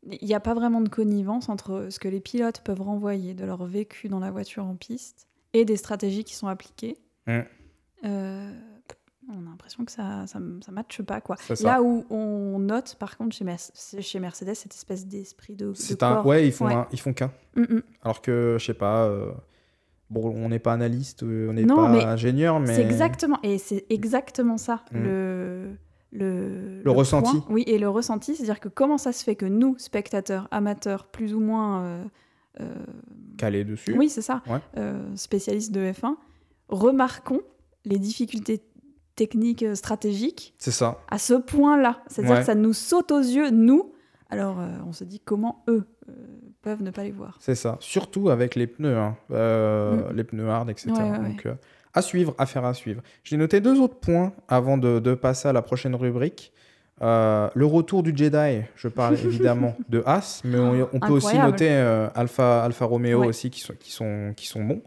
il 0.06 0.26
n'y 0.26 0.34
a 0.34 0.40
pas 0.40 0.52
vraiment 0.52 0.80
de 0.82 0.88
connivence 0.90 1.48
entre 1.48 1.86
ce 1.90 1.98
que 1.98 2.08
les 2.08 2.20
pilotes 2.20 2.60
peuvent 2.60 2.82
renvoyer 2.82 3.32
de 3.32 3.44
leur 3.46 3.64
vécu 3.64 4.08
dans 4.08 4.18
la 4.20 4.30
voiture 4.30 4.64
en 4.66 4.74
piste 4.74 5.26
et 5.54 5.64
des 5.64 5.76
stratégies 5.78 6.24
qui 6.24 6.34
sont 6.34 6.48
appliquées. 6.48 6.98
Mm. 7.26 7.40
Euh, 8.04 8.52
on 9.32 9.46
a 9.46 9.50
l'impression 9.50 9.84
que 9.84 9.92
ça 9.92 10.26
ça, 10.26 10.38
ça 10.64 10.72
matche 10.72 11.00
pas 11.02 11.20
quoi. 11.20 11.36
Ça. 11.36 11.54
Là 11.64 11.82
où 11.82 12.04
on 12.10 12.58
note 12.58 12.96
par 12.98 13.16
contre 13.16 13.34
chez, 13.36 13.44
Mer- 13.44 13.58
chez 14.00 14.20
Mercedes 14.20 14.54
cette 14.54 14.74
espèce 14.74 15.06
d'esprit 15.06 15.54
de, 15.56 15.68
de 15.68 15.74
C'est 15.74 16.02
un. 16.02 16.16
corps. 16.16 16.26
Ouais, 16.26 16.46
ils 16.46 16.52
font, 16.52 16.66
Ouais. 16.66 16.74
un- 16.74 16.86
ils 16.92 17.00
font 17.00 17.12
qu'un. 17.12 17.32
Mm, 17.56 17.62
mm. 17.62 17.82
Alors 18.02 18.20
que, 18.22 18.56
je 18.58 18.64
sais 18.64 18.74
pas, 18.74 19.04
euh, 19.06 19.32
bon, 20.10 20.32
on 20.36 20.48
n'est 20.48 20.58
pas 20.58 20.72
analyste, 20.72 21.22
euh, 21.22 21.48
on 21.50 21.52
n'est 21.54 21.64
pas 21.66 21.88
mais 21.88 22.04
ingénieur, 22.04 22.60
mais. 22.60 22.74
C'est 22.74 22.82
exactement 22.82 23.38
et 23.42 23.58
c'est 23.58 23.86
exactement 23.90 24.56
ça 24.58 24.84
Mm. 24.92 25.02
le 25.02 25.70
le, 26.16 26.80
Le 26.84 26.90
ressenti. 26.92 27.40
point. 27.40 27.44
Oui, 27.50 27.64
et 27.66 27.76
le 27.76 27.88
ressenti, 27.88 28.36
c'est-à-dire 28.36 28.60
que 28.60 28.68
comment 28.68 28.98
ça 28.98 29.10
se 29.12 29.24
fait 29.24 29.34
que 29.34 29.46
nous, 29.46 29.76
spectateurs, 29.78 30.46
amateurs, 30.52 31.06
plus 31.08 31.34
ou 31.34 31.40
moins, 31.40 31.82
euh, 31.82 32.04
euh, 32.60 32.72
calé 33.36 33.64
dessus. 33.64 33.96
oui, 33.98 34.08
c'est 34.08 34.22
ça, 34.22 34.40
Ouais. 34.46 34.60
spécialistes 35.16 35.72
de 35.72 35.80
F1, 35.92 36.14
remarquons 36.68 37.40
les 37.84 37.98
difficultés 37.98 38.62
techniques, 39.16 39.62
euh, 39.62 39.74
stratégiques 39.74 40.54
C'est 40.58 40.70
ça. 40.70 40.98
à 41.10 41.18
ce 41.18 41.34
point-là. 41.34 42.00
C'est-à-dire 42.08 42.32
Ouais. 42.34 42.40
que 42.40 42.46
ça 42.46 42.54
nous 42.54 42.72
saute 42.72 43.10
aux 43.12 43.20
yeux, 43.20 43.50
nous. 43.50 43.92
Alors, 44.30 44.58
euh, 44.60 44.68
on 44.86 44.92
se 44.92 45.04
dit 45.04 45.20
comment 45.20 45.62
eux 45.68 45.84
euh, 46.08 46.12
peuvent 46.62 46.82
ne 46.82 46.90
pas 46.90 47.04
les 47.04 47.12
voir. 47.12 47.36
C'est 47.40 47.54
ça. 47.54 47.76
Surtout 47.80 48.30
avec 48.30 48.54
les 48.56 48.66
pneus, 48.66 48.96
hein. 48.96 49.16
Euh, 49.30 50.10
Mm. 50.10 50.16
les 50.16 50.24
pneus 50.24 50.48
hard, 50.48 50.70
etc. 50.70 50.90
Ouais, 50.92 51.02
ouais, 51.10 51.18
Donc, 51.18 51.46
à 51.94 52.02
suivre, 52.02 52.34
affaire 52.38 52.64
à 52.64 52.74
suivre. 52.74 53.02
J'ai 53.22 53.36
noté 53.36 53.60
deux 53.60 53.78
autres 53.80 53.96
points 54.00 54.32
avant 54.48 54.76
de, 54.78 54.98
de 54.98 55.14
passer 55.14 55.46
à 55.48 55.52
la 55.52 55.62
prochaine 55.62 55.94
rubrique. 55.94 56.52
Le 57.00 57.64
retour 57.64 58.02
du 58.02 58.12
Jedi, 58.16 58.62
je 58.76 58.88
parle 58.88 59.14
évidemment 59.24 59.76
de 59.88 60.02
As, 60.06 60.42
mais 60.44 60.58
on, 60.58 60.88
on 60.92 61.00
peut 61.00 61.12
aussi 61.12 61.38
noter 61.38 61.70
Alpha, 62.14 62.64
Alpha 62.64 62.84
Romeo 62.86 63.24
aussi 63.24 63.50
qui 63.50 63.60
sont, 63.60 63.74
qui 63.78 63.92
sont, 63.92 64.32
qui 64.36 64.46
sont 64.46 64.64
bons. 64.64 64.82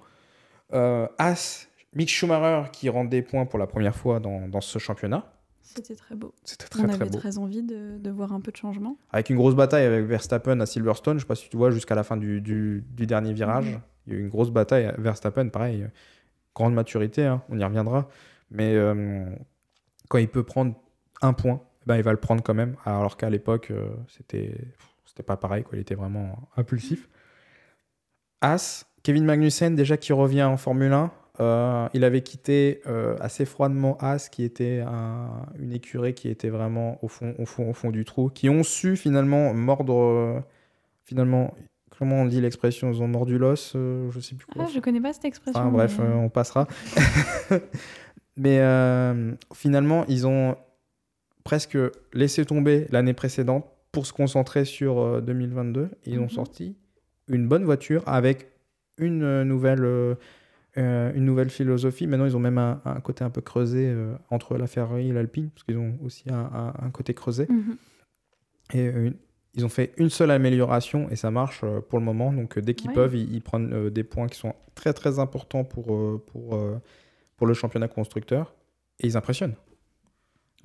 As, 1.17 1.67
Mick 1.97 2.09
Schumacher 2.09 2.69
qui 2.71 2.89
rend 2.89 3.03
des 3.05 3.21
points 3.21 3.45
pour 3.45 3.59
la 3.59 3.67
première 3.67 3.95
fois 3.95 4.19
dans, 4.19 4.47
dans 4.47 4.61
ce 4.61 4.79
championnat. 4.79 5.33
C'était 5.61 5.95
très 5.95 6.15
beau. 6.15 6.33
C'était 6.43 6.65
On 6.75 6.83
très 6.85 6.93
avait 6.93 7.09
beau. 7.09 7.17
très 7.17 7.37
envie 7.37 7.61
de, 7.63 7.97
de 7.97 8.09
voir 8.09 8.31
un 8.33 8.39
peu 8.39 8.51
de 8.51 8.57
changement. 8.57 8.97
Avec 9.11 9.29
une 9.29 9.35
grosse 9.35 9.55
bataille 9.55 9.85
avec 9.85 10.05
Verstappen 10.05 10.59
à 10.61 10.65
Silverstone, 10.65 11.17
je 11.17 11.23
sais 11.23 11.27
pas 11.27 11.35
si 11.35 11.49
tu 11.49 11.57
vois, 11.57 11.71
jusqu'à 11.71 11.93
la 11.95 12.03
fin 12.03 12.15
du, 12.17 12.39
du- 12.41 12.83
du 12.89 13.05
dernier 13.05 13.33
virage. 13.33 13.77
Il 14.07 14.13
y 14.13 14.15
a 14.15 14.19
eu 14.19 14.21
une 14.21 14.29
grosse 14.29 14.49
bataille. 14.51 14.93
Verstappen, 14.97 15.49
pareil, 15.49 15.87
grande 16.55 16.73
maturité, 16.73 17.25
hein, 17.25 17.43
on 17.49 17.59
y 17.59 17.63
reviendra. 17.63 18.07
Mais 18.49 18.73
euh, 18.75 19.25
quand 20.07 20.19
il 20.19 20.29
peut 20.29 20.43
prendre 20.43 20.73
un 21.21 21.33
point, 21.33 21.61
ben, 21.85 21.97
il 21.97 22.03
va 22.03 22.11
le 22.11 22.17
prendre 22.19 22.41
quand 22.41 22.53
même. 22.53 22.75
Alors 22.85 23.17
qu'à 23.17 23.29
l'époque, 23.29 23.69
euh, 23.71 23.89
c'était 24.07 24.55
c'était 25.05 25.23
pas 25.23 25.35
pareil, 25.37 25.63
quoi. 25.63 25.77
il 25.77 25.81
était 25.81 25.95
vraiment 25.95 26.47
impulsif. 26.55 27.09
As, 28.41 28.85
Kevin 29.03 29.25
Magnussen, 29.25 29.75
déjà 29.75 29.97
qui 29.97 30.13
revient 30.13 30.43
en 30.43 30.57
Formule 30.57 30.91
1. 30.93 31.11
Euh, 31.39 31.87
il 31.93 32.03
avait 32.03 32.21
quitté 32.21 32.81
euh, 32.87 33.15
assez 33.19 33.45
froidement 33.45 33.97
As, 33.99 34.29
qui 34.29 34.43
était 34.43 34.83
un- 34.87 35.45
une 35.59 35.71
écurie 35.73 36.13
qui 36.13 36.29
était 36.29 36.49
vraiment 36.49 36.97
au 37.03 37.07
fond, 37.07 37.35
au, 37.37 37.45
fond, 37.45 37.69
au 37.69 37.73
fond 37.73 37.91
du 37.91 38.05
trou, 38.05 38.29
qui 38.29 38.49
ont 38.49 38.63
su 38.63 38.95
finalement 38.97 39.53
mordre. 39.53 39.95
euh, 39.95 40.39
finalement, 41.03 41.53
comment 41.97 42.21
on 42.21 42.25
dit 42.25 42.41
l'expression 42.41 42.91
Ils 42.91 43.01
ont 43.01 43.07
mordu 43.07 43.37
l'os, 43.37 43.73
je 43.75 44.19
sais 44.19 44.35
plus 44.35 44.45
quoi. 44.47 44.65
Ah, 44.67 44.71
je 44.73 44.79
connais 44.79 44.99
pas 45.01 45.13
cette 45.13 45.25
expression. 45.25 45.59
Enfin 45.61 45.71
bref, 45.71 45.97
mais- 45.99 46.13
on 46.15 46.29
passera. 46.29 46.67
Mais 48.39 48.59
finalement, 49.53 50.05
ils 50.07 50.27
ont 50.27 50.55
presque 51.43 51.77
laissé 52.13 52.45
tomber 52.45 52.85
l'année 52.91 53.13
précédente 53.13 53.65
pour 53.91 54.05
se 54.05 54.13
concentrer 54.13 54.65
sur 54.65 54.99
euh, 54.99 55.21
2022. 55.21 55.89
Ils 56.05 56.19
ont 56.19 56.23
Mhm. 56.23 56.29
sorti 56.29 56.75
une 57.29 57.47
bonne 57.47 57.63
voiture 57.63 58.03
avec 58.05 58.47
une 58.99 59.43
nouvelle, 59.43 59.83
euh, 60.77 61.11
une 61.15 61.25
nouvelle 61.25 61.49
philosophie. 61.49 62.07
Maintenant, 62.07 62.25
ils 62.25 62.35
ont 62.35 62.39
même 62.41 62.57
un, 62.57 62.81
un 62.85 62.99
côté 62.99 63.23
un 63.23 63.29
peu 63.29 63.41
creusé 63.41 63.87
euh, 63.89 64.15
entre 64.29 64.57
la 64.57 64.67
Ferrari 64.67 65.09
et 65.09 65.13
l'Alpine, 65.13 65.49
parce 65.49 65.63
qu'ils 65.63 65.77
ont 65.77 65.97
aussi 66.03 66.29
un, 66.29 66.35
un- 66.53 66.73
un 66.85 66.89
côté 66.91 67.13
creusé. 67.13 67.47
Mhm. 67.49 67.77
Et 68.73 68.87
euh, 68.87 69.05
une- 69.07 69.15
ils 69.55 69.65
ont 69.65 69.69
fait 69.69 69.93
une 69.97 70.09
seule 70.11 70.29
amélioration 70.29 71.09
et 71.09 71.15
ça 71.15 71.31
marche 71.31 71.61
pour 71.89 71.97
le 71.97 72.05
moment. 72.05 72.31
Donc 72.31 72.59
dès 72.59 72.75
qu'ils 72.75 72.89
Ouais. 72.89 72.95
peuvent, 72.95 73.15
ils, 73.15 73.33
ils 73.33 73.41
prennent 73.41 73.89
des 73.89 74.03
points 74.03 74.27
qui 74.27 74.37
sont 74.37 74.53
très 74.75 74.93
très 74.93 75.17
importants 75.17 75.63
pour, 75.63 75.85
pour, 76.25 76.59
pour 77.37 77.47
le 77.47 77.53
championnat 77.55 77.87
constructeur 77.87 78.53
et 78.99 79.07
ils 79.07 79.17
impressionnent. 79.17 79.55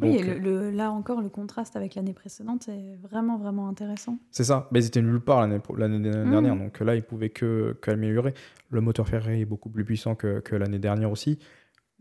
Oui, 0.01 0.17
et 0.17 0.23
le, 0.23 0.39
le- 0.39 0.71
là 0.71 0.91
encore, 0.91 1.21
le 1.21 1.29
contraste 1.29 1.77
avec 1.77 1.95
l'année 1.95 2.15
précédente 2.15 2.67
est 2.69 2.97
vraiment, 2.97 3.37
vraiment 3.37 3.69
intéressant. 3.69 4.19
C'est 4.31 4.45
ça. 4.45 4.69
Mais 4.73 4.81
ils 4.83 4.87
étaient 4.87 5.03
nulle 5.03 5.21
part 5.21 5.41
l'année 5.47 5.61
Mhm. 5.99 6.31
dernière. 6.31 6.57
Donc 6.57 6.81
là, 6.81 6.95
ils 6.97 7.03
pouvaient 7.03 7.31
que 7.31 7.77
qu'améliorer. 7.83 8.35
Le 8.71 8.81
moteur 8.81 9.07
Ferrari 9.07 9.43
est 9.43 9.45
beaucoup 9.47 9.69
plus 9.69 9.85
puissant 9.85 10.15
que, 10.15 10.41
que 10.41 10.57
l'année 10.57 10.79
dernière 10.79 11.11
aussi. 11.11 11.39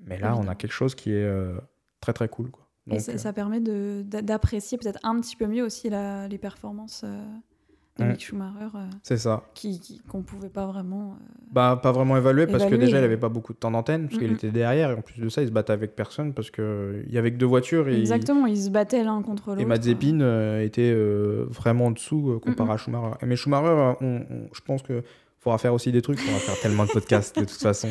Mais 0.04 0.17
là, 0.17 0.36
on 0.38 0.47
a 0.47 0.56
quelque 0.56 0.71
chose 0.71 0.95
qui 0.95 1.12
est 1.12 1.23
euh, 1.25 1.60
très 1.99 2.13
très 2.13 2.27
cool. 2.30 2.49
Quoi. 2.49 2.67
et 2.89 2.99
ça, 2.99 3.12
euh, 3.12 3.17
ça 3.17 3.34
permet 3.34 3.60
d'apprécier 3.60 4.77
peut-être 4.77 4.99
un 5.04 5.19
petit 5.21 5.36
peu 5.36 5.45
mieux 5.45 5.63
aussi 5.63 5.89
la- 5.89 6.27
les 6.27 6.38
performances 6.39 7.04
euh, 7.06 7.23
de 7.99 8.06
Mm. 8.06 8.08
Mick 8.10 8.21
Schumacher, 8.21 8.65
euh, 8.75 8.80
c'est 9.04 9.17
ça. 9.17 9.43
qui 9.54 9.80
qui- 9.80 9.99
qu'on 10.08 10.21
pouvait 10.21 10.49
pas 10.49 10.65
vraiment. 10.65 11.17
euh, 11.19 11.23
Bah, 11.51 11.80
pas 11.82 11.91
vraiment 11.91 12.15
évalué 12.17 12.47
parce 12.47 12.65
que 12.65 12.75
déjà, 12.75 12.99
il 12.99 13.04
avait 13.04 13.17
pas 13.17 13.27
beaucoup 13.30 13.51
de 13.54 13.58
temps 13.58 13.71
d'antenne 13.71 14.08
parce 14.08 14.17
qu'il 14.17 14.30
Mhm. 14.30 14.36
était 14.36 14.51
derrière. 14.51 14.91
Et 14.91 14.93
en 14.93 15.01
plus 15.01 15.19
de 15.21 15.27
ça, 15.30 15.41
il 15.41 15.47
se 15.49 15.51
battait 15.51 15.73
avec 15.73 15.95
personne 15.95 16.34
parce 16.34 16.49
qu'il 16.49 17.06
y 17.10 17.17
avait 17.17 17.32
que 17.32 17.38
deux 17.38 17.45
voitures. 17.45 17.89
Et 17.89 17.99
Exactement, 17.99 18.45
ils 18.45 18.58
se 18.63 18.69
battaient 18.69 19.04
l'un 19.04 19.21
contre 19.21 19.49
l'autre. 19.49 19.62
Et 19.62 19.65
Mazepin 19.65 20.21
euh, 20.21 20.63
était 20.63 20.91
euh, 20.95 21.45
vraiment 21.49 21.88
en 21.88 21.91
dessous 21.91 22.32
euh, 22.32 22.39
comparé 22.39 22.71
à 22.71 22.77
Schumacher. 22.77 23.15
Mais 23.25 23.36
Schumacher, 23.36 23.67
euh, 23.67 23.93
on- 24.01 24.25
on- 24.30 24.49
je 24.54 24.62
pense 24.62 24.82
que 24.82 25.04
faudra 25.39 25.58
faire 25.58 25.73
aussi 25.73 25.91
des 25.91 26.01
trucs. 26.01 26.19
On 26.30 26.32
va 26.32 26.38
faire 26.39 26.60
tellement 26.62 26.86
de 26.86 26.91
podcasts 26.91 27.36
de 27.38 27.45
toute 27.45 27.51
façon. 27.62 27.89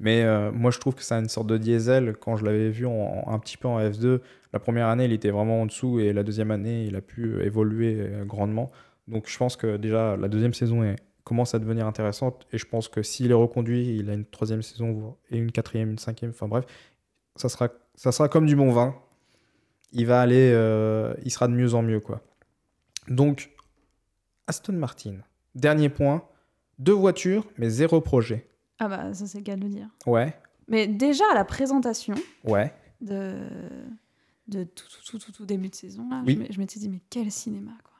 Mais 0.00 0.22
euh, 0.22 0.50
moi, 0.50 0.70
je 0.70 0.78
trouve 0.78 0.94
que 0.94 1.02
c'est 1.02 1.14
une 1.14 1.28
sorte 1.28 1.46
de 1.48 1.58
diesel. 1.58 2.14
Quand 2.18 2.36
je 2.36 2.44
l'avais 2.44 2.70
vu 2.70 2.86
en- 2.86 3.24
un 3.26 3.38
petit 3.38 3.56
peu 3.58 3.68
en 3.68 3.78
F2, 3.78 4.20
la 4.54 4.58
première 4.58 4.88
année, 4.88 5.04
il 5.04 5.12
était 5.12 5.30
vraiment 5.30 5.60
en 5.62 5.66
dessous. 5.66 6.00
Et 6.00 6.12
la 6.14 6.22
deuxième 6.22 6.50
année, 6.50 6.86
il 6.86 6.96
a 6.96 7.00
pu 7.02 7.24
euh, 7.34 7.44
évoluer 7.44 7.96
euh, 7.98 8.24
grandement. 8.24 8.70
Donc 9.08 9.28
je 9.28 9.36
pense 9.36 9.56
que 9.56 9.76
déjà, 9.76 10.16
la 10.16 10.28
deuxième 10.28 10.54
saison 10.54 10.82
est- 10.82 10.96
commence 11.24 11.54
à 11.54 11.58
devenir 11.58 11.86
intéressante. 11.86 12.46
Et 12.52 12.58
je 12.58 12.66
pense 12.66 12.88
que 12.88 13.02
s'il 13.02 13.30
est 13.30 13.34
reconduit, 13.34 13.96
il 13.96 14.10
a 14.10 14.14
une 14.14 14.24
troisième 14.24 14.62
saison 14.62 15.16
et 15.30 15.38
une 15.38 15.52
quatrième, 15.52 15.90
une 15.90 15.98
cinquième. 15.98 16.30
Enfin 16.30 16.48
bref, 16.48 16.64
ça 17.36 17.48
sera, 17.48 17.68
ça 17.94 18.12
sera 18.12 18.28
comme 18.28 18.46
du 18.46 18.56
bon 18.56 18.70
vin. 18.72 18.94
Il 19.92 20.06
va 20.06 20.20
aller, 20.20 20.50
euh, 20.54 21.14
il 21.24 21.30
sera 21.30 21.48
de 21.48 21.52
mieux 21.52 21.74
en 21.74 21.82
mieux 21.82 22.00
quoi. 22.00 22.22
Donc 23.08 23.50
Aston 24.46 24.72
Martin, 24.74 25.16
dernier 25.54 25.88
point, 25.88 26.24
deux 26.78 26.92
voitures 26.92 27.46
mais 27.58 27.68
zéro 27.70 28.00
projet. 28.00 28.48
Ah 28.78 28.88
bah 28.88 29.12
ça 29.14 29.26
c'est 29.26 29.38
le 29.38 29.44
cas 29.44 29.56
de 29.56 29.62
le 29.62 29.68
dire. 29.68 29.88
Ouais, 30.06 30.34
Mais 30.68 30.86
déjà 30.86 31.24
à 31.30 31.34
la 31.34 31.44
présentation 31.44 32.14
ouais, 32.44 32.72
de 33.00 33.34
de 34.48 34.64
tout 34.64 34.84
tout, 35.06 35.18
tout, 35.18 35.32
tout, 35.32 35.46
début 35.46 35.68
de 35.68 35.74
saison 35.74 36.08
là, 36.10 36.22
Oui. 36.26 36.46
je 36.50 36.58
m'étais 36.58 36.80
dit 36.80 36.88
mais 36.88 37.00
quel 37.10 37.30
cinéma 37.30 37.72
quoi. 37.84 37.91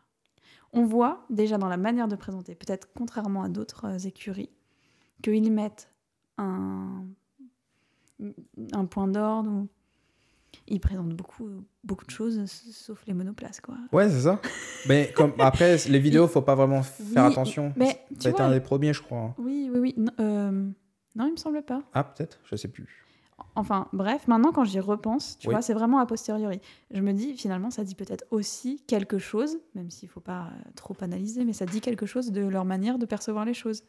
On 0.72 0.84
voit 0.84 1.24
déjà 1.30 1.58
dans 1.58 1.68
la 1.68 1.76
manière 1.76 2.08
de 2.08 2.16
présenter, 2.16 2.54
peut-être 2.54 2.88
contrairement 2.96 3.42
à 3.42 3.48
d'autres 3.48 3.86
euh, 3.86 3.98
écuries, 3.98 4.50
qu'ils 5.22 5.52
mettent 5.52 5.88
un 6.38 7.04
un 8.72 8.84
point 8.86 9.08
d'ordre 9.08 9.50
où 9.50 9.68
ils 10.68 10.78
présentent 10.80 11.14
beaucoup 11.14 11.48
beaucoup 11.82 12.04
de 12.04 12.10
choses 12.10 12.44
sauf 12.46 13.04
les 13.06 13.14
monoplaces 13.14 13.60
quoi. 13.60 13.74
ouais, 13.90 14.08
c'est 14.08 14.20
ça. 14.20 14.40
mais 14.86 15.12
comme 15.12 15.32
après 15.40 15.76
les 15.88 15.98
vidéos, 15.98 16.28
faut 16.28 16.42
pas 16.42 16.54
vraiment 16.54 16.82
faire 16.82 17.24
Oui, 17.26 17.32
attention. 17.32 17.72
mais 17.76 18.00
ça 18.20 18.28
a 18.28 18.32
été 18.32 18.40
un 18.42 18.50
des 18.50 18.60
premiers, 18.60 18.92
je 18.92 19.02
crois. 19.02 19.18
hein. 19.18 19.34
Oui 19.38 19.68
oui 19.72 19.78
oui. 19.80 19.94
Non, 19.96 20.12
euh, 20.20 20.50
non, 21.16 21.26
il 21.26 21.32
me 21.32 21.36
semble 21.36 21.62
pas. 21.62 21.82
Ah 21.94 22.04
peut-être, 22.04 22.38
je 22.44 22.54
sais 22.56 22.68
plus. 22.68 23.04
Enfin, 23.54 23.86
bref, 23.92 24.28
maintenant 24.28 24.50
quand 24.52 24.64
j'y 24.64 24.80
repense, 24.80 25.36
tu 25.38 25.48
Oui. 25.48 25.54
vois, 25.54 25.60
c'est 25.62 25.74
vraiment 25.74 25.98
a 25.98 26.06
posteriori. 26.06 26.60
Je 26.90 27.00
me 27.02 27.12
dis, 27.12 27.34
finalement, 27.34 27.70
ça 27.70 27.84
dit 27.84 27.94
peut-être 27.94 28.24
aussi 28.30 28.82
quelque 28.86 29.18
chose, 29.18 29.58
même 29.74 29.90
s'il 29.90 30.08
faut 30.08 30.20
pas 30.20 30.44
euh, 30.46 30.70
trop 30.74 30.96
analyser, 31.02 31.44
mais 31.44 31.52
ça 31.52 31.66
dit 31.66 31.80
quelque 31.82 32.06
chose 32.06 32.32
de 32.32 32.40
leur 32.46 32.64
manière 32.64 32.98
de 32.98 33.04
percevoir 33.06 33.44
les 33.44 33.54
choses. 33.54 33.82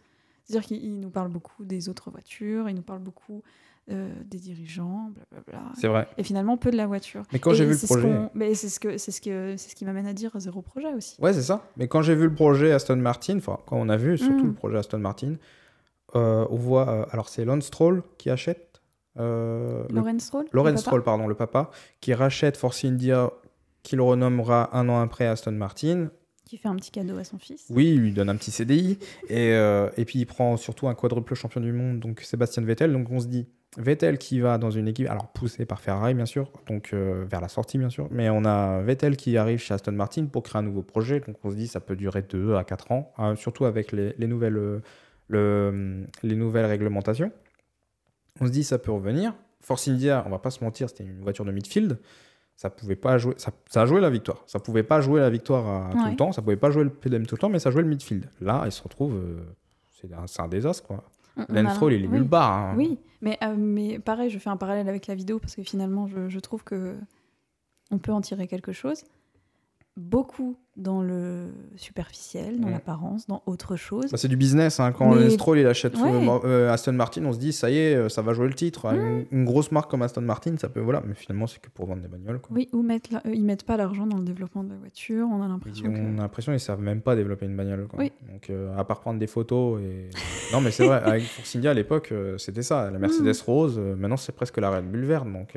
C'est-à-dire 0.43 0.67
qu'ils 0.67 0.99
nous 0.99 1.09
parlent 1.09 1.31
beaucoup 1.31 1.63
des 1.63 1.87
autres 1.87 2.11
voitures, 2.11 2.67
ils 2.69 2.75
nous 2.75 2.81
parlent 2.81 2.99
beaucoup 3.01 3.41
euh, 3.89 4.13
des 4.25 4.37
dirigeants, 4.37 5.11
blablabla. 5.31 5.71
C'est 5.79 5.87
vrai. 5.87 6.07
Et 6.17 6.23
finalement, 6.23 6.57
peu 6.57 6.69
de 6.71 6.75
la 6.77 6.85
voiture. 6.87 7.23
Mais 7.31 7.39
quand 7.39 7.53
j'ai 7.53 7.63
vu 7.65 7.71
le 7.71 7.77
ce 7.77 7.85
projet, 7.85 8.29
mais 8.33 8.53
c'est 8.55 8.67
ce 8.69 8.79
que 8.81 8.97
c'est 8.97 9.11
ce 9.11 9.21
que 9.21 9.55
c'est 9.57 9.69
ce 9.69 9.75
qui 9.75 9.85
m'amène 9.85 10.07
à 10.07 10.13
dire 10.13 10.31
zéro 10.39 10.61
projet 10.61 10.93
aussi. 10.93 11.15
Ouais, 11.21 11.31
c'est 11.33 11.41
ça. 11.41 11.65
Mais 11.77 11.87
quand 11.87 12.01
j'ai 12.01 12.15
vu 12.15 12.23
le 12.25 12.33
projet 12.35 12.71
Aston 12.73 12.95
Martin, 12.97 13.37
enfin, 13.37 13.59
quand 13.65 13.77
on 13.77 13.87
a 13.89 13.95
vu 13.97 14.17
surtout 14.17 14.43
Mm. 14.43 14.47
le 14.47 14.53
projet 14.53 14.77
Aston 14.77 14.99
Martin, 14.99 15.35
euh, 16.15 16.45
on 16.49 16.55
voit. 16.57 16.89
euh, 16.89 17.05
alors, 17.11 17.29
c'est 17.29 17.45
Lance 17.45 17.65
Stroll 17.65 18.03
qui 18.17 18.29
achète. 18.29 18.72
Euh, 19.19 19.83
Stroll 20.19 20.77
Stroll, 20.77 21.03
pardon, 21.03 21.27
le 21.27 21.35
papa, 21.35 21.69
qui 22.01 22.13
rachète 22.13 22.57
Force 22.57 22.83
India, 22.85 23.31
qu'il 23.83 24.01
renommera 24.01 24.75
un 24.77 24.89
an 24.89 25.01
après 25.01 25.25
Aston 25.27 25.51
Martin. 25.51 26.09
qui 26.45 26.57
fait 26.57 26.67
un 26.69 26.75
petit 26.75 26.91
cadeau 26.91 27.17
à 27.17 27.23
son 27.23 27.37
fils. 27.39 27.65
Oui, 27.69 27.91
il 27.95 27.99
lui 28.01 28.11
donne 28.13 28.29
un 28.29 28.35
petit 28.35 28.51
CDI. 28.51 28.97
Et, 29.29 29.53
euh, 29.53 29.89
et 29.97 30.05
puis, 30.05 30.19
il 30.19 30.25
prend 30.25 30.55
surtout 30.57 30.87
un 30.87 30.93
quadruple 30.95 31.33
champion 31.35 31.61
du 31.61 31.71
monde, 31.73 31.99
donc 31.99 32.21
Sébastien 32.21 32.63
Vettel. 32.63 32.91
Donc, 32.93 33.07
on 33.11 33.19
se 33.19 33.27
dit, 33.27 33.47
Vettel 33.77 34.19
qui 34.19 34.39
va 34.39 34.57
dans 34.59 34.69
une 34.69 34.87
équipe, 34.87 35.09
alors 35.09 35.29
poussé 35.29 35.65
par 35.65 35.81
Ferrari, 35.81 36.13
bien 36.13 36.27
sûr, 36.27 36.51
donc 36.67 36.91
euh, 36.93 37.25
vers 37.27 37.41
la 37.41 37.47
sortie, 37.47 37.79
bien 37.79 37.89
sûr. 37.89 38.07
Mais 38.11 38.29
on 38.29 38.45
a 38.45 38.81
Vettel 38.83 39.17
qui 39.17 39.35
arrive 39.35 39.57
chez 39.59 39.73
Aston 39.73 39.93
Martin 39.93 40.25
pour 40.27 40.43
créer 40.43 40.59
un 40.59 40.63
nouveau 40.63 40.83
projet. 40.83 41.21
Donc, 41.21 41.37
on 41.43 41.49
se 41.49 41.55
dit, 41.55 41.67
ça 41.67 41.79
peut 41.79 41.95
durer 41.95 42.21
2 42.21 42.53
à 42.55 42.63
4 42.63 42.91
ans, 42.91 43.11
hein, 43.17 43.35
surtout 43.35 43.65
avec 43.65 43.91
les, 43.91 44.13
les 44.17 44.27
nouvelles, 44.27 44.57
euh, 44.57 44.79
le- 45.27 46.05
les 46.21 46.35
nouvelles 46.35 46.65
réglementations. 46.65 47.31
On 48.41 48.45
se 48.47 48.51
dit, 48.51 48.63
ça 48.63 48.77
peut 48.79 48.91
revenir. 48.91 49.33
Force 49.61 49.87
India, 49.87 50.23
on 50.25 50.29
va 50.29 50.39
pas 50.39 50.49
se 50.51 50.63
mentir, 50.63 50.89
c'était 50.89 51.03
une 51.05 51.21
voiture 51.21 51.45
de 51.45 51.51
midfield. 51.51 51.99
Ça 52.55 52.69
pouvait 52.69 52.95
pas 52.95 53.17
jouer, 53.17 53.33
ça, 53.37 53.51
ça 53.69 53.81
a 53.81 53.85
joué 53.85 53.99
la 54.01 54.09
victoire. 54.09 54.43
Ça 54.45 54.59
pouvait 54.59 54.83
pas 54.83 55.01
jouer 55.01 55.19
la 55.21 55.29
victoire 55.29 55.65
à- 55.87 55.91
tout 55.91 55.97
Ouais. 56.03 56.11
le 56.11 56.15
temps, 56.15 56.31
ça 56.31 56.41
pouvait 56.41 56.57
pas 56.57 56.69
jouer 56.71 56.83
le 56.83 56.89
PDM 56.91 57.25
tout 57.25 57.35
le 57.35 57.39
temps, 57.39 57.49
mais 57.49 57.59
ça 57.59 57.71
jouait 57.71 57.81
le 57.81 57.87
midfield. 57.87 58.29
Là, 58.41 58.61
il 58.65 58.71
se 58.71 58.81
retrouve, 58.83 59.15
euh, 59.15 59.39
c'est 60.27 60.39
un, 60.41 60.47
désastre 60.47 60.85
quoi. 60.85 61.03
On- 61.37 61.45
on 61.49 61.53
Lance 61.53 61.71
a- 61.71 61.75
Stroll, 61.75 61.93
il 61.93 62.03
est 62.03 62.07
oui. 62.07 62.19
nulle 62.19 62.29
part. 62.29 62.51
hein. 62.51 62.75
Oui, 62.77 62.99
mais, 63.21 63.37
euh, 63.43 63.55
mais 63.57 63.97
pareil, 63.99 64.29
je 64.29 64.37
fais 64.37 64.49
un 64.51 64.57
parallèle 64.57 64.87
avec 64.89 65.07
la 65.07 65.15
vidéo 65.15 65.39
parce 65.39 65.55
que 65.55 65.63
finalement, 65.63 66.05
je, 66.07 66.29
je 66.29 66.39
trouve 66.39 66.63
que 66.63 66.95
on 67.89 67.97
peut 67.97 68.11
en 68.11 68.21
tirer 68.21 68.47
quelque 68.47 68.71
chose. 68.71 69.03
Beaucoup 69.95 70.57
dans 70.75 71.03
le 71.03 71.49
superficiel, 71.75 72.59
dans 72.59 72.67
Mm. 72.67 72.71
l'apparence, 72.71 73.27
dans 73.27 73.43
autre 73.45 73.75
chose. 73.75 74.09
Bah, 74.09 74.17
c'est 74.17 74.27
du 74.27 74.35
business. 74.37 74.79
hein. 74.79 74.91
Quand 74.91 75.13
Mais- 75.13 75.29
Stroll 75.29 75.59
il 75.59 75.67
achète 75.67 75.95
Ouais. 75.99 76.09
euh, 76.11 76.39
euh, 76.45 76.73
Aston 76.73 76.93
Martin, 76.93 77.23
on 77.25 77.31
se 77.31 77.37
dit 77.37 77.53
ça 77.53 77.69
y 77.69 77.77
est, 77.77 77.95
euh, 77.95 78.09
ça 78.09 78.23
va 78.23 78.33
jouer 78.33 78.47
le 78.47 78.55
titre. 78.55 78.91
Mm. 78.91 78.95
Une, 78.95 79.25
une 79.31 79.45
grosse 79.45 79.71
marque 79.71 79.91
comme 79.91 80.01
Aston 80.01 80.21
Martin, 80.21 80.55
ça 80.57 80.67
peut 80.67 80.79
voilà. 80.79 81.03
Mais 81.05 81.13
finalement, 81.13 81.45
c'est 81.45 81.61
que 81.61 81.69
pour 81.69 81.85
vendre 81.85 82.01
des 82.01 82.07
bagnoles. 82.07 82.39
Quoi. 82.39 82.55
Oui, 82.55 82.69
ou 82.73 82.81
mettre 82.81 83.11
la- 83.13 83.21
ils 83.31 83.43
mettent 83.45 83.65
pas 83.67 83.77
l'argent 83.77 84.07
dans 84.07 84.17
le 84.17 84.23
développement 84.23 84.63
de 84.63 84.69
la 84.71 84.77
voiture. 84.77 85.27
On 85.31 85.43
a 85.43 85.47
l'impression 85.47 85.85
On 85.87 85.93
que. 85.93 85.99
a 85.99 86.21
l'impression 86.23 86.51
qu'ils 86.53 86.59
savent 86.59 86.81
même 86.81 87.01
pas 87.01 87.15
développer 87.15 87.45
une 87.45 87.55
bagnole. 87.55 87.85
Quoi. 87.85 87.99
Oui. 87.99 88.11
Donc, 88.31 88.49
euh, 88.49 88.75
à 88.75 88.83
part 88.85 88.99
prendre 88.99 89.19
des 89.19 89.27
photos 89.27 89.79
et. 89.79 90.09
non, 90.51 90.59
mais 90.61 90.71
c'est 90.71 90.87
vrai, 90.87 91.01
avec 91.05 91.21
Force 91.23 91.55
India 91.55 91.69
à 91.69 91.75
l'époque, 91.75 92.11
c'était 92.39 92.63
ça. 92.63 92.89
La 92.89 92.97
Mercedes 92.97 93.39
rose, 93.45 93.75
euh, 93.77 93.95
maintenant 93.95 94.17
c'est 94.17 94.31
presque 94.35 94.57
la 94.57 94.71
Red 94.71 94.89
Bull 94.91 95.03
verte. 95.05 95.31
Donc, 95.31 95.55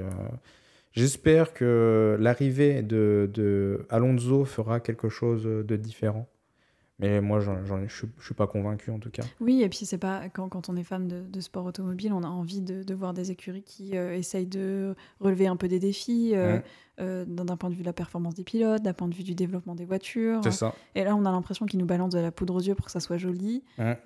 j'espère 0.96 1.52
que 1.52 2.16
l'arrivée 2.20 2.82
de, 2.82 3.30
de 3.32 3.86
Alonso 3.90 4.44
fera 4.44 4.80
quelque 4.80 5.08
chose 5.08 5.44
de 5.44 5.76
différent. 5.76 6.26
Mais 6.98 7.20
moi, 7.20 7.40
je 7.40 7.50
je 7.88 8.06
suis 8.24 8.34
pas 8.34 8.46
convaincu 8.46 8.90
en 8.90 8.98
tout 8.98 9.10
cas. 9.10 9.22
Oui, 9.38 9.62
et 9.62 9.68
puis 9.68 9.80
c'est 9.84 9.98
pas 9.98 10.30
quand, 10.30 10.48
quand 10.48 10.70
on 10.70 10.76
est 10.76 10.82
fan 10.82 11.06
de, 11.06 11.20
de 11.28 11.40
sport 11.40 11.66
automobile, 11.66 12.10
on 12.14 12.22
a 12.22 12.26
envie 12.26 12.62
de, 12.62 12.82
de 12.82 12.94
voir 12.94 13.12
des 13.12 13.30
écuries 13.30 13.62
qui 13.62 13.98
euh, 13.98 14.16
essayent 14.16 14.46
de 14.46 14.94
relever 15.20 15.46
un 15.46 15.56
peu 15.56 15.68
des 15.68 15.78
défis 15.78 16.30
euh, 16.34 16.54
Ouais. 16.54 16.62
euh, 17.00 17.24
d'un 17.26 17.44
d'un 17.44 17.56
point 17.58 17.68
de 17.68 17.74
vue 17.74 17.82
de 17.82 17.86
la 17.86 17.92
performance 17.92 18.34
des 18.34 18.44
pilotes, 18.44 18.82
d'un 18.82 18.94
point 18.94 19.08
de 19.08 19.14
vue 19.14 19.24
du 19.24 19.34
développement 19.34 19.74
des 19.74 19.84
voitures. 19.84 20.40
C'est 20.42 20.50
ça. 20.52 20.74
Et 20.94 21.04
là, 21.04 21.14
on 21.14 21.26
a 21.26 21.30
l'impression 21.30 21.66
qu'ils 21.66 21.80
nous 21.80 21.84
balancent 21.84 22.14
de 22.14 22.18
la 22.18 22.32
poudre 22.32 22.54
aux 22.54 22.60
yeux 22.62 22.74
pour 22.74 22.86
que 22.86 22.92
ça 22.92 23.00
soit 23.00 23.18
joli. 23.18 23.62
Ouais. 23.78 23.98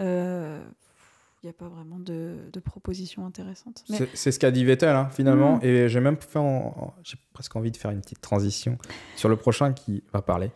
Il 1.42 1.46
n'y 1.46 1.50
a 1.50 1.54
pas 1.54 1.68
vraiment 1.68 1.98
de, 1.98 2.36
de 2.52 2.60
propositions 2.60 3.24
intéressantes. 3.24 3.82
Mais 3.88 3.96
C'est- 4.14 4.30
ce 4.30 4.38
qu'a 4.38 4.50
dit 4.50 4.62
Vettel 4.64 4.94
hein, 4.94 5.08
finalement. 5.10 5.56
Mm. 5.56 5.64
Et 5.64 5.88
j'ai 5.88 6.00
même 6.00 6.18
fait 6.18 6.38
en- 6.38 6.92
j'ai 7.02 7.16
presque 7.32 7.56
envie 7.56 7.70
de 7.70 7.78
faire 7.78 7.90
une 7.90 8.02
petite 8.02 8.20
transition 8.20 8.76
sur 9.16 9.30
le 9.30 9.36
prochain 9.36 9.72
qui 9.72 10.02
va 10.12 10.20
parler 10.20 10.50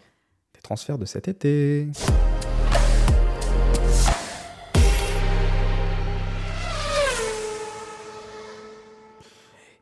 des 0.54 0.60
transferts 0.60 0.98
de 0.98 1.06
cet 1.06 1.26
été. 1.26 1.88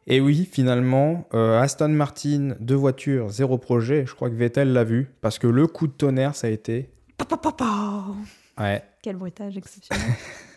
Et 0.07 0.21
oui, 0.21 0.49
finalement, 0.51 1.27
euh, 1.33 1.61
Aston 1.61 1.88
Martin, 1.91 2.55
deux 2.61 2.75
voitures, 2.75 3.29
zéro 3.31 3.57
projet. 3.57 4.05
Je 4.07 4.15
crois 4.15 4.29
que 4.31 4.35
Vettel 4.35 4.73
l'a 4.73 4.85
vu 4.85 5.09
parce 5.21 5.38
que 5.38 5.47
le 5.47 5.67
coup 5.67 5.87
de 5.87 5.93
tonnerre, 5.93 6.35
ça 6.35 6.49
a 6.49 6.51
été. 6.51 6.91
Pa, 7.17 7.25
pa, 7.25 7.37
pa, 7.37 7.53
pa 7.53 8.05
Ouais, 8.59 8.83
Quel 9.03 9.17
bruitage 9.17 9.57
exceptionnel. 9.57 10.05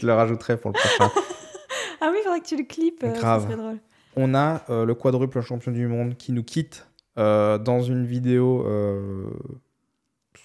je 0.00 0.06
le 0.06 0.12
rajouterai 0.14 0.56
pour 0.58 0.70
le 0.70 0.78
prochain. 0.78 1.10
ah 2.00 2.08
oui, 2.10 2.18
il 2.20 2.24
faudrait 2.24 2.40
que 2.40 2.46
tu 2.46 2.56
le 2.56 2.64
clips. 2.64 3.02
euh, 3.04 3.14
ça 3.14 3.20
Grave. 3.20 3.42
serait 3.44 3.56
drôle. 3.56 3.78
on 4.16 4.34
a 4.34 4.62
euh, 4.70 4.84
le 4.84 4.94
quadruple 4.94 5.40
champion 5.40 5.72
du 5.72 5.86
monde 5.86 6.16
qui 6.16 6.32
nous 6.32 6.42
quitte 6.44 6.86
euh, 7.18 7.58
dans 7.58 7.80
une 7.80 8.04
vidéo 8.06 8.64
euh, 8.66 9.26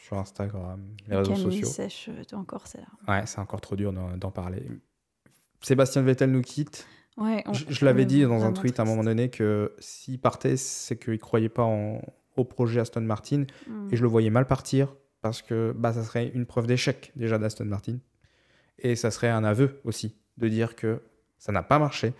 sur 0.05 0.17
Instagram, 0.17 0.81
les 1.07 1.15
réseaux 1.17 1.31
Camille 1.33 1.45
sociaux. 1.61 1.67
sèche 1.67 2.09
encore, 2.33 2.67
c'est 2.67 2.79
là. 2.79 2.87
Ouais, 3.07 3.23
c'est 3.25 3.39
encore 3.39 3.61
trop 3.61 3.75
dur 3.75 3.93
d'en 3.93 4.31
parler. 4.31 4.67
Sébastien 5.61 6.01
Vettel 6.01 6.31
nous 6.31 6.41
quitte. 6.41 6.85
Ouais, 7.17 7.43
on- 7.45 7.53
Je, 7.53 7.65
je 7.69 7.85
l'avais 7.85 8.05
dit 8.05 8.23
dans 8.23 8.43
un 8.43 8.51
tweet 8.53 8.79
à 8.79 8.83
un 8.83 8.85
moment 8.85 9.03
donné 9.03 9.29
que 9.29 9.73
s'il 9.79 10.19
partait, 10.19 10.57
c'est 10.57 10.97
qu'il 10.97 11.19
croyait 11.19 11.47
pas 11.49 11.63
en- 11.63 12.01
au 12.35 12.43
projet 12.43 12.79
Aston 12.81 13.01
Martin. 13.01 13.45
Mm. 13.67 13.89
Et 13.91 13.95
je 13.95 14.01
le 14.01 14.07
voyais 14.07 14.31
mal 14.31 14.47
partir 14.47 14.93
parce 15.21 15.41
que 15.41 15.73
bah, 15.77 15.93
ça 15.93 16.03
serait 16.03 16.29
une 16.33 16.45
preuve 16.47 16.65
d'échec 16.67 17.11
déjà 17.15 17.37
d'Aston 17.37 17.65
Martin. 17.65 17.97
Et 18.79 18.95
ça 18.95 19.11
serait 19.11 19.29
un 19.29 19.43
aveu 19.43 19.79
aussi 19.83 20.15
de 20.37 20.47
dire 20.47 20.75
que 20.75 21.01
ça 21.37 21.51
n'a 21.51 21.63
pas 21.63 21.79
marché. 21.79 22.13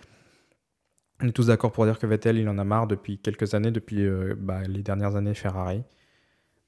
On 1.20 1.28
est 1.28 1.32
tous 1.32 1.46
d'accord 1.46 1.72
pour 1.72 1.84
dire 1.84 1.98
que 1.98 2.06
Vettel, 2.06 2.38
il 2.38 2.48
en 2.48 2.58
a 2.58 2.64
marre 2.64 2.86
depuis 2.86 3.18
quelques 3.18 3.54
années, 3.54 3.70
depuis 3.70 4.04
euh, 4.04 4.34
bah, 4.36 4.62
les 4.62 4.82
dernières 4.82 5.16
années 5.16 5.34
Ferrari. 5.34 5.82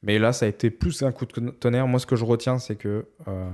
Mais 0.03 0.19
là, 0.19 0.33
ça 0.33 0.47
a 0.47 0.49
été 0.49 0.71
plus 0.71 1.03
un 1.03 1.13
coup 1.13 1.27
de 1.27 1.51
tonnerre. 1.51 1.89
Moi, 1.89 1.99
ce 1.99 2.07
que 2.07 2.17
je 2.17 2.25
retiens, 2.25 2.59
c'est 2.59 2.77
que 2.77 3.07
euh, 3.27 3.51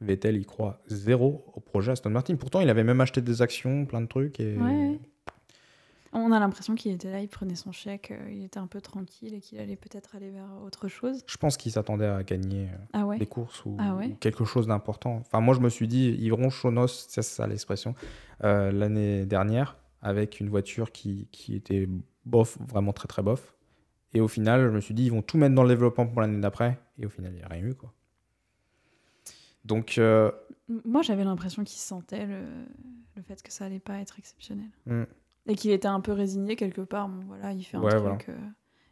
Vettel, 0.00 0.36
il 0.36 0.46
croit 0.46 0.82
zéro 0.88 1.44
au 1.54 1.60
projet 1.60 1.92
Aston 1.92 2.10
Martin. 2.10 2.36
Pourtant, 2.36 2.60
il 2.60 2.68
avait 2.68 2.84
même 2.84 3.00
acheté 3.00 3.20
des 3.20 3.40
actions, 3.42 3.86
plein 3.86 4.02
de 4.02 4.06
trucs. 4.06 4.40
Et... 4.40 4.56
On 6.18 6.32
a 6.32 6.40
l'impression 6.40 6.74
qu'il 6.74 6.92
était 6.92 7.12
là, 7.12 7.20
il 7.20 7.28
prenait 7.28 7.56
son 7.56 7.72
chèque, 7.72 8.10
euh, 8.10 8.30
il 8.30 8.42
était 8.42 8.58
un 8.58 8.66
peu 8.66 8.80
tranquille 8.80 9.34
et 9.34 9.40
qu'il 9.40 9.58
allait 9.58 9.76
peut-être 9.76 10.16
aller 10.16 10.30
vers 10.30 10.48
autre 10.64 10.88
chose. 10.88 11.22
Je 11.26 11.36
pense 11.36 11.58
qu'il 11.58 11.70
s'attendait 11.70 12.06
à 12.06 12.22
gagner 12.22 12.68
euh, 12.68 12.76
Ah 12.94 13.06
ouais 13.06 13.18
des 13.18 13.26
courses 13.26 13.62
ou, 13.66 13.76
Ah 13.78 13.94
ouais 13.94 14.06
ou 14.06 14.14
quelque 14.14 14.46
chose 14.46 14.66
d'important. 14.66 15.16
Enfin, 15.16 15.40
moi, 15.40 15.54
je 15.54 15.60
me 15.60 15.68
suis 15.68 15.86
dit, 15.86 16.16
ils 16.18 16.32
Chonos, 16.50 17.06
c'est 17.08 17.20
ça 17.20 17.46
l'expression, 17.46 17.94
euh, 18.44 18.72
l'année 18.72 19.26
dernière, 19.26 19.76
avec 20.00 20.40
une 20.40 20.48
voiture 20.48 20.90
qui, 20.90 21.28
qui 21.32 21.54
était 21.54 21.86
bof, 22.24 22.56
vraiment 22.66 22.94
très 22.94 23.08
très 23.08 23.22
bof. 23.22 23.54
Et 24.14 24.20
au 24.20 24.28
final, 24.28 24.62
je 24.62 24.68
me 24.70 24.80
suis 24.80 24.94
dit, 24.94 25.04
ils 25.04 25.12
vont 25.12 25.20
tout 25.22 25.36
mettre 25.36 25.54
dans 25.54 25.64
le 25.64 25.68
développement 25.68 26.06
pour 26.06 26.22
l'année 26.22 26.40
d'après. 26.40 26.80
Et 26.98 27.04
au 27.04 27.10
final, 27.10 27.32
il 27.34 27.36
n'y 27.36 27.42
a 27.42 27.48
rien 27.48 27.62
eu, 27.62 27.74
quoi. 27.74 27.92
Donc, 29.66 30.00
Moi, 30.86 31.02
j'avais 31.02 31.24
l'impression 31.24 31.62
qu'il 31.62 31.78
sentait 31.78 32.24
le, 32.24 32.40
le 33.16 33.22
fait 33.22 33.42
que 33.42 33.52
ça 33.52 33.66
allait 33.66 33.80
pas 33.80 33.98
être 33.98 34.18
exceptionnel. 34.18 34.70
hmm, 34.86 35.04
Et 35.48 35.54
qu'il 35.54 35.70
était 35.70 35.88
un 35.88 36.00
peu 36.00 36.12
résigné 36.12 36.56
quelque 36.56 36.80
part. 36.82 37.08
Bon, 37.08 37.22
voilà, 37.28 37.52
il 37.52 37.62
fait 37.62 37.76
un 37.76 37.82
Ouais, 37.82 37.90
truc, 37.90 38.02
voilà. 38.02 38.18
euh, 38.30 38.34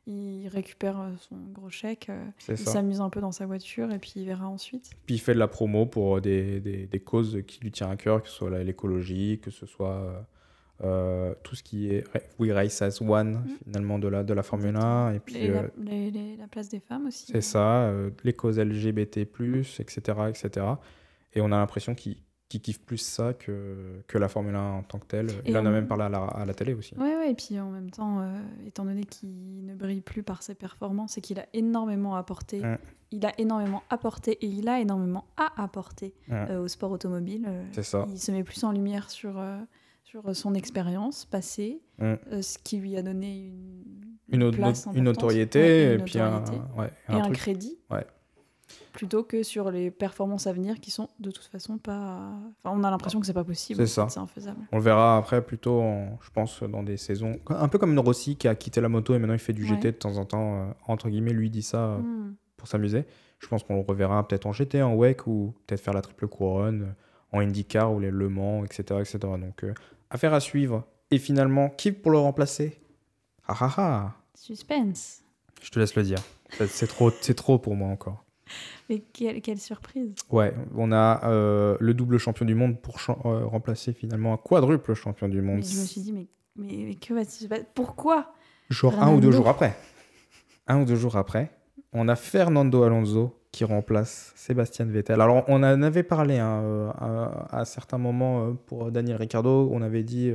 il 0.06 0.46
récupère 0.48 1.00
euh, 1.00 1.10
son 1.18 1.36
gros 1.52 1.70
chèque, 1.70 2.08
euh, 2.10 2.24
il 2.48 2.58
s'amuse 2.58 3.00
un 3.00 3.10
peu 3.10 3.20
dans 3.20 3.32
sa 3.32 3.46
voiture 3.46 3.90
et 3.92 3.98
puis 3.98 4.12
il 4.16 4.24
verra 4.26 4.46
ensuite. 4.48 4.90
Puis 5.06 5.16
il 5.16 5.18
fait 5.18 5.34
de 5.34 5.38
la 5.38 5.48
promo 5.48 5.86
pour 5.86 6.20
des, 6.20 6.60
des, 6.60 6.86
des 6.86 7.00
causes 7.00 7.38
qui 7.46 7.60
lui 7.60 7.72
tiennent 7.72 7.90
à 7.90 7.96
cœur, 7.96 8.22
que 8.22 8.28
ce 8.28 8.34
soit 8.34 8.62
l'écologie, 8.62 9.40
que 9.42 9.50
ce 9.50 9.64
soit 9.66 10.26
euh, 10.82 11.34
tout 11.42 11.54
ce 11.56 11.62
qui 11.62 11.88
est 11.88 12.04
We 12.38 12.52
Race 12.52 12.82
as 12.82 13.00
One, 13.00 13.44
finalement, 13.64 13.98
de 13.98 14.08
la, 14.08 14.22
de 14.24 14.34
la 14.34 14.42
Formule 14.42 14.76
1. 14.76 15.14
Et 15.14 15.20
puis, 15.20 15.36
Et 15.36 15.48
la, 15.48 15.60
euh, 15.62 15.68
les- 15.78 16.10
les- 16.10 16.36
la 16.36 16.48
place 16.48 16.68
des 16.68 16.80
femmes 16.80 17.06
aussi. 17.06 17.26
C'est 17.32 17.40
ça, 17.40 17.84
euh, 17.84 18.10
les 18.24 18.32
causes 18.32 18.58
LGBT, 18.58 19.18
etc., 19.78 19.98
etc. 20.28 20.66
Et 21.32 21.40
on 21.40 21.46
a 21.46 21.56
l'impression 21.56 21.94
qu'il 21.94 22.16
qu'il 22.54 22.74
kiffe 22.74 22.80
plus 22.80 22.98
ça 22.98 23.32
que, 23.34 24.02
que 24.06 24.18
la 24.18 24.28
Formule 24.28 24.54
1 24.54 24.72
en 24.72 24.82
tant 24.82 24.98
que 24.98 25.06
telle. 25.06 25.28
Il 25.44 25.56
en 25.58 25.66
a 25.66 25.70
même 25.70 25.86
parlé 25.86 26.04
à 26.04 26.08
la, 26.08 26.24
à 26.24 26.44
la 26.44 26.54
télé 26.54 26.74
aussi. 26.74 26.94
Ouais, 26.96 27.16
ouais, 27.16 27.30
et 27.30 27.34
puis 27.34 27.58
en 27.58 27.70
même 27.70 27.90
temps, 27.90 28.20
euh, 28.20 28.32
étant 28.66 28.84
donné 28.84 29.04
qu'il 29.04 29.64
ne 29.66 29.74
brille 29.74 30.00
plus 30.00 30.22
par 30.22 30.42
ses 30.42 30.54
performances 30.54 31.18
et 31.18 31.20
qu'il 31.20 31.38
a 31.40 31.46
énormément 31.52 32.16
apporté, 32.16 32.62
il 33.10 33.26
a 33.26 33.32
énormément 33.40 33.82
apporté 33.90 34.32
et 34.44 34.46
il 34.46 34.68
a 34.68 34.80
énormément 34.80 35.24
à 35.36 35.62
apporter 35.62 36.14
euh, 36.30 36.60
au 36.62 36.68
sport 36.68 36.90
automobile. 36.90 37.44
euh, 37.48 37.64
C'est 37.72 37.82
ça. 37.82 38.06
Il 38.10 38.18
se 38.18 38.30
met 38.32 38.42
plus 38.44 38.62
en 38.64 38.72
lumière 38.72 39.10
sur, 39.10 39.38
euh, 39.38 39.58
sur 40.04 40.34
son 40.36 40.54
expérience 40.54 41.24
passée, 41.24 41.80
ce 42.00 42.58
qui 42.62 42.78
lui 42.78 42.96
a 42.96 43.02
donné 43.02 43.52
une, 44.28 44.42
Une, 44.42 44.50
place 44.52 44.88
une 44.94 45.04
notoriété, 45.04 45.92
et, 45.94 45.98
puis 45.98 46.18
un, 46.18 46.42
et 47.08 47.12
un 47.12 47.30
crédit. 47.30 47.78
Ouais. 47.90 48.06
Plutôt 48.92 49.24
que 49.24 49.42
sur 49.42 49.70
les 49.70 49.90
performances 49.90 50.46
à 50.46 50.52
venir 50.52 50.80
qui 50.80 50.90
sont 50.90 51.08
de 51.18 51.30
toute 51.30 51.44
façon 51.44 51.78
pas. 51.78 52.30
Enfin, 52.62 52.76
on 52.78 52.84
a 52.84 52.90
l'impression 52.90 53.18
que 53.20 53.26
c'est 53.26 53.32
pas 53.32 53.42
possible. 53.44 53.78
C'est 53.86 53.92
ça. 53.92 54.08
C'est 54.08 54.20
infaisable. 54.20 54.60
On 54.72 54.76
le 54.76 54.82
verra 54.82 55.16
après 55.16 55.42
plutôt, 55.44 55.80
en- 55.80 56.18
je 56.22 56.30
pense, 56.30 56.62
dans 56.62 56.82
des 56.82 56.96
saisons. 56.96 57.38
Un 57.48 57.68
peu 57.68 57.78
comme 57.78 57.92
une 57.92 57.98
Rossi 57.98 58.36
qui 58.36 58.46
a 58.48 58.54
quitté 58.54 58.80
la 58.80 58.88
moto 58.88 59.14
et 59.14 59.18
maintenant 59.18 59.34
il 59.34 59.40
fait 59.40 59.52
du 59.52 59.64
GT 59.66 59.74
Ouais. 59.88 59.92
de 59.92 59.96
temps 59.98 60.16
en 60.16 60.24
temps. 60.24 60.60
euh, 60.62 60.72
entre 60.86 61.08
guillemets, 61.08 61.32
lui 61.32 61.50
dit 61.50 61.62
ça 61.62 61.78
euh, 61.78 61.98
Mm. 61.98 62.34
pour 62.56 62.68
s'amuser. 62.68 63.04
Je 63.40 63.48
pense 63.48 63.62
qu'on 63.64 63.74
le 63.74 63.80
reverra 63.82 64.26
peut-être 64.26 64.46
en 64.46 64.52
GT, 64.52 64.80
en 64.82 64.94
WEC 64.94 65.26
ou 65.26 65.54
peut-être 65.66 65.80
faire 65.82 65.92
la 65.94 66.00
triple 66.02 66.28
couronne, 66.28 66.82
euh, 66.82 67.36
en 67.36 67.40
IndyCar 67.40 67.92
ou 67.92 67.98
les 68.00 68.10
Le 68.10 68.28
Mans, 68.28 68.64
etc. 68.64 69.00
etc. 69.00 69.18
Donc, 69.20 69.64
euh, 69.64 69.74
affaire 70.10 70.32
à 70.34 70.40
suivre. 70.40 70.84
Et 71.10 71.18
finalement, 71.18 71.68
qui 71.68 71.90
pour 71.92 72.12
le 72.12 72.18
remplacer? 72.18 72.78
Ah 73.48 73.56
ah 73.60 73.74
ah 73.76 74.12
Suspense. 74.34 75.22
Je 75.62 75.70
te 75.70 75.78
laisse 75.78 75.94
le 75.96 76.02
dire. 76.04 76.18
C'est 76.68 76.86
trop, 76.86 77.10
c'est 77.20 77.34
trop 77.34 77.58
pour 77.58 77.74
moi 77.74 77.88
encore. 77.88 78.23
Mais 78.90 79.02
quelle, 79.12 79.40
quelle 79.40 79.58
surprise. 79.58 80.14
Ouais, 80.30 80.54
on 80.76 80.92
a 80.92 81.22
euh, 81.24 81.76
le 81.80 81.94
double 81.94 82.18
champion 82.18 82.44
du 82.44 82.54
monde 82.54 82.80
pour 82.80 82.98
euh, 83.08 83.46
remplacer 83.46 83.92
finalement 83.92 84.34
un 84.34 84.36
quadruple 84.36 84.94
champion 84.94 85.28
du 85.28 85.40
monde. 85.40 85.56
Mais 85.58 85.62
je 85.62 85.80
me 85.80 85.84
suis 85.84 86.00
dit, 86.00 86.12
mais, 86.12 86.26
mais, 86.56 86.84
mais 86.86 86.94
que 86.94 87.14
va-t-il 87.14 87.44
se 87.44 87.46
passer? 87.46 87.64
Pourquoi? 87.74 88.32
Genre 88.70 89.02
un 89.02 89.14
ou 89.14 89.20
deux 89.20 89.32
jours 89.32 89.48
après. 89.48 89.76
Un 90.66 90.80
ou 90.82 90.84
deux 90.84 90.96
jours 90.96 91.16
après, 91.16 91.50
on 91.92 92.08
a 92.08 92.16
Fernando 92.16 92.82
Alonso 92.82 93.38
qui 93.52 93.64
remplace 93.64 94.32
Sébastien 94.34 94.86
Vettel. 94.86 95.20
Alors, 95.20 95.44
on 95.48 95.56
en 95.56 95.82
avait 95.82 96.02
parlé 96.02 96.38
hein, 96.38 96.62
euh, 96.62 96.90
à, 96.98 97.60
à 97.60 97.64
certains 97.64 97.98
moments 97.98 98.54
pour 98.66 98.90
Daniel 98.90 99.16
Ricciardo. 99.16 99.68
On 99.72 99.80
avait 99.80 100.02
dit 100.02 100.32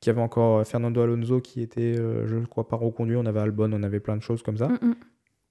qu'il 0.00 0.10
y 0.10 0.14
avait 0.14 0.22
encore 0.22 0.66
Fernando 0.66 1.00
Alonso 1.00 1.40
qui 1.40 1.62
était, 1.62 1.94
je 1.94 2.36
ne 2.36 2.44
crois 2.46 2.68
pas, 2.68 2.76
reconduit. 2.76 3.16
On 3.16 3.26
avait 3.26 3.40
Albon, 3.40 3.70
on 3.72 3.82
avait 3.82 4.00
plein 4.00 4.16
de 4.16 4.22
choses 4.22 4.42
comme 4.42 4.56
ça. 4.56 4.68
Mm, 4.68 4.78
mm. 4.82 4.94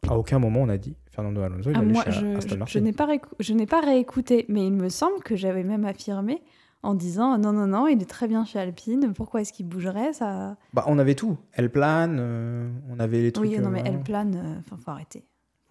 À 0.10 0.18
aucun 0.18 0.40
moment, 0.40 0.62
on 0.62 0.70
a 0.70 0.78
dit 0.78 0.96
Fernando 1.16 1.42
Alonso, 1.42 1.70
il 1.70 1.76
Ah, 1.76 1.80
allait 1.80 1.92
Moi, 1.94 2.04
chez 2.04 2.12
je, 2.12 2.26
Aston 2.38 2.58
Martin. 2.58 2.72
je 2.74 2.80
n'ai 2.80 2.92
pas, 2.94 3.06
récou- 3.06 3.34
je 3.40 3.54
n'ai 3.54 3.66
pas 3.66 3.80
réécouté, 3.82 4.46
mais 4.50 4.68
il 4.68 4.74
me 4.74 4.90
semble 4.90 5.20
que 5.24 5.36
j'avais 5.36 5.64
même 5.64 5.86
affirmé 5.86 6.42
en 6.84 6.94
disant 6.94 7.38
non, 7.38 7.54
non, 7.54 7.68
non, 7.68 7.88
il 7.88 8.02
est 8.02 8.06
très 8.10 8.28
bien 8.28 8.44
chez 8.46 8.60
Alpine, 8.60 9.14
pourquoi 9.16 9.42
est-ce 9.42 9.54
qu'il 9.54 9.66
bougerait 9.68 10.14
ça... 10.14 10.56
Bah, 10.74 10.84
on 10.88 11.00
avait 11.00 11.16
tout. 11.16 11.38
Elle 11.54 11.72
plane, 11.72 12.18
euh, 12.20 12.70
on 12.90 13.00
avait 13.00 13.22
les 13.22 13.32
trucs. 13.32 13.50
Oui, 13.50 13.58
non, 13.58 13.68
euh, 13.68 13.70
mais 13.72 13.80
vraiment. 13.80 13.96
elle 13.98 14.04
plane, 14.04 14.36
euh, 14.36 14.60
enfin, 14.60 14.78
faut 14.84 14.92
arrêter. 14.92 15.24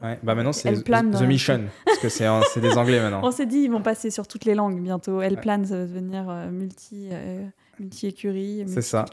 Ouais, 0.02 0.18
bah 0.24 0.34
maintenant, 0.34 0.52
c'est 0.52 0.72
The- 0.82 1.22
Mission, 1.22 1.60
parce 1.86 1.98
que 1.98 2.08
c'est 2.08 2.60
des 2.60 2.76
Anglais 2.76 2.98
On 3.00 3.02
maintenant. 3.10 3.30
s'est 3.30 3.46
dit, 3.46 3.58
ils 3.58 3.70
vont 3.70 3.80
passer 3.80 4.10
sur 4.10 4.26
toutes 4.26 4.44
les 4.44 4.54
langues 4.56 4.80
bientôt. 4.82 5.20
Elle 5.20 5.36
plane, 5.36 5.64
ça 5.64 5.76
va 5.76 5.82
devenir 5.86 6.28
euh, 6.28 6.50
multi, 6.50 7.08
euh, 7.12 7.46
multi-écurie, 7.78 8.64
C'est 8.66 8.82
ça. 8.82 9.04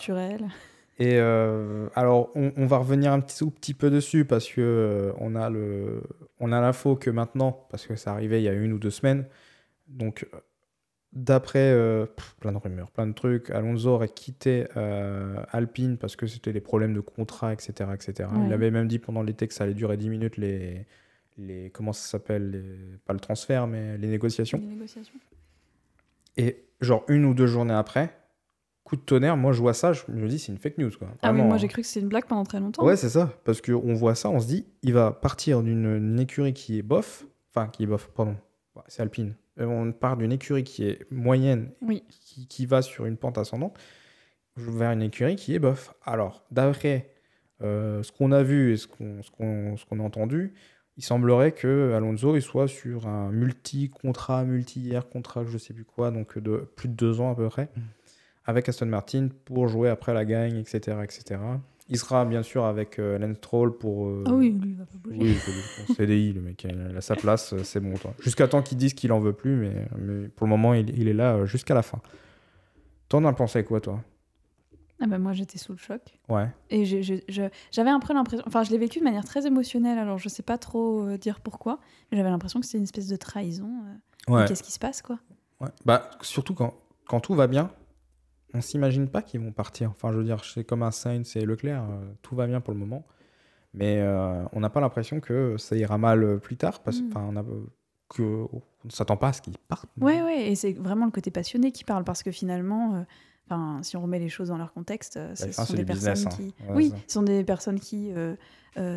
Et 1.01 1.17
euh, 1.17 1.87
alors, 1.95 2.29
on, 2.35 2.53
on 2.55 2.67
va 2.67 2.77
revenir 2.77 3.11
un 3.11 3.21
petit, 3.21 3.39
tout 3.39 3.49
petit 3.49 3.73
peu 3.73 3.89
dessus 3.89 4.23
parce 4.23 4.47
que 4.47 4.61
euh, 4.61 5.11
on 5.17 5.33
a 5.33 5.49
le, 5.49 6.03
on 6.39 6.51
a 6.51 6.61
l'info 6.61 6.95
que 6.95 7.09
maintenant, 7.09 7.65
parce 7.71 7.87
que 7.87 7.95
ça 7.95 8.11
arrivait 8.11 8.39
il 8.39 8.43
y 8.43 8.47
a 8.47 8.53
une 8.53 8.71
ou 8.71 8.77
deux 8.77 8.91
semaines. 8.91 9.25
Donc, 9.87 10.29
euh, 10.31 10.37
d'après 11.11 11.71
euh, 11.71 12.05
plein 12.39 12.51
de 12.51 12.57
rumeurs, 12.57 12.91
plein 12.91 13.07
de 13.07 13.13
trucs, 13.13 13.49
Alonso 13.49 13.89
aurait 13.89 14.09
quitté 14.09 14.67
Alpine 15.51 15.97
parce 15.97 16.15
que 16.15 16.27
c'était 16.27 16.53
des 16.53 16.61
problèmes 16.61 16.93
de 16.93 16.99
contrat, 16.99 17.51
etc., 17.51 17.89
etc. 17.95 18.29
Ouais. 18.31 18.45
Il 18.45 18.53
avait 18.53 18.69
même 18.69 18.87
dit 18.87 18.99
pendant 18.99 19.23
l'été 19.23 19.47
que 19.47 19.55
ça 19.55 19.63
allait 19.63 19.73
durer 19.73 19.97
10 19.97 20.07
minutes 20.07 20.37
les, 20.37 20.85
les 21.39 21.71
comment 21.71 21.93
ça 21.93 22.07
s'appelle, 22.07 22.63
pas 23.05 23.13
le 23.13 23.19
transfert, 23.19 23.65
mais 23.65 23.97
les 23.97 24.07
négociations. 24.07 24.59
Les 24.59 24.75
négociations. 24.75 25.19
Et 26.37 26.63
genre 26.79 27.03
une 27.07 27.25
ou 27.25 27.33
deux 27.33 27.47
journées 27.47 27.73
après, 27.73 28.20
coup 28.91 28.97
de 28.97 29.01
tonnerre, 29.01 29.37
moi 29.37 29.53
je 29.53 29.61
vois 29.61 29.73
ça, 29.73 29.93
je 29.93 30.01
me 30.09 30.27
dis 30.27 30.37
c'est 30.37 30.51
une 30.51 30.57
fake 30.57 30.77
news 30.77 30.91
quoi. 30.99 31.07
Ah 31.21 31.31
oui, 31.31 31.41
moi 31.41 31.55
j'ai 31.57 31.69
cru 31.69 31.81
que 31.81 31.87
c'était 31.87 32.01
une 32.01 32.09
blague 32.09 32.25
pendant 32.25 32.43
très 32.43 32.59
longtemps. 32.59 32.83
Ouais, 32.85 32.97
c'est 32.97 33.07
ça. 33.09 33.31
Parce 33.45 33.61
qu'on 33.61 33.93
voit 33.93 34.15
ça, 34.15 34.29
on 34.29 34.41
se 34.41 34.47
dit, 34.47 34.65
il 34.83 34.91
va 34.93 35.11
partir 35.11 35.63
d'une 35.63 35.85
une 35.95 36.19
écurie 36.19 36.53
qui 36.53 36.77
est 36.77 36.81
bof, 36.81 37.25
Enfin, 37.53 37.67
qui 37.67 37.83
est 37.83 37.85
bof, 37.87 38.09
pardon. 38.15 38.35
C'est 38.87 39.01
Alpine. 39.01 39.35
Euh, 39.59 39.65
On 39.65 39.91
part 39.93 40.17
d'une 40.17 40.31
écurie 40.33 40.63
qui 40.63 40.85
est 40.85 41.05
moyenne, 41.11 41.71
Oui. 41.81 42.03
qui, 42.09 42.47
qui 42.47 42.65
va 42.65 42.81
sur 42.81 43.05
une 43.05 43.15
pente 43.17 43.37
ascendante, 43.37 43.77
vers 44.57 44.91
une 44.91 45.01
écurie 45.01 45.35
qui 45.37 45.55
est 45.55 45.59
bof. 45.59 45.93
Alors, 46.05 46.43
d'après 46.51 47.09
euh, 47.61 48.03
ce 48.03 48.11
qu'on 48.11 48.31
a 48.33 48.43
vu 48.43 48.73
et 48.73 48.77
ce 48.77 48.87
qu'on 48.87 49.21
ce 49.23 49.31
qu'on- 49.31 49.77
ce 49.77 49.85
qu'on 49.85 49.99
a 49.99 50.03
entendu, 50.03 50.53
il 50.97 51.03
semblerait 51.03 51.51
que 51.53 51.93
Alonso 51.95 52.35
il 52.35 52.41
soit 52.41 52.67
sur 52.67 53.07
un 53.07 53.31
multi-contrat, 53.31 54.43
multi-hier 54.43 55.07
contrat, 55.07 55.45
je 55.45 55.57
sais 55.57 55.73
plus 55.73 55.85
quoi, 55.85 56.11
donc 56.11 56.37
de 56.37 56.57
plus 56.75 56.89
de 56.89 56.93
deux 56.93 57.21
ans 57.21 57.31
à 57.31 57.35
peu 57.35 57.47
près, 57.49 57.69
avec 58.51 58.69
Aston 58.69 58.85
Martin 58.85 59.29
pour 59.45 59.67
jouer 59.67 59.89
après 59.89 60.13
la 60.13 60.25
gagne, 60.25 60.57
etc. 60.57 60.97
etc. 61.03 61.39
Il 61.89 61.97
sera 61.97 62.23
bien 62.23 62.41
sûr 62.43 62.63
avec 62.65 62.99
euh, 62.99 63.17
Lance 63.17 63.37
Stroll 63.37 63.77
pour. 63.77 64.07
euh, 64.07 64.23
Ah 64.27 64.33
oui, 64.33 64.51
lui, 64.51 64.69
il 64.71 64.75
va 64.77 64.85
pas 64.85 64.97
bouger. 64.97 65.17
oui, 65.19 65.35
c'est 65.43 65.51
bon, 65.87 65.93
CDI, 65.95 66.31
le 66.33 66.41
mec, 66.41 66.63
il 66.63 66.95
a 66.97 67.01
sa 67.01 67.15
place, 67.15 67.51
euh, 67.53 67.63
c'est 67.63 67.79
bon. 67.81 67.95
toi. 67.97 68.13
Jusqu'à 68.19 68.47
temps 68.47 68.61
qu'il 68.61 68.77
dise 68.77 68.93
qu'il 68.93 69.11
en 69.11 69.19
veut 69.19 69.33
plus, 69.33 69.55
mais, 69.57 69.87
mais 69.97 70.29
pour 70.29 70.45
le 70.47 70.51
moment, 70.51 70.73
il, 70.73 70.97
il 70.97 71.07
est 71.09 71.13
là 71.13 71.35
euh, 71.35 71.45
jusqu'à 71.45 71.73
la 71.73 71.81
fin. 71.81 71.99
T'en 73.09 73.25
as 73.25 73.33
pensé 73.33 73.63
quoi, 73.65 73.81
toi? 73.81 73.99
Ah 75.01 75.07
bah, 75.07 75.17
moi, 75.17 75.33
j'étais 75.33 75.57
sous 75.57 75.71
le 75.73 75.79
choc. 75.79 76.01
Ouais. 76.29 76.47
Et 76.69 76.85
j'avais 76.85 77.89
un 77.89 77.99
peu 77.99 78.13
l'impression. 78.13 78.43
Enfin, 78.47 78.63
je 78.63 78.69
l'ai 78.71 78.77
vécu 78.77 78.99
de 78.99 79.03
manière 79.03 79.25
très 79.25 79.45
émotionnelle, 79.47 79.97
alors 79.97 80.17
je 80.19 80.29
sais 80.29 80.43
pas 80.43 80.57
trop 80.59 81.01
euh, 81.07 81.17
dire 81.17 81.39
pourquoi, 81.41 81.79
mais 82.11 82.17
j'avais 82.17 82.29
l'impression 82.29 82.59
que 82.59 82.65
c'était 82.67 82.77
une 82.77 82.83
espèce 82.85 83.07
de 83.07 83.15
trahison. 83.17 83.69
Ouais. 84.29 84.45
Qu'est-ce 84.47 84.63
qui 84.63 84.71
se 84.71 84.79
passe, 84.79 85.01
quoi 85.01 85.17
ouais. 85.59 85.69
Bah, 85.85 86.09
surtout 86.21 86.53
quand, 86.53 86.75
quand 87.07 87.19
tout 87.19 87.33
va 87.33 87.47
bien, 87.47 87.71
on 88.53 88.61
s'imagine 88.61 89.07
pas 89.07 89.21
qu'ils 89.21 89.39
vont 89.39 89.51
partir. 89.51 89.89
Enfin, 89.91 90.11
je 90.11 90.17
veux 90.17 90.23
dire, 90.23 90.43
c'est 90.43 90.63
comme 90.63 90.83
un 90.83 90.91
Sainz 90.91 91.35
et 91.35 91.45
Leclerc, 91.45 91.83
euh, 91.83 92.11
tout 92.21 92.35
va 92.35 92.47
bien 92.47 92.61
pour 92.61 92.73
le 92.73 92.79
moment. 92.79 93.05
Mais 93.73 93.99
euh, 93.99 94.43
on 94.51 94.59
n'a 94.59 94.69
pas 94.69 94.81
l'impression 94.81 95.19
que 95.19 95.55
ça 95.57 95.75
ira 95.77 95.97
mal 95.97 96.23
euh, 96.23 96.37
plus 96.37 96.57
tard, 96.57 96.81
parce 96.81 96.99
Mm. 96.99 97.07
enfin, 97.07 97.29
on 97.31 97.37
a, 97.37 97.45
que, 98.09 98.21
on 98.21 98.61
ne 98.83 98.89
s'attend 98.89 99.15
pas 99.15 99.29
à 99.29 99.33
ce 99.33 99.41
qu'ils 99.41 99.57
partent. 99.57 99.89
Ouais, 99.99 100.21
ouais, 100.21 100.51
et 100.51 100.55
c'est 100.55 100.73
vraiment 100.73 101.05
le 101.05 101.11
côté 101.11 101.31
passionné 101.31 101.71
qui 101.71 101.85
parle, 101.85 102.03
parce 102.03 102.23
que 102.23 102.31
finalement, 102.31 102.95
euh, 102.95 103.01
enfin, 103.47 103.79
si 103.83 103.95
on 103.95 104.01
remet 104.01 104.19
les 104.19 104.27
choses 104.27 104.49
dans 104.49 104.57
leur 104.57 104.73
contexte, 104.73 105.17
ce 105.35 105.47
fin, 105.47 105.65
sont 105.65 105.73
des 105.73 105.85
business, 105.85 106.25
hein. 106.25 106.29
Ouais, 106.67 106.75
oui, 106.75 106.93
ce 107.07 107.13
sont 107.13 107.23
des 107.23 107.43
personnes 107.45 107.79
qui 107.79 108.11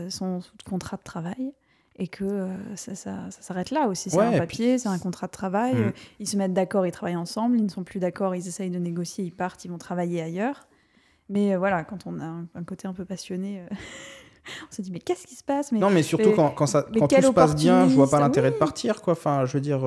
sont 0.09 0.41
sous 0.41 0.53
contrat 0.69 0.97
de 0.97 1.03
travail 1.03 1.53
et 1.97 2.09
que 2.09 2.25
euh, 2.25 2.49
ça, 2.77 2.95
ça- 2.95 3.31
ça 3.31 3.43
s'arrête 3.43 3.71
là 3.71 3.87
aussi. 3.89 4.11
C'est 4.11 4.17
Ouais, 4.19 4.25
un 4.35 4.39
papier, 4.39 4.79
c'est 4.79 4.89
un 4.89 4.99
contrat 4.99 5.27
de 5.29 5.33
travail. 5.33 5.75
Mm. 5.75 5.79
euh, 5.79 5.91
ils 6.21 6.29
se 6.29 6.37
mettent 6.37 6.53
d'accord, 6.55 6.87
ils 6.87 6.93
travaillent 6.93 7.17
ensemble. 7.17 7.57
Ils 7.59 7.65
ne 7.65 7.69
sont 7.71 7.85
plus 7.85 8.01
d'accord, 8.01 8.35
ils 8.35 8.47
essayent 8.49 8.71
de 8.71 8.79
négocier, 8.79 9.25
ils 9.25 9.33
partent, 9.33 9.65
ils 9.65 9.71
vont 9.71 9.79
travailler 9.79 10.21
ailleurs. 10.23 10.67
Mais 11.29 11.55
euh, 11.55 11.59
voilà, 11.59 11.85
quand 11.85 12.07
on 12.07 12.19
a 12.21 12.25
un, 12.25 12.47
un 12.55 12.65
côté 12.65 12.89
un 12.89 12.93
peu 12.93 13.05
passionné, 13.05 13.61
euh, 13.61 13.75
on 14.71 14.75
se 14.75 14.83
dit 14.83 14.91
mais 14.91 14.99
qu'est-ce 14.99 15.27
qui 15.27 15.37
se 15.37 15.45
passe? 15.45 15.71
Mais, 15.73 15.79
Non, 15.79 15.89
mais 15.91 16.03
surtout 16.03 16.31
mais- 16.31 16.35
quand, 16.35 16.51
quand, 16.51 16.67
ça, 16.67 16.85
quand 16.99 17.07
tout 17.09 17.23
se 17.23 17.31
passe 17.31 17.55
bien, 17.55 17.89
je 17.89 17.95
vois 17.95 18.11
pas 18.11 18.21
l'intérêt 18.21 18.51
de 18.51 18.57
partir. 18.57 19.01
Quoi. 19.01 19.13
Enfin, 19.13 19.45
je 19.47 19.53
veux 19.55 19.61
dire, 19.63 19.81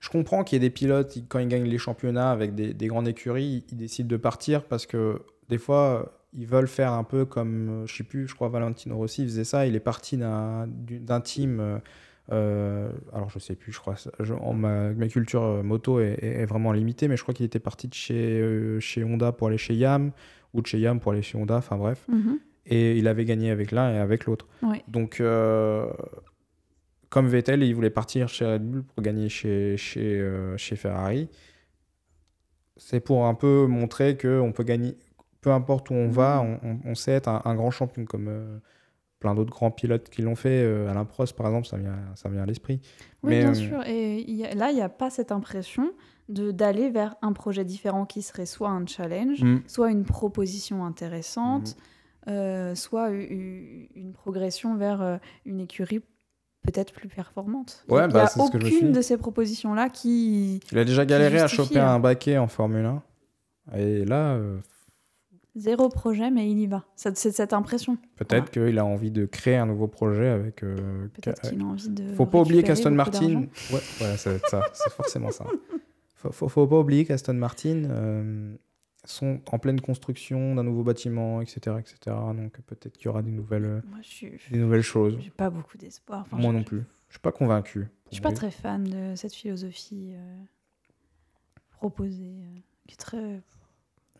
je 0.00 0.08
comprends 0.10 0.44
qu'il 0.44 0.56
y 0.56 0.64
ait 0.64 0.68
des 0.68 0.70
pilotes, 0.70 1.18
quand 1.28 1.38
ils 1.40 1.48
gagnent 1.48 1.64
les 1.68 1.78
championnats 1.78 2.30
avec 2.30 2.54
des, 2.54 2.72
des 2.72 2.86
grandes 2.86 3.08
écuries, 3.08 3.64
ils, 3.68 3.72
ils 3.72 3.76
décident 3.78 4.08
de 4.08 4.16
partir 4.16 4.64
parce 4.64 4.86
que 4.86 5.20
des 5.48 5.58
fois, 5.58 6.12
ils 6.34 6.46
veulent 6.46 6.66
faire 6.68 6.92
un 6.92 7.04
peu 7.04 7.24
comme, 7.24 7.68
euh, 7.68 7.86
je 7.86 7.94
sais 7.96 8.04
plus, 8.04 8.26
je 8.28 8.34
crois 8.34 8.48
Valentino 8.48 8.96
Rossi 8.96 9.24
faisait 9.24 9.44
ça. 9.44 9.66
Il 9.66 9.74
est 9.76 9.80
parti 9.80 10.16
d'un 10.16 10.66
du- 10.66 10.98
d'un 11.00 11.20
team. 11.20 11.60
euh, 11.60 11.78
euh, 12.32 12.90
alors, 13.12 13.28
je 13.30 13.38
sais 13.38 13.54
plus, 13.54 13.70
je 13.72 13.78
crois. 13.80 13.94
je- 14.20 14.34
en 14.34 14.52
ma, 14.54 14.90
ma 14.90 15.08
culture 15.08 15.62
moto 15.62 16.00
est, 16.00 16.46
vraiment 16.46 16.72
limitée, 16.72 17.06
mais 17.06 17.16
je 17.16 17.22
crois 17.22 17.34
qu'il 17.34 17.44
était 17.46 17.58
parti 17.60 17.86
de 17.88 17.94
chez, 17.94 18.40
euh, 18.40 18.80
chez 18.80 19.04
Honda 19.04 19.30
pour 19.32 19.48
aller 19.48 19.58
chez 19.58 19.74
Yam 19.74 20.10
ou 20.54 20.62
de 20.62 20.66
chez 20.66 20.78
Yam 20.80 21.00
pour 21.00 21.12
aller 21.12 21.22
chez 21.22 21.36
Honda. 21.38 21.56
Enfin, 21.56 21.76
bref. 21.76 22.04
Mhm. 22.08 22.38
Et 22.66 22.96
il 22.96 23.08
avait 23.08 23.26
gagné 23.26 23.50
avec 23.50 23.70
l'un 23.72 23.92
et 23.92 23.98
avec 23.98 24.24
l'autre. 24.24 24.48
Ouais. 24.62 24.82
Donc, 24.88 25.20
euh, 25.20 25.86
comme 27.10 27.28
Vettel, 27.28 27.62
il 27.62 27.74
voulait 27.74 27.90
partir 27.90 28.28
chez 28.28 28.46
Red 28.46 28.62
Bull 28.68 28.82
pour 28.84 29.02
gagner 29.02 29.28
chez, 29.28 29.76
chez, 29.76 30.26
chez 30.56 30.74
Ferrari. 30.76 31.28
C'est 32.76 33.00
pour 33.00 33.26
un 33.26 33.34
peu 33.34 33.66
montrer 33.66 34.16
qu'on 34.16 34.50
peut 34.52 34.64
gagner, 34.64 34.96
peu 35.44 35.50
importe 35.52 35.90
où 35.90 35.94
on 35.94 36.08
va, 36.08 36.40
on, 36.42 36.58
on- 36.66 36.78
on 36.86 36.94
sait 36.94 37.12
être 37.12 37.28
un, 37.28 37.42
un 37.44 37.54
grand 37.54 37.70
champion, 37.70 38.06
comme 38.06 38.28
euh, 38.28 38.58
plein 39.20 39.34
d'autres 39.34 39.52
grands 39.52 39.70
pilotes 39.70 40.08
qui 40.08 40.22
l'ont 40.22 40.34
fait. 40.36 40.62
Euh, 40.64 40.88
Alain 40.90 41.04
Prost, 41.04 41.36
par 41.36 41.46
exemple, 41.46 41.66
ça 41.66 41.76
vient, 41.76 41.98
ça 42.14 42.30
vient 42.30 42.42
à 42.42 42.46
l'esprit. 42.46 42.80
Oui, 43.22 43.30
Mais, 43.30 43.40
bien 43.40 43.50
euh, 43.50 43.54
sûr. 43.54 43.86
Et 43.86 44.20
il 44.26 44.34
y 44.36 44.46
a- 44.46 44.54
là, 44.54 44.70
il 44.70 44.74
n'y 44.74 44.80
a 44.82 44.88
pas 44.88 45.10
cette 45.10 45.32
impression 45.32 45.90
d'aller 46.30 46.88
vers 46.88 47.16
un 47.20 47.34
projet 47.34 47.64
différent 47.66 48.06
qui 48.06 48.22
serait 48.22 48.46
soit 48.46 48.70
un 48.70 48.86
challenge, 48.86 49.42
Mm. 49.44 49.58
soit 49.66 49.90
une 49.90 50.04
proposition 50.06 50.86
intéressante, 50.86 51.76
euh, 52.28 52.74
soit 52.74 53.10
une 53.10 54.12
progression 54.14 54.76
vers 54.76 55.20
une 55.44 55.60
écurie 55.60 56.00
peut-être 56.62 56.94
plus 56.94 57.08
performante. 57.08 57.84
Ouais, 57.90 58.04
il 58.04 58.06
n'y 58.06 58.12
bah, 58.14 58.22
a 58.22 58.26
ce 58.28 58.40
suis 58.40 58.56
aucune 58.56 58.92
de 58.92 59.02
ces 59.02 59.18
propositions-là 59.18 59.90
qui... 59.90 60.60
Il 60.72 60.78
a 60.78 60.84
déjà 60.86 61.04
galéré 61.04 61.40
à 61.40 61.46
choper 61.46 61.78
hein. 61.78 61.88
un 61.96 61.98
baquet 62.00 62.38
en 62.38 62.46
Formule 62.48 62.86
1. 62.86 63.02
Et 63.76 64.04
là, 64.06 64.38
Zéro 65.56 65.88
projet, 65.88 66.30
mais 66.32 66.50
il 66.50 66.58
y 66.58 66.66
va. 66.66 66.84
C'est 66.96 67.16
cette 67.16 67.52
impression. 67.52 67.96
peut-être 68.16 68.50
qu'il 68.50 68.76
a 68.78 68.84
envie 68.84 69.12
de 69.12 69.24
créer 69.24 69.56
un 69.56 69.66
nouveau 69.66 69.86
projet 69.86 70.28
avec. 70.28 70.62
euh, 70.64 71.06
Peut-être 71.14 71.48
qu'il 71.48 71.60
a 71.60 71.64
envie 71.64 71.88
de. 71.90 72.12
Faut 72.14 72.26
pas 72.26 72.40
oublier 72.40 72.62
qu'Aston 72.64 72.90
Martin. 72.90 73.42
Ouais, 73.72 73.80
voilà, 73.98 74.16
ça 74.16 74.36
ça. 74.48 74.62
C'est 74.72 74.92
forcément 74.92 75.30
ça. 75.30 75.44
Faut, 76.16 76.32
faut, 76.32 76.48
faut 76.48 76.66
pas 76.66 76.80
oublier 76.80 77.04
qu'Aston 77.04 77.34
Martin 77.34 77.84
euh, 77.84 78.56
sont 79.04 79.40
en 79.52 79.58
pleine 79.60 79.80
construction 79.80 80.56
d'un 80.56 80.64
nouveau 80.64 80.82
bâtiment, 80.82 81.40
etc., 81.40 81.76
etc. 81.78 82.16
Donc 82.34 82.60
peut-être 82.62 82.96
qu'il 82.96 83.04
y 83.04 83.08
aura 83.08 83.22
des 83.22 83.30
nouvelles, 83.30 83.64
euh, 83.64 83.80
Moi, 83.88 83.98
je 84.02 84.08
suis. 84.08 84.32
des 84.50 84.58
nouvelles 84.58 84.82
choses. 84.82 85.16
J'ai 85.20 85.30
pas 85.30 85.50
beaucoup 85.50 85.78
d'espoir. 85.78 86.22
Enfin, 86.22 86.36
Moi 86.38 86.50
je- 86.52 86.56
non 86.58 86.64
plus. 86.64 86.82
Je 87.08 87.14
suis 87.14 87.20
pas 87.22 87.30
convaincu. 87.30 87.86
Je 88.10 88.14
suis 88.14 88.22
pas 88.22 88.32
très 88.32 88.50
fan 88.50 88.82
de 88.82 89.14
cette 89.14 89.34
philosophie 89.34 90.14
euh, 90.14 90.36
proposée, 91.70 92.40
euh, 92.40 92.58
qui 92.88 92.94
est 92.94 92.96
très. 92.96 93.40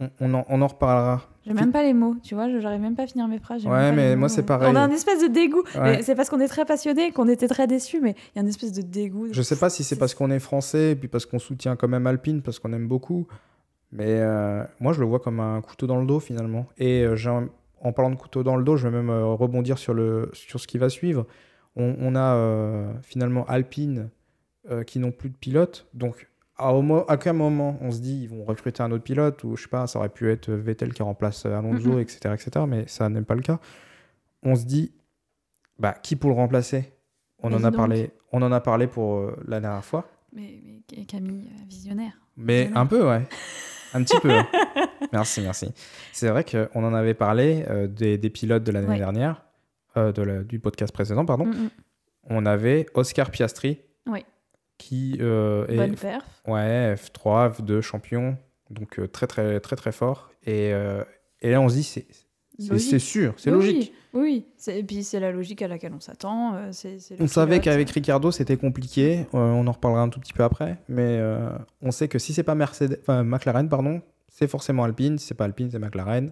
On, 0.01 0.11
on 0.21 0.35
en, 0.35 0.45
on 0.49 0.61
en 0.61 0.67
reparlera. 0.67 1.23
J'ai 1.47 1.53
même 1.53 1.71
pas 1.71 1.83
les 1.83 1.95
mots, 1.95 2.17
tu 2.23 2.35
vois, 2.35 2.49
j'arrive 2.59 2.81
même 2.81 2.97
pas 2.97 3.05
à 3.05 3.07
finir 3.07 3.29
mes 3.29 3.39
phrases. 3.39 3.65
Ouais, 3.67 3.93
mais 3.93 4.17
moi, 4.17 4.29
c'est 4.29 4.45
pareil. 4.45 4.69
On 4.73 4.77
a 4.77 4.81
un 4.81 4.91
espèce 4.91 5.23
de 5.23 5.29
dégoût. 5.29 5.63
Ouais. 5.77 6.03
C'est 6.03 6.15
parce 6.15 6.31
qu'on 6.31 6.41
est 6.41 6.49
très 6.49 6.65
passionné 6.65 7.13
qu'on 7.13 7.29
était 7.29 7.49
très 7.49 7.67
déçus, 7.67 8.01
mais 8.01 8.17
il 8.35 8.37
y 8.37 8.39
a 8.39 8.43
une 8.43 8.49
espèce 8.49 8.73
de 8.73 8.83
dégoût. 8.83 9.29
Je 9.31 9.43
sais 9.43 9.57
pas 9.57 9.71
si 9.71 9.85
c'est 9.85 9.97
parce 9.97 10.15
qu'on 10.15 10.31
est 10.31 10.39
français 10.41 10.93
et 10.93 10.97
puis 10.97 11.07
parce 11.07 11.27
qu'on 11.27 11.39
soutient 11.39 11.77
quand 11.77 11.87
même 11.87 12.07
Alpine, 12.07 12.43
parce 12.43 12.59
qu'on 12.59 12.73
aime 12.73 12.89
beaucoup. 12.89 13.29
Mais 13.93 14.07
euh, 14.09 14.65
moi, 14.81 14.93
je 14.93 15.01
le 15.01 15.07
vois 15.07 15.21
comme 15.21 15.39
un 15.39 15.61
couteau 15.61 15.87
dans 15.87 16.01
le 16.01 16.07
dos 16.07 16.19
finalement. 16.19 16.67
Et 16.79 17.05
euh, 17.05 17.15
en 17.81 17.93
parlant 17.93 18.11
de 18.11 18.17
couteau 18.17 18.43
dans 18.43 18.57
le 18.57 18.65
dos, 18.65 18.77
je 18.77 18.89
vais 18.89 18.97
même 18.97 19.11
euh, 19.11 19.27
rebondir 19.27 19.79
sur, 19.79 19.95
le, 19.95 20.31
sur 20.33 20.59
ce 20.59 20.67
qui 20.67 20.79
va 20.79 20.89
suivre. 20.89 21.27
On, 21.77 21.95
on 22.01 22.17
a 22.17 22.95
finalement 23.03 23.45
Alpine 23.47 24.09
qui 24.87 24.99
n'ont 24.99 25.13
plus 25.13 25.29
de 25.29 25.37
pilote. 25.37 25.87
Donc, 25.93 26.29
à, 26.57 26.73
à 27.09 27.17
quel 27.17 27.33
moment 27.35 27.77
on 27.81 27.91
se 27.91 27.99
dit 28.01 28.23
ils 28.23 28.29
vont 28.29 28.45
recruter 28.45 28.83
un 28.83 28.91
autre 28.93 29.05
pilote 29.05 29.43
ou 29.45 29.57
je 29.57 29.63
sais 29.63 29.69
pas, 29.69 29.87
ça 29.87 29.99
aurait 29.99 30.09
pu 30.09 30.31
être 30.31 30.51
Vettel 30.53 30.93
qui 30.95 31.03
remplace 31.03 31.47
Alonso, 31.47 31.99
etc., 31.99 32.35
etc. 32.35 32.65
Mais 32.69 32.85
ça 32.87 33.09
n'est 33.09 33.23
pas 33.23 33.35
le 33.35 33.43
cas. 33.43 33.59
On 34.43 34.55
se 34.55 34.65
dit 34.65 34.93
bah, 35.79 35.95
qui 36.03 36.17
pour 36.17 36.31
le 36.31 36.37
remplacer? 36.37 36.93
On 37.43 37.51
Mais 37.51 37.57
en, 37.57 37.65
a 37.65 37.71
donc. 37.71 37.77
parlé, 37.77 38.11
on 38.33 38.41
en 38.43 38.53
a 38.53 38.61
parlé 38.61 38.87
pour 38.87 39.17
euh, 39.19 39.37
la 39.47 39.61
dernière 39.61 39.85
fois. 39.85 40.09
Mais, 40.33 40.55
mais 40.97 41.05
Camille, 41.05 41.49
euh, 41.53 41.65
visionnaire. 41.69 42.13
Mais 42.37 42.63
Visionnaire. 42.67 42.81
un 42.83 42.87
peu, 42.87 43.09
ouais. 43.09 43.23
Un 43.93 44.03
petit 44.03 44.19
peu. 44.21 44.33
merci, 45.13 45.41
merci. 45.43 45.73
C'est 46.13 46.29
vrai 46.29 46.45
qu'on 46.45 46.85
en 46.85 46.95
avait 46.95 47.15
parlé 47.15 47.65
euh, 47.69 47.87
des, 47.87 48.17
des 48.19 48.31
pilotes 48.31 48.65
de 48.65 48.73
l'année 48.73 48.89
Ouais. 48.89 48.99
dernière, 48.99 49.43
euh, 49.97 50.13
de 50.13 50.23
la- 50.23 50.43
du 50.43 50.59
podcast 50.59 50.93
précédent, 50.93 51.25
pardon. 51.25 51.47
Mm. 51.47 51.69
On 52.31 52.47
avait 52.47 52.87
Oscar 52.95 53.31
Piastri, 53.31 53.81
Oui. 54.07 54.25
Qui 54.79 55.17
euh, 55.21 55.67
est 55.69 55.77
Bonne 55.77 55.95
perf. 55.97 56.25
ouais, 56.47 56.95
F3, 56.95 57.53
F2 57.61 57.81
champion, 57.81 58.37
donc 58.71 58.99
euh, 58.99 59.07
très, 59.09 59.27
très, 59.27 59.61
très, 59.61 59.77
très 59.77 59.93
fort. 59.93 60.31
Et, 60.45 60.73
euh, 60.73 61.03
et 61.41 61.51
là, 61.51 61.61
on 61.61 61.69
se 61.69 61.75
dit, 61.75 61.83
c'est 61.83 62.07
c'est- 62.59 62.99
sûr, 62.99 63.35
c'est 63.37 63.51
logique. 63.51 63.93
Oui, 64.13 64.47
oui. 64.67 64.73
Et 64.73 64.85
puis 64.85 65.03
c'est 65.03 65.19
la 65.19 65.33
logique 65.33 65.61
à 65.63 65.69
laquelle 65.69 65.93
on 65.93 65.99
s'attend. 66.01 66.57
On 67.19 67.27
savait 67.27 67.59
qu'avec 67.61 67.91
Ricardo, 67.91 68.31
c'était 68.31 68.57
compliqué. 68.57 69.27
on 69.33 69.67
en 69.67 69.73
reparlera 69.73 70.03
un 70.03 70.09
tout 70.09 70.21
petit 70.21 70.33
peu 70.33 70.45
après. 70.45 70.79
Mais 70.89 71.21
on 71.83 71.91
sait 71.91 72.07
que 72.07 72.21
si 72.21 72.33
c'est 72.33 72.45
pas 72.45 72.55
Mercedes, 72.55 72.99
enfin, 73.01 73.25
McLaren, 73.25 73.69
pardon, 73.69 74.03
c'est 74.29 74.47
forcément 74.47 74.85
Alpine. 74.85 75.19
Si 75.19 75.27
c'est 75.27 75.35
pas 75.35 75.47
Alpine, 75.47 75.69
c'est 75.71 75.81
McLaren. 75.81 76.31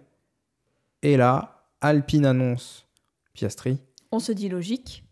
Et 1.02 1.16
là, 1.16 1.66
Alpine 1.80 2.24
annonce 2.26 2.86
Piastri. 3.32 3.78
On 4.12 4.20
se 4.20 4.30
dit 4.30 4.48
logique. 4.48 5.04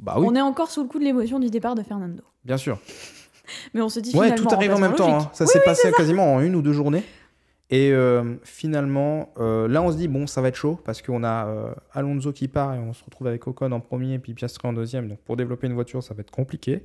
Bah 0.00 0.16
oui, 0.18 0.26
On 0.28 0.34
est 0.34 0.40
encore 0.40 0.70
sous 0.70 0.82
le 0.82 0.88
coup 0.88 0.98
de 0.98 1.04
l'émotion 1.04 1.38
du 1.38 1.50
départ 1.50 1.74
de 1.74 1.82
Fernando. 1.82 2.22
bien 2.44 2.56
sûr. 2.56 2.78
Mais 3.74 3.80
on 3.80 3.88
se 3.88 3.98
dit 4.00 4.16
Ouais, 4.16 4.26
finalement. 4.28 4.48
tout 4.48 4.54
arrive 4.54 4.72
en 4.74 4.78
même 4.78 4.94
temps. 4.94 5.18
hein. 5.22 5.30
Ça 5.32 5.44
s'est 5.46 5.60
passé 5.64 5.90
quasiment 5.96 6.34
en 6.34 6.40
une 6.40 6.54
ou 6.54 6.62
deux 6.62 6.72
journées. 6.72 7.02
Et 7.72 7.92
euh, 7.92 8.34
finalement, 8.42 9.32
euh, 9.38 9.68
là, 9.68 9.80
on 9.82 9.92
se 9.92 9.96
dit, 9.96 10.08
bon, 10.08 10.26
ça 10.26 10.40
va 10.40 10.48
être 10.48 10.56
chaud 10.56 10.80
parce 10.84 11.02
qu'on 11.02 11.22
a 11.22 11.46
euh, 11.46 11.72
Alonso 11.92 12.32
qui 12.32 12.48
part 12.48 12.74
et 12.74 12.78
on 12.78 12.92
se 12.92 13.04
retrouve 13.04 13.26
avec 13.28 13.46
Ocon 13.46 13.70
en 13.72 13.78
premier 13.80 14.14
et 14.14 14.18
puis 14.18 14.34
Piastri 14.34 14.66
en 14.66 14.72
deuxième. 14.72 15.08
Donc, 15.08 15.18
pour 15.20 15.36
développer 15.36 15.66
une 15.68 15.74
voiture, 15.74 16.02
ça 16.02 16.14
va 16.14 16.20
être 16.22 16.30
compliqué. 16.32 16.84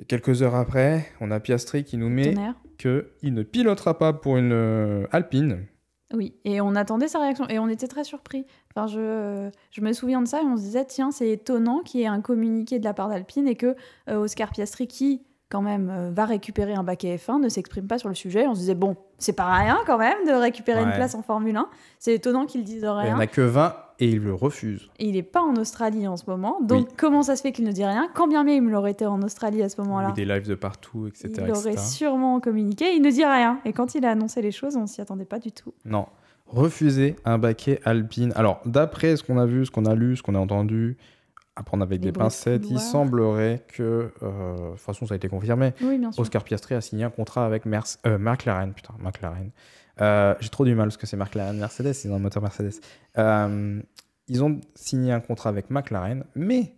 Et 0.00 0.04
quelques 0.04 0.42
heures 0.42 0.54
après, 0.56 1.06
on 1.20 1.30
a 1.30 1.38
Piastri 1.38 1.84
qui 1.84 1.96
nous 1.98 2.08
met 2.08 2.34
qu'il 2.78 3.34
ne 3.34 3.42
pilotera 3.42 3.98
pas 3.98 4.12
pour 4.12 4.36
une 4.38 5.06
Alpine. 5.12 5.66
Oui, 6.12 6.34
et 6.44 6.60
on 6.60 6.74
attendait 6.74 7.08
sa 7.08 7.18
réaction 7.20 7.46
et 7.48 7.58
on 7.58 7.68
était 7.68 7.88
très 7.88 8.04
surpris. 8.04 8.44
Enfin, 8.74 8.86
je, 8.86 9.50
je 9.70 9.80
me 9.80 9.92
souviens 9.92 10.20
de 10.22 10.28
ça 10.28 10.42
et 10.42 10.44
on 10.44 10.56
se 10.56 10.62
disait, 10.62 10.84
tiens, 10.84 11.10
c'est 11.10 11.28
étonnant 11.30 11.80
qu'il 11.80 12.00
y 12.00 12.02
ait 12.04 12.08
un 12.08 12.20
communiqué 12.20 12.78
de 12.78 12.84
la 12.84 12.94
part 12.94 13.08
d'Alpine 13.08 13.48
et 13.48 13.56
que 13.56 13.74
euh, 14.08 14.16
Oscar 14.16 14.50
Piastri, 14.50 14.86
qui 14.86 15.22
quand 15.48 15.62
même 15.62 15.90
euh, 15.90 16.10
va 16.12 16.24
récupérer 16.24 16.74
un 16.74 16.82
baquet 16.82 17.16
F1, 17.16 17.40
ne 17.40 17.48
s'exprime 17.48 17.86
pas 17.86 17.98
sur 17.98 18.08
le 18.08 18.14
sujet. 18.14 18.46
On 18.46 18.54
se 18.54 18.60
disait, 18.60 18.74
bon, 18.74 18.96
c'est 19.18 19.34
pas 19.34 19.52
rien 19.54 19.78
quand 19.86 19.98
même 19.98 20.26
de 20.26 20.32
récupérer 20.32 20.82
une 20.82 20.92
place 20.92 21.14
en 21.14 21.22
Formule 21.22 21.56
1. 21.56 21.68
C'est 21.98 22.14
étonnant 22.14 22.46
qu'il 22.46 22.64
dise 22.64 22.82
Il 22.82 22.88
rien. 22.88 23.04
n'y 23.08 23.12
en 23.12 23.18
a 23.18 23.26
que 23.26 23.42
20 23.42 23.74
et 23.98 24.10
il 24.10 24.20
le 24.20 24.34
refuse. 24.34 24.88
Et 24.98 25.06
il 25.06 25.12
n'est 25.14 25.22
pas 25.22 25.42
en 25.42 25.54
Australie 25.56 26.06
en 26.08 26.16
ce 26.16 26.24
moment. 26.28 26.60
Donc, 26.62 26.88
Oui. 26.88 26.94
comment 26.96 27.22
ça 27.22 27.36
se 27.36 27.42
fait 27.42 27.52
qu'il 27.52 27.64
ne 27.64 27.72
dit 27.72 27.84
rien? 27.84 28.08
Quand 28.14 28.26
bien 28.28 28.44
même 28.44 28.68
il 28.68 28.74
aurait 28.74 28.92
été 28.92 29.06
en 29.06 29.20
Australie 29.22 29.62
à 29.62 29.68
ce 29.68 29.76
Il 29.76 29.78
y 29.78 29.82
a 29.82 29.84
moment-là, 29.84 30.10
eu 30.10 30.12
des 30.14 30.24
lives 30.24 30.48
de 30.48 30.54
partout, 30.54 31.06
etc. 31.06 31.30
il 31.46 31.50
aurait 31.52 31.76
sûrement 31.76 32.40
communiqué. 32.40 32.94
Il 32.94 33.02
ne 33.02 33.10
dit 33.10 33.24
rien. 33.24 33.58
Et 33.64 33.72
quand 33.72 33.94
il 33.94 34.04
a 34.04 34.10
annoncé 34.10 34.42
les 34.42 34.50
choses, 34.52 34.76
on 34.76 34.86
s'y 34.86 35.00
attendait 35.00 35.24
pas 35.24 35.38
du 35.38 35.52
tout. 35.52 35.72
Non. 35.84 36.06
Refuser 36.46 37.16
un 37.24 37.38
baquet 37.38 37.80
Alpine. 37.84 38.32
Alors, 38.36 38.60
d'après 38.66 39.16
ce 39.16 39.22
qu'on 39.22 39.38
a 39.38 39.46
vu, 39.46 39.64
ce 39.64 39.70
qu'on 39.70 39.86
a 39.86 39.94
lu, 39.94 40.16
ce 40.16 40.22
qu'on 40.22 40.34
a 40.34 40.38
entendu, 40.38 40.98
à 41.56 41.62
prendre 41.62 41.82
avec 41.82 42.00
Les 42.02 42.10
des 42.10 42.12
pincettes, 42.12 42.64
il 42.70 42.78
semblerait 42.80 43.64
que, 43.68 44.10
euh, 44.22 44.56
de 44.56 44.70
toute 44.72 44.80
façon, 44.80 45.06
ça 45.06 45.14
a 45.14 45.16
été 45.16 45.28
confirmé, 45.28 45.72
Oui, 45.82 45.98
bien 45.98 46.10
sûr. 46.12 46.20
Oscar 46.22 46.44
Piastri 46.44 46.74
a 46.74 46.80
signé 46.80 47.04
un 47.04 47.10
contrat 47.10 47.46
avec 47.46 47.64
Merce- 47.66 47.98
euh, 48.06 48.18
McLaren. 48.18 48.72
Putain, 48.72 48.94
McLaren. 48.98 49.50
Euh, 50.00 50.34
J'ai 50.40 50.48
trop 50.48 50.64
du 50.64 50.74
mal 50.74 50.86
parce 50.88 50.96
que 50.96 51.06
c'est 51.06 51.16
McLaren. 51.16 51.56
Mercedes, 51.58 51.92
c'est 51.92 52.08
dans 52.08 52.16
le 52.16 52.22
moteur 52.22 52.42
Mercedes. 52.42 52.80
Euh, 53.18 53.80
ils 54.28 54.42
ont 54.42 54.60
signé 54.74 55.12
un 55.12 55.20
contrat 55.20 55.50
avec 55.50 55.70
McLaren, 55.70 56.24
mais 56.34 56.72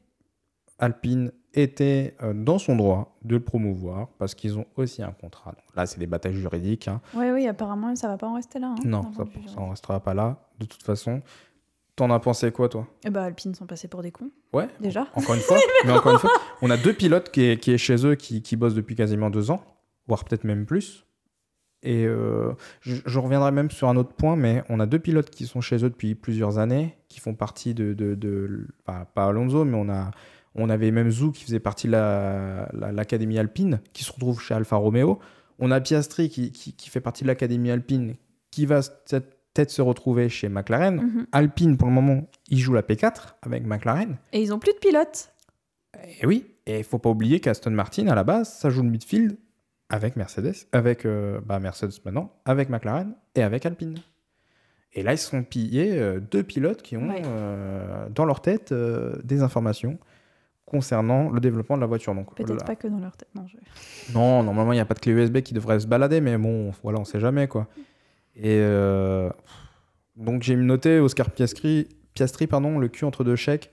Alpine 0.79 1.31
était 1.53 2.17
euh, 2.23 2.33
dans 2.35 2.59
son 2.59 2.75
droit 2.75 3.17
de 3.23 3.37
le 3.37 3.41
promouvoir 3.41 4.09
parce 4.19 4.35
qu'ils 4.35 4.59
ont 4.59 4.67
aussi 4.77 5.03
un 5.03 5.13
contrat. 5.13 5.53
Donc 5.53 5.77
là, 5.77 5.87
c'est 5.87 6.01
des 6.01 6.07
batailles 6.07 6.35
juridiques. 6.35 6.89
hein. 6.89 7.01
Oui, 7.15 7.31
oui, 7.31 7.47
apparemment, 7.47 7.95
ça 7.95 8.09
va 8.09 8.17
pas 8.19 8.27
en 8.27 8.35
rester 8.35 8.59
là. 8.59 8.69
hein, 8.77 8.83
Non, 8.85 9.03
ça, 9.17 9.25
ça 9.55 9.61
en 9.61 9.71
restera 9.71 10.01
pas 10.01 10.15
là, 10.15 10.37
de 10.59 10.65
toute 10.67 10.83
façon. 10.83 11.23
T'en 11.95 12.11
as 12.11 12.19
pensé 12.19 12.51
quoi, 12.51 12.69
toi? 12.69 12.89
Eh 13.05 13.11
ben, 13.11 13.23
Alpine 13.23 13.55
sont 13.55 13.67
passés 13.67 13.87
pour 13.87 14.03
des 14.03 14.11
cons, 14.11 14.31
Ouais, 14.53 14.67
déjà. 14.81 15.07
encore 15.15 15.37
une 15.37 15.41
fois. 15.43 15.59
mais 15.85 15.93
encore 15.93 16.15
une 16.15 16.19
fois, 16.19 16.33
on 16.61 16.69
a 16.71 16.77
deux 16.77 16.93
pilotes 16.93 17.31
qui 17.31 17.43
est, 17.45 17.57
qui 17.63 17.71
est 17.71 17.79
chez 17.79 18.05
eux, 18.05 18.17
qui, 18.17 18.43
qui 18.43 18.57
bossent 18.57 18.75
depuis 18.75 18.97
quasiment 18.97 19.31
deux 19.31 19.53
ans, 19.53 19.63
voire 20.09 20.25
peut-être 20.25 20.43
même 20.43 20.67
plus. 20.67 21.07
Et 21.85 22.07
euh, 22.07 22.53
je, 22.81 22.97
je 23.05 23.19
reviendrai 23.19 23.53
même 23.53 23.71
sur 23.71 23.89
un 23.89 23.97
autre 23.97 24.15
point, 24.15 24.37
mais 24.37 24.65
on 24.71 24.81
a 24.81 24.87
deux 24.87 24.99
pilotes 24.99 25.31
qui 25.31 25.47
sont 25.47 25.61
chez 25.61 25.77
eux 25.85 25.91
depuis 25.91 26.15
plusieurs 26.15 26.59
années, 26.59 26.97
qui 27.09 27.21
font 27.21 27.35
partie 27.35 27.75
de... 27.75 27.93
de, 27.93 28.15
de- 28.15 28.67
enfin, 28.87 29.07
pas 29.15 29.27
Alonso, 29.27 29.65
mais 29.65 29.77
on, 29.77 29.89
a, 29.91 30.11
on 30.55 30.71
avait 30.71 30.91
même 30.91 31.11
Zou 31.11 31.31
qui 31.31 31.45
faisait 31.45 31.61
partie 31.61 31.87
de 31.87 31.93
la- 31.93 32.69
la- 32.73 32.91
l'Académie 32.91 33.39
Alpine, 33.39 33.81
qui 33.93 34.03
se 34.03 34.13
retrouve 34.13 34.41
chez 34.41 34.55
Alfa 34.55 34.77
Romeo. 34.77 35.19
On 35.59 35.71
a 35.71 35.81
Piastri 35.81 36.29
qui, 36.31 36.51
qui, 36.53 36.73
qui 36.73 36.89
fait 36.91 37.01
partie 37.03 37.23
de 37.23 37.29
l'Académie 37.29 37.71
Alpine, 37.71 38.15
qui 38.51 38.67
va 38.67 38.81
peut-être 38.81 39.71
se 39.71 39.83
retrouver 39.83 40.29
chez 40.29 40.49
McLaren. 40.49 40.97
Mhm. 40.97 41.27
Alpine, 41.33 41.77
pour 41.77 41.89
le 41.89 41.95
moment, 41.95 42.27
il 42.49 42.59
joue 42.59 42.73
la 42.73 42.83
P4 42.83 43.35
avec 43.43 43.65
McLaren. 43.67 44.17
Et 44.33 44.41
ils 44.43 44.53
ont 44.55 44.59
plus 44.59 44.73
de 44.73 44.79
pilotes. 44.79 45.31
Et 46.21 46.27
oui, 46.27 46.47
et 46.67 46.79
il 46.79 46.85
faut 46.85 46.99
pas 46.99 47.11
oublier 47.11 47.39
qu'Aston 47.41 47.71
Martin, 47.71 48.09
à 48.09 48.15
la 48.15 48.25
base, 48.25 48.53
ça 48.53 48.71
joue 48.71 48.83
le 48.83 48.89
midfield 48.89 49.37
avec 49.89 50.17
Mercedes, 50.17 50.55
avec 50.73 51.05
euh, 51.05 51.41
bah, 51.45 51.59
Mercedes 51.59 51.93
maintenant, 52.05 52.33
avec 52.45 52.69
McLaren 52.71 53.15
et 53.35 53.43
avec 53.43 53.67
Alpine. 53.67 53.99
Et 54.93 55.03
là, 55.03 55.13
ils 55.13 55.19
se 55.19 55.29
sont 55.29 55.43
pillés 55.43 55.99
euh, 55.99 56.21
deux 56.21 56.43
pilotes 56.43 56.83
qui 56.83 56.97
ont 56.97 57.09
Ouais. 57.09 57.23
euh, 57.25 58.09
dans 58.11 58.25
leur 58.25 58.41
tête 58.41 58.73
des 58.73 59.43
informations 59.43 59.99
concernant 60.67 61.31
le 61.31 61.41
développement 61.41 61.77
de 61.77 61.81
la 61.83 61.87
voiture. 61.87 62.15
Donc, 62.15 62.35
Peut-être 62.35 62.51
là- 62.51 62.65
pas 62.65 62.77
que 62.77 62.89
dans 62.89 62.99
leur 62.99 63.17
tête. 63.17 63.29
Non, 63.35 63.47
je... 63.47 63.57
non, 64.15 64.43
normalement, 64.43 64.73
il 64.73 64.77
n'y 64.77 64.81
a 64.81 64.85
pas 64.87 64.95
de 64.95 65.01
clé 65.01 65.13
USB 65.13 65.41
qui 65.41 65.53
devrait 65.55 65.79
se 65.81 65.87
balader, 65.87 66.21
mais 66.21 66.39
bon, 66.39 66.73
voilà, 66.83 66.99
on 67.01 67.05
sait 67.05 67.21
jamais, 67.21 67.49
quoi. 67.49 67.69
Et 68.37 68.61
donc, 70.17 70.43
j'ai 70.43 70.57
noté 70.57 71.01
Oscar 71.01 71.31
Piastri, 71.31 71.89
Piastri 72.15 72.47
pardon, 72.47 72.79
le 72.79 72.89
cul 72.89 73.05
entre 73.05 73.25
deux 73.25 73.37
chèques. 73.37 73.71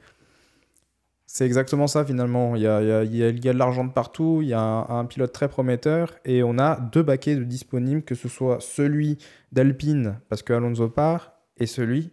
C'est 1.34 1.46
exactement 1.46 1.88
ça, 1.88 2.04
finalement. 2.04 2.58
Il 2.58 2.62
y 2.64 2.68
a, 2.68 2.82
il 2.82 2.88
y 2.90 2.92
a- 2.92 3.04
il 3.30 3.46
y 3.46 3.50
a- 3.50 3.54
de 3.54 3.58
l'argent 3.58 3.86
de 3.86 3.92
partout, 3.94 4.40
il 4.42 4.50
y 4.50 4.54
a 4.54 4.60
un, 4.62 5.00
un 5.00 5.06
pilote 5.06 5.32
très 5.32 5.48
prometteur, 5.48 6.14
et 6.26 6.44
on 6.44 6.58
a 6.60 6.78
deux 6.80 7.04
baquets 7.04 7.36
de 7.38 7.46
disponibles, 7.46 8.04
que 8.04 8.16
ce 8.16 8.28
soit 8.28 8.60
celui 8.60 9.18
d'Alpine, 9.54 10.20
parce 10.28 10.44
que 10.44 10.52
Alonso 10.52 10.90
part, 10.90 11.32
et 11.58 11.68
celui 11.68 12.12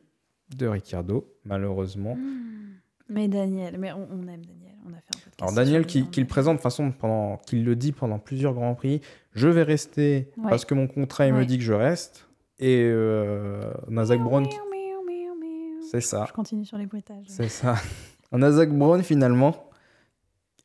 de 0.56 0.68
Ricciardo, 0.68 1.34
malheureusement. 1.44 2.16
Mais 3.08 3.26
Daniel, 3.26 3.76
mais 3.78 3.90
on, 3.92 4.06
on 4.10 4.22
aime 4.28 4.44
Daniel. 4.46 4.76
On 4.86 4.90
a 4.92 5.00
fait 5.00 5.14
un 5.16 5.18
podcast. 5.18 5.40
Alors 5.42 5.52
Daniel 5.52 5.84
qui, 5.86 6.08
qui 6.08 6.20
le 6.20 6.26
présente 6.28 6.58
de 6.58 6.62
façon 6.62 6.92
pendant 6.92 7.38
qu'il 7.38 7.64
le 7.64 7.74
dit 7.74 7.90
pendant 7.92 8.18
plusieurs 8.20 8.54
grands 8.54 8.74
prix, 8.76 9.00
je 9.34 9.48
vais 9.48 9.64
rester 9.64 10.30
Ouais. 10.36 10.48
parce 10.48 10.64
que 10.64 10.74
mon 10.74 10.86
contrat 10.86 11.26
il 11.26 11.34
me 11.34 11.44
dit 11.44 11.58
que 11.58 11.64
je 11.64 11.72
reste 11.72 12.28
et 12.60 12.84
euh, 12.84 13.72
on 13.90 13.96
a 13.96 14.04
Zach 14.04 14.20
Brown 14.20 14.46
qui- 14.48 14.56
c'est 15.90 16.00
ça, 16.02 16.24
Je 16.28 16.32
continue 16.34 16.64
sur 16.66 16.76
les 16.78 16.86
bruitages. 16.86 17.24
c'est 17.28 17.48
ça. 17.48 17.74
On 18.32 18.42
a 18.42 18.50
Zach 18.52 18.70
Brown 18.70 19.02
finalement. 19.02 19.64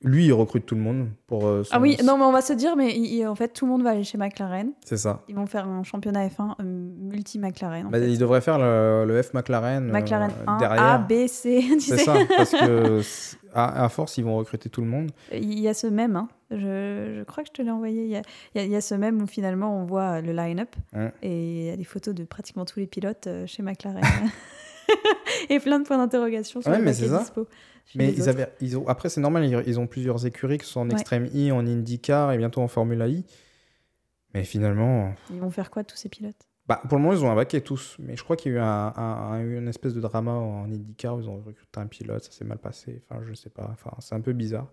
Lui, 0.05 0.25
il 0.25 0.33
recrute 0.33 0.65
tout 0.65 0.75
le 0.75 0.81
monde 0.81 1.07
pour 1.27 1.47
euh, 1.47 1.63
son- 1.63 1.73
Ah 1.73 1.79
oui, 1.79 1.95
non, 2.03 2.17
mais 2.17 2.25
on 2.25 2.33
va 2.33 2.41
se 2.41 2.51
dire, 2.51 2.75
mais 2.75 2.93
il- 2.93 3.05
il- 3.19 3.25
en 3.25 3.35
fait, 3.35 3.47
tout 3.47 3.65
le 3.65 3.71
monde 3.71 3.83
va 3.83 3.91
aller 3.91 4.03
chez 4.03 4.17
McLaren. 4.17 4.71
C'est 4.83 4.97
ça. 4.97 5.21
Ils 5.29 5.35
vont 5.35 5.45
faire 5.45 5.65
un 5.65 5.81
championnat 5.83 6.27
F1 6.27 6.55
euh, 6.59 6.63
multi-McLaren. 6.65 7.87
en 7.87 7.89
Bah, 7.89 7.99
fait. 7.99 8.11
il 8.11 8.17
devrait 8.19 8.41
faire 8.41 8.59
le, 8.59 9.05
le 9.07 9.21
F 9.23 9.33
McLaren, 9.33 9.87
euh, 9.89 9.93
McLaren 9.93 10.31
1, 10.45 10.57
derrière. 10.57 10.83
A, 10.83 10.97
B, 10.97 11.27
C. 11.27 11.63
Tu 11.71 11.79
c'est 11.79 11.97
sais. 11.99 12.03
ça, 12.03 12.15
parce 12.35 12.51
que 12.51 12.99
à, 13.53 13.85
à 13.85 13.87
force, 13.87 14.17
ils 14.17 14.25
vont 14.25 14.35
recruter 14.35 14.69
tout 14.69 14.81
le 14.81 14.87
monde. 14.87 15.09
Il 15.31 15.57
y 15.57 15.69
a 15.69 15.73
ce 15.73 15.87
même, 15.87 16.17
hein. 16.17 16.27
je, 16.51 16.57
je 17.19 17.23
crois 17.23 17.43
que 17.43 17.49
je 17.49 17.53
te 17.53 17.61
l'ai 17.61 17.71
envoyé. 17.71 18.03
Il 18.03 18.09
y, 18.11 18.17
a, 18.17 18.21
il 18.55 18.59
y 18.59 18.61
a- 18.61 18.65
il 18.65 18.71
y 18.71 18.75
a 18.75 18.81
ce 18.81 18.95
même 18.95 19.21
où 19.21 19.25
finalement 19.27 19.79
on 19.79 19.85
voit 19.85 20.19
le 20.19 20.33
line-up 20.33 20.75
Ouais. 20.93 21.13
et 21.21 21.59
il 21.61 21.65
y 21.67 21.69
a 21.69 21.77
des 21.77 21.83
photos 21.85 22.13
de 22.13 22.25
pratiquement 22.25 22.65
tous 22.65 22.79
les 22.79 22.87
pilotes 22.87 23.27
euh, 23.27 23.45
chez 23.47 23.63
McLaren. 23.63 24.01
et 25.49 25.59
plein 25.59 25.79
de 25.79 25.85
points 25.85 25.97
d'interrogation 25.97 26.61
sur 26.61 26.71
Ouais, 26.71 26.79
mais 26.79 26.91
paquet 26.91 27.03
c'est 27.03 27.09
ça. 27.09 27.19
dispo. 27.19 27.47
Mais 27.95 28.11
ils 28.13 28.29
avaient, 28.29 28.51
ils 28.61 28.77
ont, 28.77 28.87
après, 28.87 29.09
c'est 29.09 29.19
normal, 29.21 29.45
ils, 29.45 29.61
ils 29.67 29.79
ont 29.79 29.87
plusieurs 29.87 30.25
écuries, 30.25 30.57
que 30.57 30.65
ce 30.65 30.71
soit 30.71 30.81
en 30.81 30.87
Ouais. 30.87 30.93
Extreme 30.93 31.25
E, 31.35 31.51
en 31.51 31.65
IndyCar 31.67 32.31
et 32.31 32.37
bientôt 32.37 32.61
en 32.61 32.67
Formula 32.67 33.07
I. 33.07 33.25
Mais 34.33 34.43
finalement, 34.43 35.13
Ils 35.31 35.39
vont 35.39 35.51
faire 35.51 35.69
quoi 35.69 35.83
tous 35.83 35.95
ces 35.97 36.09
pilotes? 36.09 36.47
bah, 36.67 36.81
pour 36.87 36.97
le 36.97 37.03
moment, 37.03 37.13
ils 37.13 37.23
ont 37.23 37.29
un 37.29 37.35
baquet 37.35 37.61
tous. 37.61 37.97
Mais 37.99 38.15
je 38.15 38.23
crois 38.23 38.35
qu'il 38.37 38.53
y 38.53 38.55
a 38.55 38.57
eu 38.57 38.61
un, 38.61 38.93
un- 38.95 39.31
un- 39.33 39.41
une 39.43 39.67
espèce 39.67 39.93
de 39.93 39.99
drama 40.01 40.31
en 40.31 40.65
IndyCar 40.71 41.15
où 41.17 41.19
ils 41.19 41.27
ont 41.29 41.37
recruté 41.37 41.79
un 41.79 41.87
pilote, 41.87 42.23
ça 42.23 42.31
s'est 42.31 42.45
mal 42.45 42.57
passé. 42.57 43.03
Enfin, 43.09 43.21
je 43.27 43.33
sais 43.33 43.49
pas. 43.49 43.69
Enfin, 43.73 43.91
c'est 43.99 44.15
un 44.15 44.21
peu 44.21 44.33
bizarre. 44.33 44.67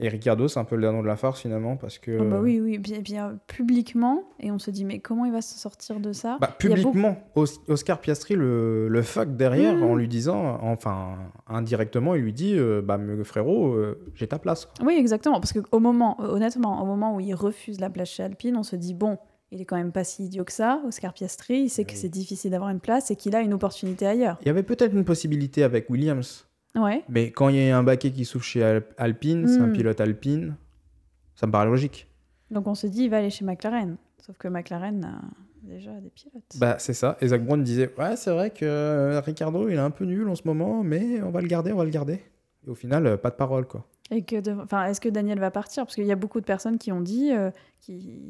Et 0.00 0.08
Ricardo, 0.08 0.48
c'est 0.48 0.58
un 0.58 0.64
peu 0.64 0.74
le 0.74 0.82
dernier 0.82 1.00
de 1.02 1.06
la 1.06 1.14
farce 1.14 1.40
finalement 1.42 1.76
parce 1.76 1.98
que. 1.98 2.18
Ah 2.20 2.24
bah 2.24 2.40
oui, 2.40 2.60
oui, 2.60 2.78
bien, 2.78 2.98
bien 3.00 3.38
publiquement. 3.46 4.24
Et 4.40 4.50
on 4.50 4.58
se 4.58 4.72
dit, 4.72 4.84
mais 4.84 4.98
comment 4.98 5.24
il 5.24 5.30
va 5.32 5.40
se 5.40 5.56
sortir 5.56 6.00
de 6.00 6.12
ça? 6.12 6.36
Bah, 6.40 6.48
beaucoup- 6.48 6.58
publiquement, 6.74 7.16
Os- 7.36 7.60
Oscar 7.68 8.00
Piastri 8.00 8.34
le, 8.34 8.88
le 8.88 9.02
fuck 9.02 9.36
derrière 9.36 9.76
Mhm. 9.76 9.82
en 9.84 9.94
lui 9.94 10.08
disant, 10.08 10.58
enfin 10.62 11.16
indirectement, 11.46 12.14
il 12.16 12.22
lui 12.22 12.32
dit 12.32 12.54
euh, 12.56 12.82
Bah, 12.82 12.98
frérot, 13.22 13.72
euh, 13.74 13.98
j'ai 14.14 14.26
ta 14.26 14.38
place. 14.40 14.68
Oui, 14.84 14.94
exactement. 14.98 15.38
Parce 15.40 15.52
qu'au 15.52 15.78
moment, 15.80 16.16
honnêtement, 16.20 16.82
au 16.82 16.86
moment 16.86 17.14
où 17.14 17.20
il 17.20 17.34
refuse 17.34 17.78
la 17.80 17.88
place 17.90 18.08
chez 18.10 18.24
Alpine, 18.24 18.56
on 18.56 18.62
se 18.64 18.74
dit, 18.76 18.94
bon, 18.94 19.18
il 19.52 19.60
est 19.60 19.64
quand 19.64 19.76
même 19.76 19.92
pas 19.92 20.02
si 20.02 20.24
idiot 20.24 20.42
que 20.44 20.52
ça, 20.52 20.80
Oscar 20.86 21.12
Piastri. 21.12 21.60
Il 21.60 21.68
sait 21.70 21.84
que 21.84 21.94
c'est 21.94 22.08
difficile 22.08 22.50
d'avoir 22.50 22.70
une 22.70 22.80
place 22.80 23.12
et 23.12 23.16
qu'il 23.16 23.36
a 23.36 23.40
une 23.40 23.54
opportunité 23.54 24.06
ailleurs. 24.06 24.38
Il 24.42 24.48
y 24.48 24.50
avait 24.50 24.64
peut-être 24.64 24.92
une 24.92 25.04
possibilité 25.04 25.62
avec 25.62 25.88
Williams. 25.88 26.48
Ouais. 26.76 27.04
Mais 27.08 27.30
quand 27.30 27.48
il 27.50 27.56
y 27.56 27.70
a 27.70 27.78
un 27.78 27.82
baquet 27.82 28.10
qui 28.10 28.24
souffle 28.24 28.44
chez 28.46 28.62
Al- 28.62 28.84
Alpine, 28.98 29.46
c'est 29.46 29.60
un 29.60 29.68
Mm. 29.68 29.72
pilote 29.72 30.00
Alpine, 30.00 30.56
ça 31.36 31.46
me 31.46 31.52
paraît 31.52 31.66
logique. 31.66 32.08
Donc 32.50 32.66
on 32.66 32.74
se 32.74 32.86
dit, 32.86 33.04
il 33.04 33.10
va 33.10 33.18
aller 33.18 33.30
chez 33.30 33.44
McLaren. 33.44 33.96
Sauf 34.18 34.36
que 34.38 34.48
McLaren 34.48 35.04
a 35.04 35.20
déjà 35.62 35.92
des 36.00 36.10
pilotes. 36.10 36.56
Bah, 36.58 36.76
c'est 36.78 36.94
ça. 36.94 37.16
Et 37.20 37.28
Zach 37.28 37.44
Brown 37.44 37.62
disait 37.62 37.92
Ouais, 37.98 38.16
c'est 38.16 38.30
vrai 38.30 38.50
que 38.50 38.64
euh, 38.64 39.20
Ricardo, 39.20 39.68
il 39.68 39.74
est 39.74 39.78
un 39.78 39.90
peu 39.90 40.04
nul 40.04 40.28
en 40.28 40.34
ce 40.34 40.42
moment, 40.46 40.82
mais 40.82 41.22
on 41.22 41.30
va 41.30 41.40
le 41.40 41.46
garder, 41.48 41.72
on 41.72 41.76
va 41.76 41.84
le 41.84 41.90
garder. 41.90 42.20
Et 42.66 42.70
au 42.70 42.74
final, 42.74 43.06
euh, 43.06 43.16
pas 43.16 43.30
de 43.30 43.36
parole, 43.36 43.66
quoi. 43.66 43.86
Et 44.10 44.22
que, 44.22 44.40
de- 44.40 44.52
enfin, 44.52 44.84
est-ce 44.86 45.00
que 45.00 45.08
Daniel 45.08 45.38
va 45.38 45.50
partir? 45.50 45.84
Parce 45.84 45.94
qu'il 45.94 46.04
y 46.06 46.12
a 46.12 46.16
beaucoup 46.16 46.40
de 46.40 46.44
personnes 46.44 46.76
qui 46.78 46.92
ont 46.92 47.00
dit, 47.00 47.32
euh, 47.32 47.50
qui, 47.80 48.20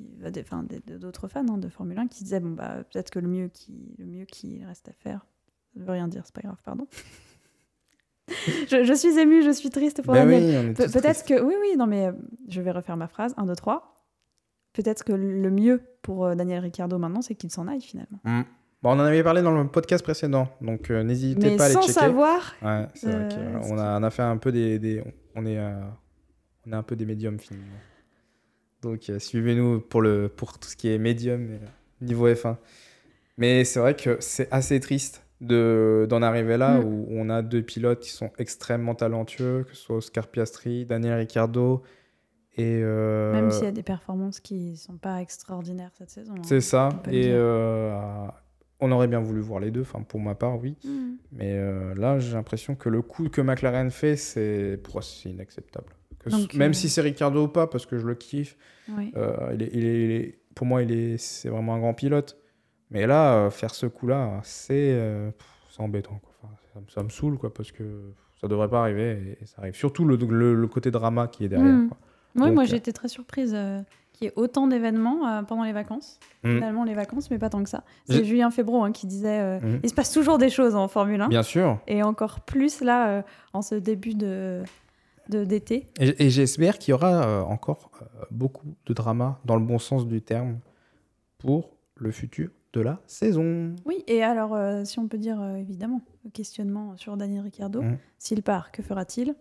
enfin, 0.40 0.64
d'autres 0.98 1.28
fans 1.28 1.44
hein, 1.50 1.58
de 1.58 1.68
Formule 1.68 1.98
1 1.98 2.06
qui 2.08 2.22
disaient, 2.24 2.40
bon 2.40 2.50
bah 2.52 2.84
peut-être 2.92 3.10
que 3.10 3.18
le 3.18 3.26
mieux 3.28 3.48
qui, 3.48 3.94
le 3.98 4.06
mieux 4.06 4.24
qu'il 4.24 4.64
reste 4.64 4.88
à 4.88 4.92
faire, 4.92 5.26
ça 5.74 5.80
ne 5.80 5.84
veut 5.84 5.92
rien 5.92 6.06
dire, 6.08 6.22
c'est 6.24 6.34
pas 6.34 6.42
grave, 6.42 6.58
pardon. 6.64 6.86
je, 8.68 8.84
je 8.84 8.92
suis 8.94 9.18
émue, 9.18 9.42
je 9.42 9.50
suis 9.50 9.70
triste 9.70 10.02
pour 10.02 10.14
Ben 10.14 10.26
oui, 10.28 10.74
Pe- 10.74 10.90
Peut-être 10.90 11.24
que, 11.24 11.40
oui, 11.42 11.54
oui, 11.60 11.76
non 11.76 11.86
mais 11.86 12.06
euh, 12.06 12.12
je 12.48 12.60
vais 12.60 12.70
refaire 12.70 12.96
ma 12.96 13.08
phrase, 13.08 13.34
1, 13.36 13.46
2, 13.46 13.54
3. 13.54 13.94
Peut-être 14.72 15.04
que 15.04 15.12
le 15.12 15.50
mieux 15.50 15.82
pour 16.02 16.26
euh, 16.26 16.34
Daniel 16.34 16.60
Ricciardo 16.60 16.98
maintenant, 16.98 17.22
c'est 17.22 17.34
qu'il 17.34 17.50
s'en 17.50 17.68
aille 17.68 17.80
finalement. 17.82 18.18
Mm. 18.24 18.42
Bon, 18.82 18.90
on 18.90 18.94
en 18.94 19.00
avait 19.00 19.22
parlé 19.22 19.40
dans 19.40 19.50
le 19.56 19.66
podcast 19.68 20.04
précédent, 20.04 20.48
donc 20.60 20.90
euh, 20.90 21.02
n'hésitez 21.02 21.56
pas 21.56 21.62
à 21.62 21.66
aller 21.66 21.74
sans 21.74 21.80
checker. 21.82 21.92
savoir, 21.92 22.54
Ouais, 22.62 22.86
c'est 22.94 23.10
vrai 23.10 23.28
qu'on 23.30 23.62
ce 23.76 23.80
a, 23.80 23.98
on 23.98 24.02
a 24.02 24.10
fait 24.10 24.22
un 24.22 24.36
peu 24.36 24.52
des, 24.52 24.78
des- 24.78 25.02
on 25.34 25.46
est, 25.46 25.58
euh, 25.58 25.72
on 26.66 26.72
est 26.72 26.76
un 26.76 26.82
peu 26.82 26.94
des 26.96 27.06
médiums 27.06 27.38
finalement. 27.38 27.66
Donc 28.82 29.10
suivez-nous 29.18 29.80
pour 29.80 30.02
le, 30.02 30.28
pour 30.28 30.58
tout 30.58 30.68
ce 30.68 30.76
qui 30.76 30.90
est 30.90 30.98
médium 30.98 31.48
niveau 32.02 32.28
F1. 32.28 32.56
Mais 33.38 33.64
c'est 33.64 33.80
vrai 33.80 33.96
que 33.96 34.18
c'est 34.20 34.52
assez 34.52 34.78
triste 34.80 35.23
de 35.46 36.06
d'en 36.08 36.22
arriver 36.22 36.56
là 36.56 36.78
Mm. 36.80 36.84
où 36.84 37.06
on 37.10 37.30
a 37.30 37.42
deux 37.42 37.62
pilotes 37.62 38.00
qui 38.00 38.10
sont 38.10 38.30
extrêmement 38.38 38.94
talentueux, 38.94 39.64
que 39.68 39.74
ce 39.74 39.82
soit 39.82 39.96
Oscar 39.96 40.28
Piastri, 40.28 40.86
Daniel 40.86 41.14
Ricciardo 41.18 41.82
et 42.56 42.80
euh, 42.82 43.32
même 43.32 43.50
s'il 43.50 43.64
y 43.64 43.68
a 43.68 43.72
des 43.72 43.82
performances 43.82 44.38
qui 44.40 44.76
sont 44.76 44.96
pas 44.96 45.20
extraordinaires 45.20 45.90
cette 45.98 46.10
saison. 46.10 46.34
hein. 46.38 46.42
c'est 46.44 46.60
ça. 46.60 46.88
Et 47.10 47.28
euh, 47.32 47.96
On 48.80 48.90
aurait 48.92 49.08
bien 49.08 49.20
voulu 49.20 49.40
voir 49.40 49.60
les 49.60 49.70
deux, 49.70 49.80
enfin 49.82 50.02
pour 50.02 50.20
ma 50.20 50.34
part, 50.34 50.58
oui. 50.60 50.76
Hmm. 50.84 51.14
Mais 51.32 51.52
euh, 51.56 51.94
là, 51.94 52.18
j'ai 52.18 52.34
l'impression 52.34 52.74
que 52.74 52.88
le 52.88 53.02
coup 53.02 53.28
que 53.28 53.40
McLaren 53.40 53.90
fait, 53.90 54.16
c'est 54.16 54.78
pour 54.82 54.94
moi, 54.96 55.02
c'est 55.02 55.30
inacceptable. 55.30 55.86
Que 56.18 56.28
ce- 56.30 56.36
Donc, 56.36 56.54
Même 56.54 56.74
si 56.74 56.88
c'est 56.88 57.00
Ricardo 57.00 57.44
ou 57.44 57.48
pas, 57.48 57.66
parce 57.66 57.86
que 57.86 57.96
je 57.98 58.06
le 58.06 58.14
kiffe, 58.14 58.56
Oui. 58.90 59.12
il 59.54 59.62
est, 59.62 59.70
il 59.72 59.84
est- 59.86 60.04
il 60.04 60.10
est- 60.10 60.38
pour 60.54 60.66
moi, 60.66 60.82
il 60.82 60.92
est, 60.92 61.16
c'est 61.18 61.48
vraiment 61.48 61.74
un 61.74 61.78
grand 61.78 61.94
pilote. 61.94 62.36
Mais 62.90 63.06
là, 63.06 63.34
euh, 63.34 63.50
faire 63.50 63.74
ce 63.74 63.86
coup-là, 63.86 64.40
c'est 64.42 64.92
euh, 64.92 65.30
embêtant. 65.78 66.20
Quoi. 66.22 66.32
Enfin, 66.42 66.54
ça, 66.72 66.80
me- 66.80 66.90
ça 66.90 67.02
me 67.02 67.08
saoule, 67.08 67.38
quoi, 67.38 67.52
parce 67.52 67.72
que 67.72 68.12
ça 68.40 68.46
devrait 68.48 68.68
pas 68.68 68.80
arriver 68.80 69.36
et, 69.40 69.46
ça 69.46 69.56
arrive. 69.62 69.74
Surtout 69.74 70.04
le, 70.04 70.16
le- 70.16 70.54
le 70.54 70.66
côté 70.68 70.90
drama 70.90 71.26
qui 71.28 71.44
est 71.44 71.48
derrière. 71.48 71.72
Mm. 71.72 71.88
quoi. 71.88 71.96
Oui, 72.36 72.42
Donc, 72.42 72.54
moi 72.54 72.64
euh, 72.64 72.76
été 72.76 72.92
très 72.92 73.08
surprise 73.08 73.56
qu'il 74.12 74.26
y 74.26 74.28
ait 74.28 74.32
autant 74.36 74.66
d'événements 74.68 75.26
euh, 75.26 75.42
pendant 75.42 75.64
les 75.64 75.72
vacances. 75.72 76.18
Mm. 76.44 76.54
Finalement, 76.54 76.84
les 76.84 76.94
vacances, 76.94 77.30
mais 77.30 77.38
pas 77.38 77.48
tant 77.50 77.62
que 77.64 77.68
ça. 77.70 77.82
C'est 78.06 78.24
Julien 78.24 78.50
Febro 78.50 78.84
hein, 78.84 78.92
qui 78.92 79.06
disait 79.06 79.40
euh, 79.40 79.60
Mm. 79.60 79.80
il 79.82 79.88
se 79.88 79.94
passe 79.94 80.12
toujours 80.12 80.38
des 80.38 80.50
choses 80.50 80.74
en 80.76 80.86
Formule 80.88 81.20
1. 81.22 81.28
Bien 81.28 81.42
sûr. 81.42 81.78
Et 81.86 82.02
encore 82.02 82.40
plus 82.40 82.80
là, 82.80 83.08
euh, 83.08 83.22
en 83.52 83.62
ce 83.62 83.74
début 83.76 84.14
de 84.14 84.62
d'été. 85.30 85.86
Et, 85.98 86.26
et 86.26 86.30
j'espère 86.30 86.78
qu'il 86.78 86.92
y 86.92 86.94
aura 86.94 87.44
encore 87.46 87.90
beaucoup 88.30 88.74
de 88.84 88.92
drama, 88.92 89.40
dans 89.46 89.56
le 89.56 89.64
bon 89.64 89.78
sens 89.78 90.06
du 90.06 90.20
terme, 90.20 90.58
pour 91.38 91.70
le 91.96 92.10
futur 92.10 92.50
de 92.74 92.80
la 92.80 93.00
saison. 93.06 93.74
Oui, 93.84 94.02
et 94.06 94.22
alors, 94.22 94.54
euh, 94.54 94.84
si 94.84 94.98
on 94.98 95.06
peut 95.08 95.18
dire 95.18 95.40
euh, 95.40 95.54
évidemment, 95.56 96.02
questionnement 96.32 96.96
sur 96.96 97.16
Daniel 97.16 97.42
Ricciardo, 97.42 97.82
Mm. 97.82 97.98
s'il 98.18 98.42
part, 98.42 98.72
que 98.72 98.82
fera-t-il? 98.82 99.34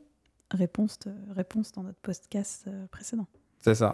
Réponse, 0.52 1.00
réponse 1.30 1.72
dans 1.72 1.82
notre 1.84 2.00
podcast 2.00 2.66
euh, 2.68 2.86
précédent. 2.92 3.26
C'est 3.60 3.76
ça. 3.76 3.94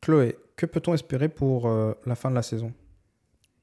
Chloé, 0.00 0.36
que 0.56 0.66
peut-on 0.66 0.94
espérer 0.94 1.28
pour 1.28 1.68
la 2.06 2.14
fin 2.14 2.30
de 2.30 2.34
la 2.34 2.42
saison? 2.42 2.72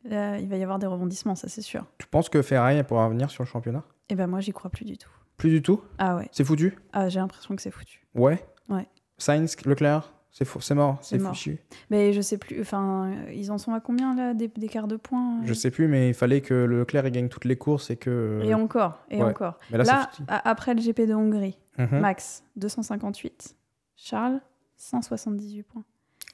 Il 0.06 0.12
va 0.48 0.58
y 0.58 0.64
avoir 0.64 0.80
des 0.80 0.88
rebondissements, 0.88 1.36
ça 1.36 1.50
c'est 1.50 1.62
sûr. 1.62 1.86
Tu 1.98 2.08
penses 2.08 2.30
que 2.30 2.42
Ferrari 2.42 2.82
pourra 2.84 3.06
revenir 3.06 3.30
sur 3.30 3.44
le 3.44 3.48
championnat? 3.50 3.84
Et 4.10 4.16
ben 4.16 4.28
moi, 4.28 4.40
j'y 4.40 4.52
crois 4.52 4.72
plus 4.72 4.86
du 4.86 4.98
tout. 4.98 5.10
Plus 5.40 5.50
du 5.50 5.62
tout 5.64 5.82
Ah 5.98 6.16
ouais, 6.18 6.30
C'est 6.32 6.44
foutu 6.44 6.78
ah, 6.94 7.10
j'ai 7.10 7.20
l'impression 7.20 7.56
que 7.56 7.62
c'est 7.64 7.72
foutu. 7.72 8.06
Ouais 8.14 8.46
Ouais. 8.70 8.88
Sainz, 9.18 9.56
Leclerc, 9.66 10.14
c'est 10.32 10.46
fou- 10.46 10.62
c'est 10.62 10.76
mort, 10.76 11.00
c'est 11.02 11.18
foutu. 11.18 11.58
Mais 11.90 12.14
je 12.14 12.22
sais 12.22 12.38
plus, 12.38 12.62
enfin, 12.62 13.12
ils 13.34 13.52
en 13.52 13.58
sont 13.58 13.74
à 13.74 13.80
combien 13.80 14.14
là, 14.16 14.34
des- 14.36 14.48
d'écart 14.50 14.88
de 14.88 14.96
points 14.98 15.40
euh 15.40 15.46
Je 15.46 15.54
sais 15.56 15.72
plus, 15.72 15.88
mais 15.88 16.10
il 16.10 16.14
fallait 16.14 16.42
que 16.42 16.54
Leclerc 16.54 17.08
il 17.08 17.12
gagne 17.12 17.30
toutes 17.30 17.46
les 17.46 17.56
courses 17.58 17.90
et 17.90 17.96
que. 17.98 18.40
Et 18.44 18.54
encore, 18.54 19.00
et 19.10 19.18
ouais. 19.18 19.30
encore. 19.30 19.58
Mais 19.72 19.78
là, 19.80 20.10
après 20.28 20.76
le 20.76 20.82
GP 20.82 21.08
de 21.08 21.14
Hongrie, 21.16 21.58
Mhm. 21.80 22.00
Max, 22.00 22.44
258. 22.58 23.56
Charles, 23.96 24.40
178 24.78 25.64
points. 25.64 25.84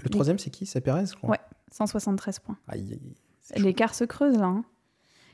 Le 0.04 0.10
troisième, 0.10 0.38
c'est 0.40 0.50
qui? 0.50 0.66
C'est 0.66 0.82
Perez, 0.82 1.06
je 1.06 1.16
crois. 1.16 1.30
Ouais. 1.32 1.40
173 1.72 2.40
points. 2.40 2.58
Aïe. 2.68 3.00
L'écart 3.56 3.94
se 3.96 4.04
creuse 4.04 4.38
là. 4.38 4.46
hein. 4.48 4.66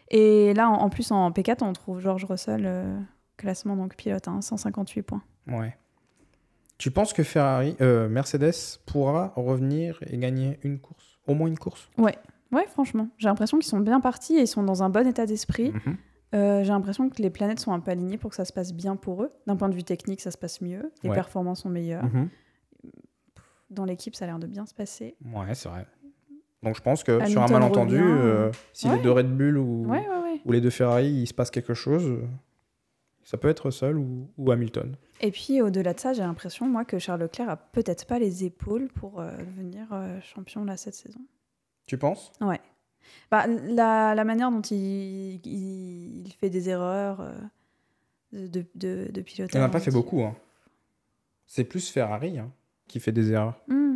Et 0.09 0.53
là, 0.53 0.69
en, 0.69 0.73
en 0.75 0.89
plus, 0.89 1.11
en 1.11 1.31
P4, 1.31 1.63
on 1.63 1.71
trouve 1.73 1.99
George 1.99 2.25
Russell, 2.25 2.63
euh, 2.65 2.99
classement 3.41 3.75
donc 3.75 3.95
pilote, 3.95 4.27
hein, 4.27 4.41
158 4.41 5.01
points. 5.01 5.23
Ouais. 5.47 5.75
Tu 6.77 6.89
penses 6.91 7.13
que 7.13 7.23
Ferrari, 7.23 7.75
euh, 7.81 8.07
Mercedes 8.09 8.79
pourra 8.85 9.33
revenir 9.35 9.99
et 10.07 10.17
gagner 10.17 10.59
une 10.63 10.79
course 10.79 11.19
Au 11.27 11.35
moins 11.35 11.47
une 11.47 11.57
course? 11.59 11.89
Ouais, 11.97 12.17
franchement. 12.67 13.07
J'ai 13.17 13.27
l'impression 13.27 13.57
qu'ils 13.59 13.67
sont 13.69 13.79
bien 13.79 13.99
partis 14.01 14.35
et 14.37 14.41
ils 14.41 14.47
sont 14.47 14.63
dans 14.63 14.81
un 14.83 14.89
bon 14.89 15.05
état 15.07 15.25
d'esprit. 15.25 15.71
Mhm. 15.71 15.97
Euh, 16.33 16.63
J'ai 16.63 16.69
l'impression 16.71 17.09
que 17.09 17.21
les 17.21 17.29
planètes 17.29 17.59
sont 17.59 17.71
un 17.73 17.79
peu 17.79 17.91
alignées 17.91 18.17
pour 18.17 18.29
que 18.31 18.35
ça 18.35 18.45
se 18.45 18.53
passe 18.53 18.73
bien 18.73 18.95
pour 18.95 19.23
eux. 19.23 19.31
D'un 19.47 19.55
point 19.55 19.69
de 19.69 19.75
vue 19.75 19.83
technique, 19.83 20.21
ça 20.21 20.31
se 20.31 20.37
passe 20.37 20.59
mieux. 20.61 20.91
Les 21.03 21.09
Ouais. 21.09 21.15
performances 21.15 21.61
sont 21.61 21.69
meilleures. 21.69 22.03
Mhm. 22.05 22.29
Dans 23.69 23.85
l'équipe, 23.85 24.15
ça 24.15 24.25
a 24.25 24.27
l'air 24.27 24.39
de 24.39 24.47
bien 24.47 24.65
se 24.65 24.73
passer. 24.73 25.15
Ouais, 25.33 25.53
c'est 25.53 25.69
vrai. 25.69 25.85
Donc 26.63 26.75
je 26.75 26.81
pense 26.81 27.03
que 27.03 27.25
sur 27.27 27.41
un 27.41 27.47
malentendu, 27.47 27.99
euh, 27.99 28.51
si 28.73 28.87
les 28.87 28.95
Ouais. 28.95 29.01
deux 29.01 29.11
Red 29.11 29.35
Bull 29.35 29.57
ou, 29.57 29.85
Ouais, 29.87 29.99
ouais, 30.07 30.21
ouais. 30.23 30.41
ou 30.45 30.51
les 30.51 30.61
deux 30.61 30.69
Ferrari, 30.69 31.09
il 31.09 31.25
se 31.27 31.33
passe 31.33 31.49
quelque 31.51 31.73
chose, 31.73 32.19
ça 33.23 33.37
peut 33.37 33.49
être 33.49 33.71
seul 33.71 33.97
ou, 33.97 34.29
ou 34.37 34.51
Hamilton. 34.51 34.95
Et 35.21 35.31
puis, 35.31 35.61
au-delà 35.61 35.93
de 35.93 35.99
ça, 35.99 36.13
j'ai 36.13 36.23
l'impression, 36.23 36.67
moi, 36.67 36.83
que 36.85 36.97
Charles 36.99 37.21
Leclerc 37.21 37.49
a 37.49 37.57
peut-être 37.57 38.05
pas 38.05 38.19
les 38.19 38.43
épaules 38.43 38.89
pour 38.89 39.19
euh, 39.19 39.31
devenir 39.37 39.87
euh, 39.91 40.19
champion 40.21 40.63
là 40.65 40.77
cette 40.77 40.95
saison. 40.95 41.19
Tu 41.85 41.97
penses? 41.97 42.31
Bah, 43.29 43.45
la, 43.47 44.15
la 44.15 44.23
manière 44.23 44.51
dont 44.51 44.61
il, 44.61 45.35
il, 45.45 46.27
il 46.27 46.33
fait 46.39 46.49
des 46.49 46.69
erreurs 46.69 47.21
euh, 47.21 48.47
de, 48.47 48.65
de, 48.75 49.21
pilotage. 49.21 49.53
Il 49.53 49.59
n'en 49.59 49.65
a 49.65 49.69
pas 49.69 49.79
fait 49.79 49.91
beaucoup. 49.91 50.21
hein. 50.23 50.35
C'est 51.45 51.65
plus 51.65 51.89
Ferrari 51.89 52.39
hein, 52.39 52.51
qui 52.87 52.99
fait 52.99 53.11
des 53.11 53.31
erreurs. 53.31 53.59
Hmm. 53.67 53.95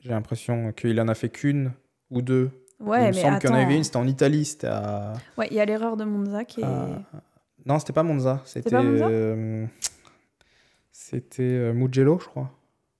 J'ai 0.00 0.10
l'impression 0.10 0.72
qu'il 0.72 1.00
en 1.00 1.08
a 1.08 1.14
fait 1.14 1.30
qu'une 1.30 1.72
ou 2.10 2.22
deux. 2.22 2.50
Ouais, 2.80 3.04
il 3.04 3.08
me 3.08 3.14
mais 3.14 3.22
semble 3.22 3.38
qu'il 3.38 3.50
y 3.50 3.52
en 3.52 3.56
avait 3.56 3.76
une, 3.76 3.84
c'était 3.84 3.96
en 3.96 4.06
Italie, 4.06 4.56
à... 4.64 5.14
Ouais, 5.38 5.48
il 5.50 5.56
y 5.56 5.60
a 5.60 5.64
l'erreur 5.64 5.96
de 5.96 6.04
Monza 6.04 6.44
qui 6.44 6.60
est. 6.60 6.64
à- 6.64 7.02
Non, 7.66 7.78
c'était 7.78 7.92
pas 7.92 8.02
Monza, 8.02 8.42
c'était... 8.44 8.76
Monza 8.82 9.08
euh, 9.08 9.66
C'était 10.92 11.42
euh, 11.42 11.72
Mugello, 11.72 12.18
je 12.18 12.26
crois. 12.26 12.50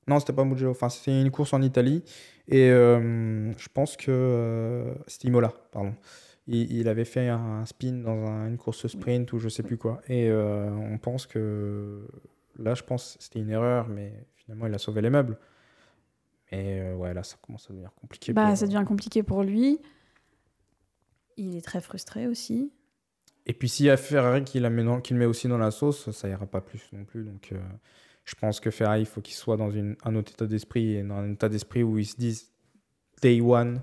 Non, 0.06 0.18
c'était 0.20 0.32
pas 0.32 0.44
Mugello, 0.44 0.70
enfin 0.70 0.88
c'était 0.88 1.20
une 1.20 1.30
course 1.30 1.52
en 1.52 1.62
Italie. 1.62 2.02
Et 2.48 2.70
euh, 2.70 3.52
je 3.56 3.68
pense 3.68 3.96
que... 3.96 4.10
euh, 4.10 4.94
C'était 5.06 5.28
Imola, 5.28 5.52
pardon. 5.72 5.94
Il, 6.46 6.70
il 6.72 6.88
avait 6.88 7.04
fait 7.06 7.28
un 7.28 7.64
spin 7.64 7.92
dans 8.02 8.26
un- 8.26 8.48
une 8.48 8.58
course 8.58 8.86
sprint 8.86 9.32
ou 9.32 9.38
je 9.38 9.48
sais 9.48 9.62
plus 9.62 9.78
quoi. 9.78 10.02
Et 10.08 10.30
on 10.32 10.98
pense 10.98 11.26
que... 11.26 12.06
Là, 12.58 12.74
je 12.74 12.82
pense 12.82 13.16
que 13.16 13.24
c'était 13.24 13.40
une 13.40 13.50
erreur, 13.50 13.88
mais 13.88 14.12
finalement, 14.36 14.66
il 14.66 14.74
a 14.74 14.78
sauvé 14.78 15.00
les 15.00 15.10
meubles. 15.10 15.38
Mais 16.52 16.92
ouais, 16.92 17.12
là, 17.14 17.22
ça 17.24 17.36
commence 17.42 17.64
à 17.68 17.72
devenir 17.72 17.92
compliqué. 17.94 18.32
Bah, 18.32 18.48
pour- 18.48 18.56
ça 18.58 18.66
devient 18.66 18.84
compliqué 18.86 19.22
pour 19.22 19.42
lui. 19.42 19.80
Il 21.36 21.56
est 21.56 21.62
très 21.64 21.80
frustré 21.80 22.28
aussi. 22.28 22.70
Et 23.47 23.53
puis 23.53 23.68
s'il 23.68 23.86
y 23.86 23.90
a 23.90 23.97
Ferrari 23.97 24.42
qui, 24.45 24.59
la 24.61 24.70
met 24.70 24.84
dans- 24.84 25.01
qui 25.01 25.12
le 25.12 25.18
met 25.18 25.26
aussi 25.26 25.49
dans 25.49 25.59
la 25.59 25.70
sauce, 25.70 26.11
ça 26.11 26.28
ira 26.28 26.47
pas 26.47 26.61
plus 26.61 26.80
non 26.92 27.05
plus. 27.05 27.24
Donc 27.24 27.51
euh, 27.53 27.59
je 28.24 28.34
pense 28.34 28.59
que 28.61 28.70
Ferrari, 28.70 29.01
il 29.01 29.07
faut 29.07 29.20
qu'il 29.20 29.34
soit 29.34 29.57
dans 29.57 29.70
une- 29.70 29.97
un 30.05 30.14
autre 30.14 30.32
état 30.32 30.47
d'esprit 30.47 30.95
et 30.97 31.03
dans 31.03 31.16
un 31.16 31.32
état 31.32 31.49
d'esprit 31.49 31.82
où 31.82 31.99
ils 31.99 32.07
se 32.07 32.16
disent 32.16 32.49
Day 33.22 33.40
one, 33.40 33.80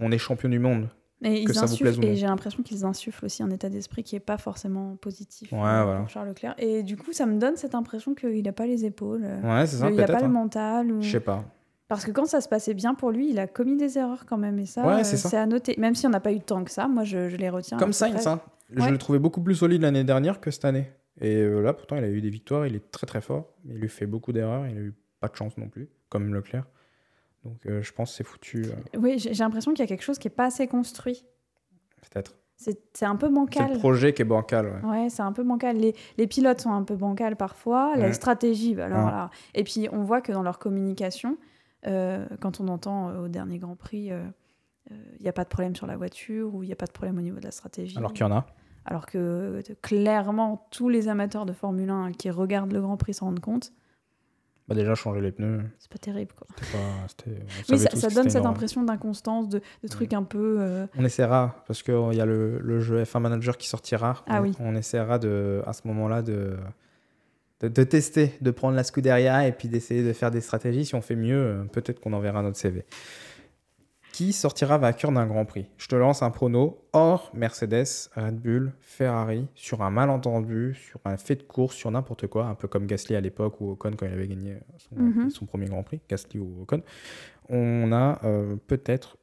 on 0.00 0.10
est 0.10 0.18
champion 0.18 0.48
du 0.48 0.58
monde. 0.58 0.88
Et, 1.22 1.44
Que 1.44 1.52
ils 1.52 1.54
ça 1.54 1.64
vous 1.66 1.76
plaise 1.78 1.98
et 2.02 2.16
j'ai 2.16 2.26
l'impression 2.26 2.62
qu'ils 2.62 2.84
insufflent 2.84 3.24
aussi 3.24 3.42
un 3.42 3.50
état 3.50 3.70
d'esprit 3.70 4.02
qui 4.02 4.14
est 4.14 4.20
pas 4.20 4.36
forcément 4.36 4.96
positif 4.96 5.50
Ouais, 5.52 5.58
euh, 5.60 5.84
voilà. 5.84 6.00
pour 6.00 6.08
Charles 6.10 6.28
Leclerc. 6.28 6.54
Et 6.58 6.82
du 6.82 6.96
coup, 6.98 7.12
ça 7.14 7.24
me 7.24 7.38
donne 7.38 7.56
cette 7.56 7.74
impression 7.74 8.14
qu'il 8.14 8.42
n'a 8.42 8.52
pas 8.52 8.66
les 8.66 8.84
épaules. 8.84 9.22
euh, 9.24 9.40
Ouais, 9.40 9.66
c'est 9.66 9.76
ça, 9.76 9.86
qu'il 9.88 9.96
n'a 9.96 10.06
pas 10.06 10.18
le 10.18 10.24
hein. 10.26 10.28
mental. 10.28 10.92
Ou... 10.92 11.00
Je 11.00 11.10
sais 11.12 11.20
pas. 11.20 11.44
Parce 11.88 12.04
que 12.04 12.10
quand 12.10 12.26
ça 12.26 12.42
se 12.42 12.48
passait 12.48 12.74
bien 12.74 12.94
pour 12.94 13.10
lui, 13.10 13.30
il 13.30 13.38
a 13.38 13.46
commis 13.46 13.76
des 13.76 13.96
erreurs 13.96 14.26
quand 14.26 14.36
même. 14.36 14.58
Et 14.58 14.66
ça, 14.66 14.86
Ouais, 14.86 15.04
c'est 15.04 15.16
ça. 15.16 15.40
à 15.40 15.46
noter. 15.46 15.76
Même 15.78 15.94
si 15.94 16.06
on 16.06 16.10
n'a 16.10 16.20
pas 16.20 16.32
eu 16.32 16.40
tant 16.40 16.62
que 16.62 16.70
ça, 16.70 16.88
moi, 16.88 17.04
je, 17.04 17.28
je 17.30 17.36
les 17.36 17.48
retiens. 17.48 17.78
Comme 17.78 17.90
peu 17.90 17.92
Sainz, 17.92 18.28
je 18.76 18.88
le 18.90 18.98
trouvais 18.98 19.18
beaucoup 19.18 19.42
plus 19.42 19.54
solide 19.54 19.82
l'année 19.82 20.04
dernière 20.04 20.40
que 20.40 20.50
cette 20.50 20.64
année. 20.64 20.90
Et 21.20 21.36
euh, 21.36 21.60
là, 21.60 21.72
pourtant, 21.72 21.96
il 21.96 22.04
a 22.04 22.08
eu 22.08 22.20
des 22.20 22.30
victoires, 22.30 22.66
il 22.66 22.74
est 22.74 22.90
très 22.90 23.06
très 23.06 23.20
fort. 23.20 23.52
Il 23.66 23.74
lui 23.76 23.88
fait 23.88 24.06
beaucoup 24.06 24.32
d'erreurs, 24.32 24.66
il 24.66 24.76
a 24.76 24.80
eu 24.80 24.94
pas 25.20 25.28
de 25.28 25.36
chance 25.36 25.56
non 25.58 25.68
plus, 25.68 25.88
comme 26.08 26.34
Leclerc. 26.34 26.64
Donc 27.44 27.64
euh, 27.66 27.82
je 27.82 27.92
pense 27.92 28.10
que 28.10 28.16
c'est 28.16 28.24
foutu, 28.24 28.64
euh, 28.64 28.98
Oui, 28.98 29.18
j'ai 29.18 29.32
l'impression 29.34 29.72
qu'il 29.72 29.80
y 29.80 29.84
a 29.84 29.86
quelque 29.86 30.02
chose 30.02 30.18
qui 30.18 30.28
est 30.28 30.30
pas 30.30 30.46
assez 30.46 30.66
construit. 30.66 31.24
peut-être. 32.02 32.34
C'est 32.56 32.78
c'est 32.94 33.04
un 33.04 33.16
peu 33.16 33.26
C'est 33.26 33.32
bancal. 33.34 33.72
le 33.72 33.78
projet 33.78 34.12
qui 34.14 34.22
est 34.22 34.24
bancal. 34.24 34.66
ouais. 34.84 34.88
Ouais, 34.88 35.08
c'est 35.10 35.22
un 35.22 35.32
peu 35.32 35.42
bancal. 35.42 35.76
Les, 35.76 35.94
les 36.18 36.26
pilotes 36.26 36.60
sont 36.60 36.72
un 36.72 36.82
peu 36.84 36.94
bancals 36.96 37.36
parfois. 37.36 37.96
La 37.96 38.12
stratégie, 38.12 38.74
bah 38.74 38.86
alors 38.86 39.06
Ouais. 39.06 39.10
là. 39.10 39.30
Et 39.54 39.64
puis, 39.64 39.88
on 39.92 40.02
voit 40.04 40.20
que 40.20 40.32
dans 40.32 40.42
leur 40.42 40.58
communication, 40.60 41.36
euh, 41.86 42.26
quand 42.40 42.60
on 42.60 42.68
entend 42.68 43.08
euh, 43.10 43.24
au 43.24 43.28
dernier 43.28 43.58
Grand 43.58 43.74
Prix, 43.76 44.10
il 44.90 45.22
n'y 45.22 45.28
a 45.28 45.32
pas 45.32 45.44
de 45.44 45.48
problème 45.48 45.74
sur 45.74 45.86
la 45.86 45.96
voiture 45.96 46.54
ou 46.54 46.62
il 46.62 46.66
n'y 46.66 46.72
a 46.72 46.76
pas 46.76 46.86
de 46.86 46.92
problème 46.92 47.18
au 47.18 47.22
niveau 47.22 47.38
de 47.38 47.44
la 47.44 47.50
stratégie. 47.50 47.98
Alors 47.98 48.12
qu'il 48.12 48.22
y 48.24 48.28
en 48.28 48.32
a. 48.32 48.46
Alors 48.86 49.06
que 49.06 49.62
clairement, 49.82 50.66
tous 50.70 50.88
les 50.88 51.08
amateurs 51.08 51.46
de 51.46 51.52
Formule 51.52 51.90
1 51.90 52.12
qui 52.12 52.30
regardent 52.30 52.72
le 52.72 52.80
Grand 52.80 52.96
Prix 52.96 53.14
s'en 53.14 53.26
rendent 53.26 53.40
compte. 53.40 53.72
Bah, 54.68 54.74
déjà, 54.74 54.94
changer 54.94 55.20
les 55.20 55.30
pneus, 55.30 55.60
C'est 55.78 55.90
pas 55.90 55.98
terrible, 55.98 56.32
quoi. 56.34 56.46
pas. 56.56 57.06
savait 57.76 57.78
ça, 58.00 58.08
donne 58.08 58.30
cette 58.30 58.40
énorme. 58.40 58.54
impression 58.54 58.82
d'inconstance, 58.82 59.48
de, 59.50 59.60
de 59.82 59.88
trucs 59.88 60.14
un 60.14 60.22
peu. 60.22 60.56
euh, 60.58 60.86
On 60.96 61.04
essaiera, 61.04 61.62
parce 61.66 61.82
qu'il 61.82 62.12
y 62.14 62.20
a 62.20 62.24
le, 62.24 62.58
le 62.60 62.80
jeu 62.80 63.02
F1 63.02 63.20
Manager 63.20 63.58
qui 63.58 63.68
sortira. 63.68 64.24
Ah 64.26 64.40
on, 64.40 64.44
oui. 64.44 64.52
on 64.60 64.74
essaiera 64.74 65.18
de, 65.18 65.62
à 65.66 65.74
ce 65.74 65.86
moment-là 65.88 66.22
de, 66.22 66.56
de, 67.60 67.68
de 67.68 67.84
tester, 67.84 68.32
de 68.40 68.50
prendre 68.50 68.74
la 68.74 68.84
Scuderia 68.84 69.46
et 69.46 69.52
puis 69.52 69.68
d'essayer 69.68 70.02
de 70.02 70.14
faire 70.14 70.30
des 70.30 70.40
stratégies. 70.40 70.86
Si 70.86 70.94
on 70.94 71.02
fait 71.02 71.16
mieux, 71.16 71.36
euh, 71.36 71.64
peut-être 71.64 72.00
qu'on 72.00 72.14
enverra 72.14 72.40
notre 72.40 72.56
CV. 72.56 72.86
Qui 74.14 74.32
sortira 74.32 74.78
vainqueur 74.78 75.10
d'un 75.10 75.26
Grand 75.26 75.44
Prix? 75.44 75.66
Je 75.76 75.88
te 75.88 75.96
lance 75.96 76.22
un 76.22 76.30
prono 76.30 76.86
hors 76.92 77.32
Mercedes, 77.34 78.10
Red 78.14 78.36
Bull, 78.40 78.72
Ferrari, 78.78 79.48
sur 79.56 79.82
un 79.82 79.90
malentendu, 79.90 80.72
sur 80.74 81.00
un 81.04 81.16
fait 81.16 81.34
de 81.34 81.42
course, 81.42 81.74
sur 81.74 81.90
n'importe 81.90 82.28
quoi, 82.28 82.46
un 82.46 82.54
peu 82.54 82.68
comme 82.68 82.86
Gasly 82.86 83.16
à 83.16 83.20
l'époque 83.20 83.60
ou 83.60 83.72
Ocon 83.72 83.90
quand 83.98 84.06
il 84.06 84.12
avait 84.12 84.28
gagné 84.28 84.58
son, 84.78 84.94
Mhm. 84.94 85.30
Son 85.30 85.46
premier 85.46 85.66
Grand 85.66 85.82
Prix, 85.82 86.00
Gasly 86.08 86.38
ou 86.38 86.62
Ocon. 86.62 86.82
On 87.48 87.90
a 87.90 88.20
euh, 88.22 88.54
peut-être 88.68 89.16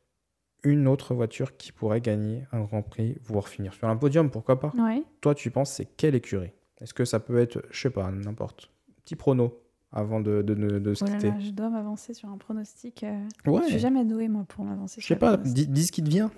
une 0.66 0.90
autre 0.90 1.14
voiture 1.14 1.56
qui 1.56 1.72
pourrait 1.72 2.02
gagner 2.02 2.44
un 2.52 2.60
Grand 2.60 2.82
Prix, 2.82 3.18
voire 3.24 3.48
finir 3.48 3.74
sur 3.74 3.88
un 3.88 3.96
podium, 3.96 4.30
pourquoi 4.30 4.60
pas? 4.60 4.74
Ouais. 4.78 5.04
Toi, 5.22 5.36
tu 5.36 5.52
penses 5.52 5.72
c'est 5.72 5.86
quelle 5.86 6.16
écurie? 6.16 6.52
Est-ce 6.82 6.94
que 6.94 7.06
ça 7.06 7.22
peut 7.22 7.40
être, 7.40 7.64
je 7.72 7.80
sais 7.80 7.92
pas, 7.92 8.12
n'importe, 8.12 8.70
petit 9.06 9.16
prono? 9.16 9.61
Avant 9.92 10.20
de, 10.22 10.42
de, 10.42 10.54
de, 10.54 10.80
de 10.80 10.94
se 10.94 11.04
Oh 11.04 11.08
là 11.08 11.14
quitter. 11.16 11.28
là, 11.32 11.40
je 11.40 11.52
dois 11.52 11.70
m'avancer 11.70 12.14
sur 12.14 12.30
un 12.30 12.38
pronostic. 12.38 13.04
euh, 13.04 13.28
Ouais. 13.46 13.62
Je 13.64 13.70
suis 13.72 13.80
jamais 13.80 14.06
douée, 14.06 14.28
moi, 14.30 14.46
pour 14.48 14.64
m'avancer 14.64 15.02
Je 15.02 15.08
sais 15.08 15.16
pas, 15.16 15.38
dis, 15.38 15.68
dis 15.68 15.86
ce 15.86 15.92
qui 15.92 16.04
te 16.04 16.10
vient. 16.10 16.32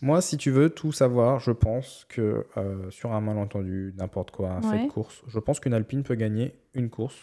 Moi, 0.00 0.20
si 0.20 0.36
tu 0.36 0.50
veux 0.50 0.68
tout 0.70 0.90
savoir, 0.90 1.38
je 1.38 1.52
pense 1.52 2.06
que 2.08 2.44
euh, 2.56 2.90
sur 2.90 3.12
un 3.12 3.20
malentendu, 3.20 3.94
n'importe 3.96 4.32
quoi, 4.32 4.50
un 4.50 4.62
fait 4.62 4.76
Ouais. 4.76 4.86
de 4.86 4.90
course, 4.92 5.22
je 5.28 5.38
pense 5.38 5.60
qu'une 5.60 5.74
Alpine 5.74 6.02
peut 6.02 6.16
gagner 6.16 6.54
une 6.74 6.90
course. 6.90 7.16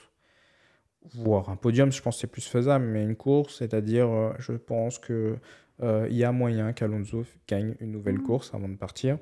Voire 1.14 1.50
un 1.50 1.56
podium, 1.56 1.92
je 1.92 2.02
pense 2.02 2.16
que 2.16 2.22
c'est 2.22 2.28
plus 2.28 2.46
faisable, 2.48 2.86
mais 2.86 3.04
une 3.04 3.16
course, 3.16 3.58
c'est-à-dire, 3.60 4.08
euh, 4.10 4.34
je 4.40 4.54
pense 4.54 4.98
que 5.00 5.38
euh, 5.82 6.08
il 6.10 6.16
y 6.18 6.24
a 6.26 6.32
moyen 6.32 6.72
qu'Alonso 6.74 7.24
gagne 7.48 7.76
une 7.80 7.92
nouvelle 7.92 8.16
Mhm. 8.18 8.24
course 8.24 8.54
avant 8.54 8.68
de 8.70 8.76
partir. 8.76 9.18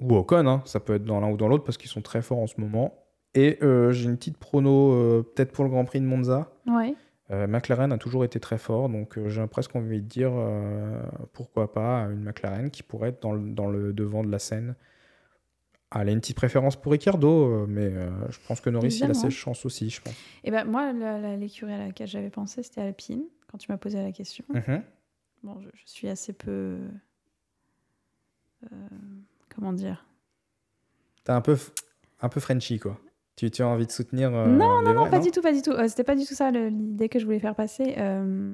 Ou 0.00 0.14
Ocon, 0.16 0.46
hein, 0.46 0.62
ça 0.64 0.80
peut 0.80 0.94
être 0.94 1.04
dans 1.04 1.20
l'un 1.20 1.30
ou 1.30 1.36
dans 1.36 1.48
l'autre 1.48 1.64
parce 1.64 1.76
qu'ils 1.76 1.90
sont 1.90 2.00
très 2.02 2.22
forts 2.22 2.38
en 2.38 2.46
ce 2.46 2.58
moment. 2.60 3.01
Et 3.34 3.58
euh, 3.62 3.92
j'ai 3.92 4.04
une 4.04 4.16
petite 4.16 4.36
prono, 4.38 4.92
euh, 4.92 5.22
peut-être 5.22 5.52
pour 5.52 5.64
le 5.64 5.70
Grand 5.70 5.84
Prix 5.84 6.00
de 6.00 6.06
Monza. 6.06 6.52
Ouais. 6.66 6.94
Euh, 7.30 7.46
McLaren 7.46 7.90
a 7.92 7.98
toujours 7.98 8.24
été 8.24 8.38
très 8.40 8.58
fort, 8.58 8.88
donc 8.90 9.18
j'ai 9.28 9.46
presque 9.46 9.74
envie 9.74 10.02
de 10.02 10.06
dire 10.06 10.32
pourquoi 11.32 11.72
pas 11.72 12.00
une 12.10 12.22
McLaren 12.24 12.70
qui 12.70 12.82
pourrait 12.82 13.08
être 13.10 13.22
dans 13.22 13.32
le, 13.32 13.50
dans 13.50 13.68
le 13.68 13.92
devant 13.94 14.22
de 14.22 14.30
la 14.30 14.38
scène. 14.38 14.74
Elle 15.94 16.08
a 16.08 16.12
une 16.12 16.20
petite 16.20 16.36
préférence 16.36 16.76
pour 16.76 16.92
Ricardo, 16.92 17.66
mais 17.66 17.86
euh, 17.92 18.10
je 18.30 18.38
pense 18.48 18.60
que 18.60 18.68
Norris 18.70 18.98
il 18.98 19.10
a 19.10 19.14
ses 19.14 19.30
chances 19.30 19.64
aussi, 19.64 19.88
je 19.90 20.00
pense. 20.02 20.14
Et 20.44 20.50
ben 20.50 20.64
moi, 20.64 20.92
la- 20.92 21.18
la- 21.18 21.36
l'écurie 21.36 21.72
à 21.72 21.78
laquelle 21.78 22.08
j'avais 22.08 22.30
pensé, 22.30 22.62
c'était 22.62 22.80
Alpine, 22.82 23.24
quand 23.46 23.56
tu 23.58 23.70
m'as 23.70 23.78
posé 23.78 24.02
la 24.02 24.12
question. 24.12 24.44
Mhm. 24.50 24.82
Bon, 25.42 25.60
je, 25.60 25.68
je 25.74 25.82
suis 25.86 26.08
assez 26.08 26.32
peu. 26.34 26.78
euh, 28.64 28.76
comment 29.54 29.72
dire? 29.72 30.04
T'es 31.24 31.32
un 31.32 31.40
peu, 31.40 31.56
un 32.20 32.28
peu 32.28 32.40
Frenchy, 32.40 32.78
quoi. 32.78 32.98
Tu, 33.36 33.50
tu 33.50 33.62
as 33.62 33.66
envie 33.68 33.86
de 33.86 33.90
soutenir. 33.92 34.34
euh, 34.34 34.46
Non, 34.46 34.82
Non, 34.82 34.92
vrais, 34.94 35.10
pas 35.10 35.18
du 35.18 35.30
tout, 35.30 35.40
pas 35.40 35.52
du 35.52 35.62
tout. 35.62 35.70
Euh, 35.70 35.88
C'était 35.88 36.04
pas 36.04 36.14
du 36.16 36.24
tout 36.26 36.34
ça 36.34 36.50
l'idée 36.50 37.08
que 37.08 37.18
je 37.18 37.24
voulais 37.24 37.38
faire 37.40 37.54
passer. 37.54 37.94
Euh, 37.98 38.52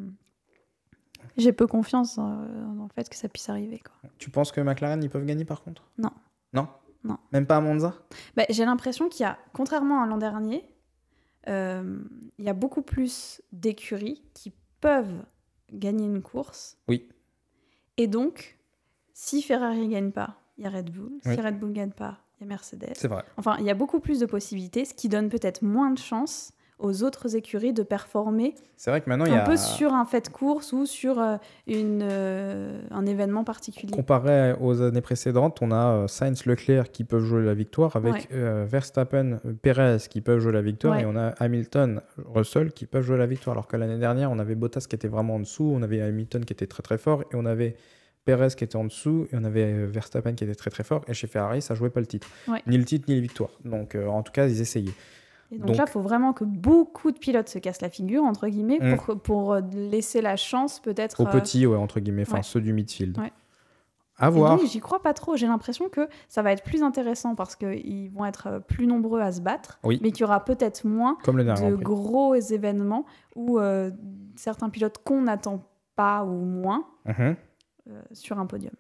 J'ai 1.37 1.53
peu 1.53 1.67
confiance 1.67 2.19
en, 2.19 2.89
fait 2.95 3.09
que 3.09 3.17
ça 3.17 3.29
puisse 3.29 3.49
arriver. 3.49 3.81
Quoi. 3.81 4.11
Tu 4.19 4.31
penses 4.31 4.53
que 4.53 4.61
McLaren 4.61 5.03
ils 5.03 5.11
peuvent 5.11 5.27
gagner 5.27 5.45
par 5.45 5.63
contre? 5.63 5.91
Non. 5.99 6.11
Non? 6.53 6.69
Non. 7.05 7.19
Même 7.33 7.47
pas 7.47 7.57
à 7.57 7.61
Monza? 7.61 7.95
Bah, 8.37 8.45
J'ai 8.51 8.65
l'impression 8.65 9.09
qu'il 9.09 9.23
y 9.25 9.27
a, 9.27 9.39
contrairement 9.53 10.03
à 10.03 10.07
l'an 10.07 10.19
dernier, 10.19 10.65
il 11.47 12.45
y 12.45 12.49
a 12.49 12.55
beaucoup 12.55 12.83
plus 12.83 13.41
d'écuries 13.53 14.23
qui 14.35 14.53
peuvent 14.81 15.25
gagner 15.73 16.07
une 16.07 16.23
course. 16.23 16.77
Oui. 16.89 17.09
Et 17.97 18.07
donc, 18.07 18.59
si 19.13 19.43
Ferrari 19.43 19.87
ne 19.89 19.93
gagne 19.93 20.13
pas, 20.13 20.37
il 20.57 20.65
y 20.65 20.67
a 20.67 20.71
Red 20.71 20.91
Bull. 20.91 21.13
Oui. 21.25 21.35
Si 21.35 21.41
Red 21.41 21.59
Bull 21.59 21.71
ne 21.71 21.75
gagne 21.75 21.91
pas, 21.93 22.19
il 22.41 22.45
y 22.45 22.47
a 22.47 22.49
Mercedes. 22.49 22.93
C'est 22.95 23.09
vrai. 23.09 23.23
Enfin, 23.37 23.57
il 23.61 23.67
y 23.67 23.71
a 23.71 23.75
beaucoup 23.75 24.01
plus 24.01 24.21
de 24.21 24.27
possibilités, 24.27 24.85
ce 24.85 24.95
qui 24.95 25.09
donne 25.09 25.29
peut-être 25.29 25.63
moins 25.63 25.91
de 25.91 25.99
chances 25.99 26.53
aux 26.81 27.03
autres 27.03 27.35
écuries 27.35 27.73
de 27.73 27.83
performer 27.83 28.55
C'est 28.77 28.91
vrai 28.93 29.01
que 29.01 29.09
maintenant 29.11 29.25
il 29.25 29.33
y 29.33 29.35
un 29.35 29.41
a. 29.41 29.45
peu 29.45 29.57
sur 29.57 29.93
un 29.95 30.05
fait 30.05 30.27
de 30.27 30.29
course 30.29 30.73
ou 30.73 30.87
sur 30.87 31.19
euh, 31.19 31.37
une, 31.67 32.03
euh, 32.09 32.81
un 32.93 33.05
événement 33.05 33.43
particulier. 33.43 33.91
Comparé 33.91 34.53
aux 34.61 34.81
années 34.81 35.01
précédentes, 35.01 35.59
on 35.61 35.73
a 35.73 35.87
euh, 36.05 36.07
Sainz, 36.07 36.47
Leclerc 36.47 36.93
qui 36.93 37.03
peuvent 37.03 37.25
jouer 37.25 37.43
la 37.45 37.55
victoire, 37.55 37.97
avec 37.97 38.13
Ouais. 38.13 38.27
euh, 38.33 38.65
Verstappen, 38.69 39.41
Perez 39.61 39.97
qui 40.09 40.21
peuvent 40.21 40.39
jouer 40.39 40.53
la 40.53 40.63
victoire, 40.63 40.95
Ouais. 40.95 41.03
et 41.03 41.07
on 41.07 41.17
a 41.17 41.31
Hamilton, 41.41 42.01
Russell 42.33 42.71
qui 42.71 42.87
peuvent 42.87 43.03
jouer 43.03 43.19
la 43.19 43.27
victoire. 43.27 43.55
Alors 43.55 43.67
que 43.67 43.77
l'année 43.77 43.99
dernière, 43.99 44.31
on 44.31 44.39
avait 44.39 44.55
Bottas 44.55 44.87
qui 44.89 44.95
était 44.95 45.09
vraiment 45.09 45.35
en 45.35 45.41
dessous, 45.41 45.69
on 45.75 45.83
avait 45.83 46.01
Hamilton 46.01 46.45
qui 46.45 46.53
était 46.53 46.69
très 46.69 46.85
très 46.85 46.99
fort, 46.99 47.23
et 47.23 47.35
on 47.35 47.45
avait 47.45 47.75
Perez 48.25 48.49
qui 48.57 48.65
était 48.65 48.77
en 48.77 48.85
dessous, 48.85 49.27
et 49.33 49.37
on 49.37 49.45
avait 49.45 49.65
euh, 49.73 49.87
Verstappen 49.87 50.35
qui 50.35 50.45
était 50.45 50.55
très 50.55 50.71
très 50.71 50.85
fort, 50.85 51.03
et 51.09 51.15
chez 51.15 51.27
Ferrari, 51.27 51.63
ça 51.63 51.75
jouait 51.75 51.91
pas 51.91 52.01
le 52.01 52.07
titre. 52.07 52.29
Ouais. 52.47 52.63
Ni 52.67 52.77
le 52.77 52.85
titre, 52.85 53.07
ni 53.09 53.15
les 53.15 53.21
victoires. 53.21 53.51
Donc 53.65 53.95
euh, 53.95 54.07
en 54.07 54.23
tout 54.23 54.33
cas, 54.33 54.47
ils 54.47 54.61
essayaient. 54.61 54.93
Et 55.51 55.57
donc, 55.57 55.69
Donc- 55.69 55.77
là, 55.79 55.85
il 55.87 55.91
faut 55.91 56.03
vraiment 56.03 56.35
que 56.35 56.45
beaucoup 56.45 57.11
de 57.11 57.19
pilotes 57.19 57.49
se 57.49 57.59
cassent 57.59 57.81
la 57.81 57.89
figure, 57.89 58.23
entre 58.25 58.49
guillemets, 58.49 58.79
Mm. 58.81 58.97
pour, 58.99 59.19
pour 59.21 59.53
euh, 59.55 59.61
laisser 59.73 60.21
la 60.21 60.37
chance 60.37 60.79
peut-être. 60.79 61.21
Aux 61.23 61.27
euh, 61.27 61.31
petits, 61.31 61.65
ouais, 61.67 61.77
entre 61.79 62.01
guillemets, 62.01 62.23
enfin 62.27 62.37
ouais. 62.39 62.43
ceux 62.43 62.61
du 62.61 62.75
midfield. 62.75 63.17
Ouais. 63.19 63.33
À 64.21 64.31
voir. 64.31 64.59
j'y 64.67 64.81
crois 64.81 65.01
pas 65.01 65.15
trop. 65.15 65.37
J'ai 65.37 65.47
l'impression 65.47 65.89
que 65.89 66.09
ça 66.29 66.43
va 66.43 66.51
être 66.53 66.65
plus 66.65 66.83
intéressant 66.83 67.37
parce 67.37 67.55
qu'ils 67.55 68.11
vont 68.11 68.25
être 68.27 68.61
plus 68.67 68.89
nombreux 68.89 69.21
à 69.21 69.31
se 69.31 69.41
battre, 69.41 69.79
Oui. 69.85 70.01
mais 70.03 70.11
qu'il 70.11 70.23
y 70.23 70.25
aura 70.25 70.45
peut-être 70.45 70.85
moins 70.85 71.17
Comme 71.23 71.37
le 71.37 71.45
dernier 71.45 71.71
de 71.71 71.77
gros 71.77 72.35
événements 72.35 73.07
où 73.37 73.61
euh, 73.61 73.93
certains 74.35 74.71
pilotes 74.71 74.99
qu'on 75.05 75.23
n'attend 75.23 75.65
pas 75.95 76.25
ou 76.25 76.45
moins 76.45 76.85
Mhm. 77.07 77.37
Sur 78.13 78.39
un 78.39 78.47
podium. 78.47 78.73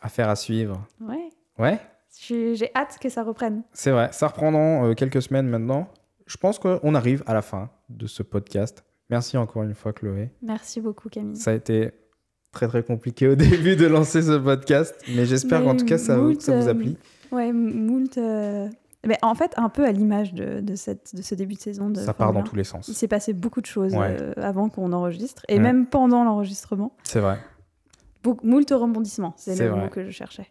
Affaire 0.00 0.28
à 0.28 0.36
suivre. 0.36 0.86
Ouais. 1.00 1.30
Ouais 1.58 1.80
J'ai 2.20 2.70
hâte 2.74 2.98
que 3.00 3.08
ça 3.08 3.22
reprenne. 3.22 3.62
C'est 3.72 3.90
vrai, 3.90 4.08
ça 4.12 4.28
reprend 4.28 4.52
dans 4.52 4.86
euh, 4.86 4.94
quelques 4.94 5.22
semaines 5.22 5.46
maintenant. 5.48 5.88
Je 6.26 6.36
pense 6.36 6.58
qu'on 6.58 6.94
arrive 6.94 7.22
à 7.26 7.34
la 7.34 7.42
fin 7.42 7.70
de 7.88 8.06
ce 8.06 8.22
podcast. 8.22 8.84
Merci 9.10 9.36
encore 9.36 9.62
une 9.62 9.74
fois, 9.74 9.92
Chloé. 9.92 10.30
Merci 10.42 10.80
beaucoup, 10.80 11.08
Camille. 11.08 11.36
Ça 11.36 11.50
a 11.50 11.54
été 11.54 11.92
très 12.52 12.66
très 12.68 12.82
compliqué 12.82 13.28
au 13.28 13.34
début 13.36 13.76
de 13.76 13.86
lancer 13.86 14.22
ce 14.22 14.38
podcast, 14.38 14.94
mais 15.14 15.26
j'espère 15.26 15.62
qu'en 15.62 15.76
tout 15.76 15.84
cas 15.84 15.98
ça, 15.98 16.16
vous- 16.18 16.38
ça 16.40 16.56
vous 16.58 16.68
a 16.68 16.70
euh, 16.70 16.74
plu. 16.74 16.94
Ouais, 17.32 17.52
moult. 17.52 18.16
euh, 18.16 18.68
Mais 19.06 19.18
en 19.22 19.34
fait, 19.34 19.52
un 19.56 19.68
peu 19.68 19.84
à 19.84 19.92
l'image 19.92 20.32
de, 20.34 20.60
de, 20.60 20.76
cette, 20.76 21.14
de 21.14 21.20
ce 21.22 21.34
début 21.34 21.54
de 21.54 21.60
saison. 21.60 21.90
De 21.90 21.98
Ça 22.00 22.14
part 22.14 22.32
dans 22.32 22.40
1. 22.40 22.42
tous 22.44 22.56
les 22.56 22.62
Il 22.62 22.66
sens. 22.66 22.90
s'est 22.90 23.08
passé 23.08 23.32
beaucoup 23.32 23.60
de 23.60 23.66
choses 23.66 23.94
Ouais. 23.94 24.16
euh, 24.20 24.32
avant 24.36 24.68
qu'on 24.68 24.92
enregistre 24.92 25.42
et 25.48 25.58
même 25.58 25.86
pendant 25.86 26.24
l'enregistrement. 26.24 26.92
C'est 27.02 27.20
vrai. 27.20 27.38
Beaucoup- 28.24 28.44
Moult 28.46 28.68
rebondissements, 28.72 29.34
c'est 29.36 29.56
le 29.56 29.68
vrai. 29.68 29.82
mot 29.84 29.88
que 29.88 30.04
je 30.04 30.10
cherchais. 30.10 30.48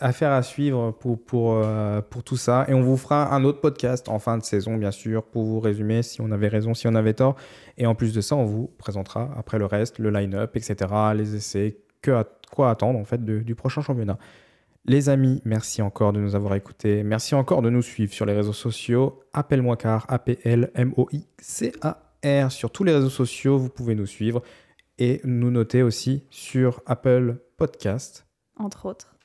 Affaire 0.00 0.32
à 0.32 0.42
suivre 0.42 0.90
pour, 0.90 1.18
pour, 1.24 1.54
euh, 1.54 2.02
pour 2.02 2.22
tout 2.22 2.36
ça. 2.36 2.66
Et 2.68 2.74
on 2.74 2.82
vous 2.82 2.98
fera 2.98 3.34
un 3.34 3.42
autre 3.44 3.62
podcast 3.62 4.10
en 4.10 4.18
fin 4.18 4.36
de 4.36 4.42
saison, 4.42 4.76
bien 4.76 4.90
sûr, 4.90 5.24
pour 5.24 5.44
vous 5.44 5.60
résumer 5.60 6.02
si 6.02 6.20
on 6.20 6.30
avait 6.30 6.48
raison, 6.48 6.74
si 6.74 6.86
on 6.88 6.94
avait 6.94 7.14
tort. 7.14 7.36
Et 7.78 7.86
en 7.86 7.94
plus 7.94 8.12
de 8.12 8.20
ça, 8.20 8.36
on 8.36 8.44
vous 8.44 8.66
présentera 8.76 9.30
après 9.34 9.58
le 9.58 9.64
reste, 9.64 9.98
le 9.98 10.10
line-up, 10.10 10.56
etc., 10.56 10.76
les 11.14 11.36
essais, 11.36 11.78
que 12.02 12.10
à- 12.10 12.26
quoi 12.50 12.68
attendre 12.68 12.98
en 12.98 13.06
fait 13.06 13.24
de- 13.24 13.38
du 13.38 13.54
prochain 13.54 13.80
championnat. 13.80 14.18
Les 14.84 15.08
amis, 15.08 15.40
merci 15.46 15.80
encore 15.80 16.12
de 16.12 16.20
nous 16.20 16.34
avoir 16.34 16.54
écoutés. 16.54 17.02
Merci 17.02 17.34
encore 17.34 17.62
de 17.62 17.70
nous 17.70 17.80
suivre 17.82 18.12
sur 18.12 18.26
les 18.26 18.34
réseaux 18.34 18.52
sociaux. 18.52 19.20
Appelle-moi 19.32 19.78
car, 19.78 20.04
A-P-L-M-O-I-C-A-R. 20.08 22.52
Sur 22.52 22.70
tous 22.70 22.84
les 22.84 22.92
réseaux 22.92 23.10
sociaux, 23.10 23.58
vous 23.58 23.68
pouvez 23.68 23.94
nous 23.94 24.06
suivre 24.06 24.42
et 25.02 25.20
nous 25.24 25.50
noter 25.50 25.82
aussi 25.82 26.22
sur 26.30 26.80
Apple 26.86 27.38
Podcast. 27.56 28.24
Entre 28.56 28.86
autres. 28.86 29.16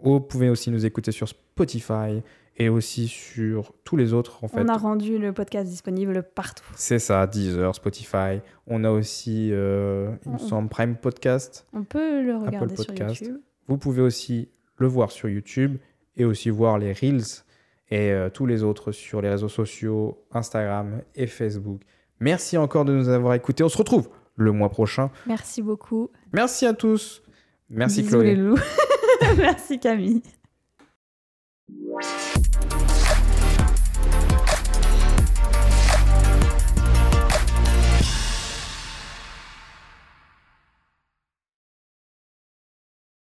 Vous 0.00 0.20
pouvez 0.20 0.48
aussi 0.48 0.70
nous 0.70 0.86
écouter 0.86 1.10
sur 1.10 1.26
Spotify 1.26 2.22
et 2.56 2.68
aussi 2.68 3.08
sur 3.08 3.72
tous 3.82 3.96
les 3.96 4.12
autres 4.12 4.44
en 4.44 4.48
fait. 4.48 4.60
On 4.60 4.68
a 4.68 4.76
rendu 4.76 5.18
le 5.18 5.32
podcast 5.32 5.68
disponible 5.68 6.22
partout. 6.22 6.70
C'est 6.76 7.00
ça, 7.00 7.26
Deezer, 7.26 7.74
Spotify. 7.74 8.42
On 8.68 8.84
a 8.84 8.92
aussi, 8.92 9.48
euh, 9.50 10.14
il 10.24 10.34
me 10.34 10.38
semble, 10.38 10.68
Prime 10.68 10.94
Podcast. 10.94 11.66
On 11.72 11.82
peut 11.82 12.22
le 12.22 12.36
regarder 12.36 12.76
sur. 12.76 12.94
YouTube. 12.94 13.38
Vous 13.66 13.76
pouvez 13.76 14.02
aussi 14.02 14.50
le 14.76 14.86
voir 14.86 15.10
sur 15.10 15.28
YouTube 15.28 15.78
et 16.16 16.24
aussi 16.24 16.48
voir 16.48 16.78
les 16.78 16.92
Reels 16.92 17.42
et 17.90 18.12
euh, 18.12 18.30
tous 18.30 18.46
les 18.46 18.62
autres 18.62 18.92
sur 18.92 19.20
les 19.20 19.30
réseaux 19.30 19.48
sociaux, 19.48 20.24
Instagram 20.30 21.02
et 21.16 21.26
Facebook. 21.26 21.80
Merci 22.20 22.56
encore 22.56 22.84
de 22.84 22.94
nous 22.94 23.08
avoir 23.08 23.34
écoutés. 23.34 23.64
On 23.64 23.68
se 23.68 23.78
retrouve 23.78 24.08
le 24.36 24.52
mois 24.52 24.68
prochain. 24.70 25.10
Merci 25.26 25.62
beaucoup. 25.62 26.10
Merci 26.32 26.66
à 26.66 26.74
tous. 26.74 27.22
Merci 27.70 28.02
Bisous 28.02 28.10
Chloé. 28.18 28.24
les 28.26 28.36
loups. 28.36 28.58
Merci 29.36 29.78
Camille. 29.80 30.22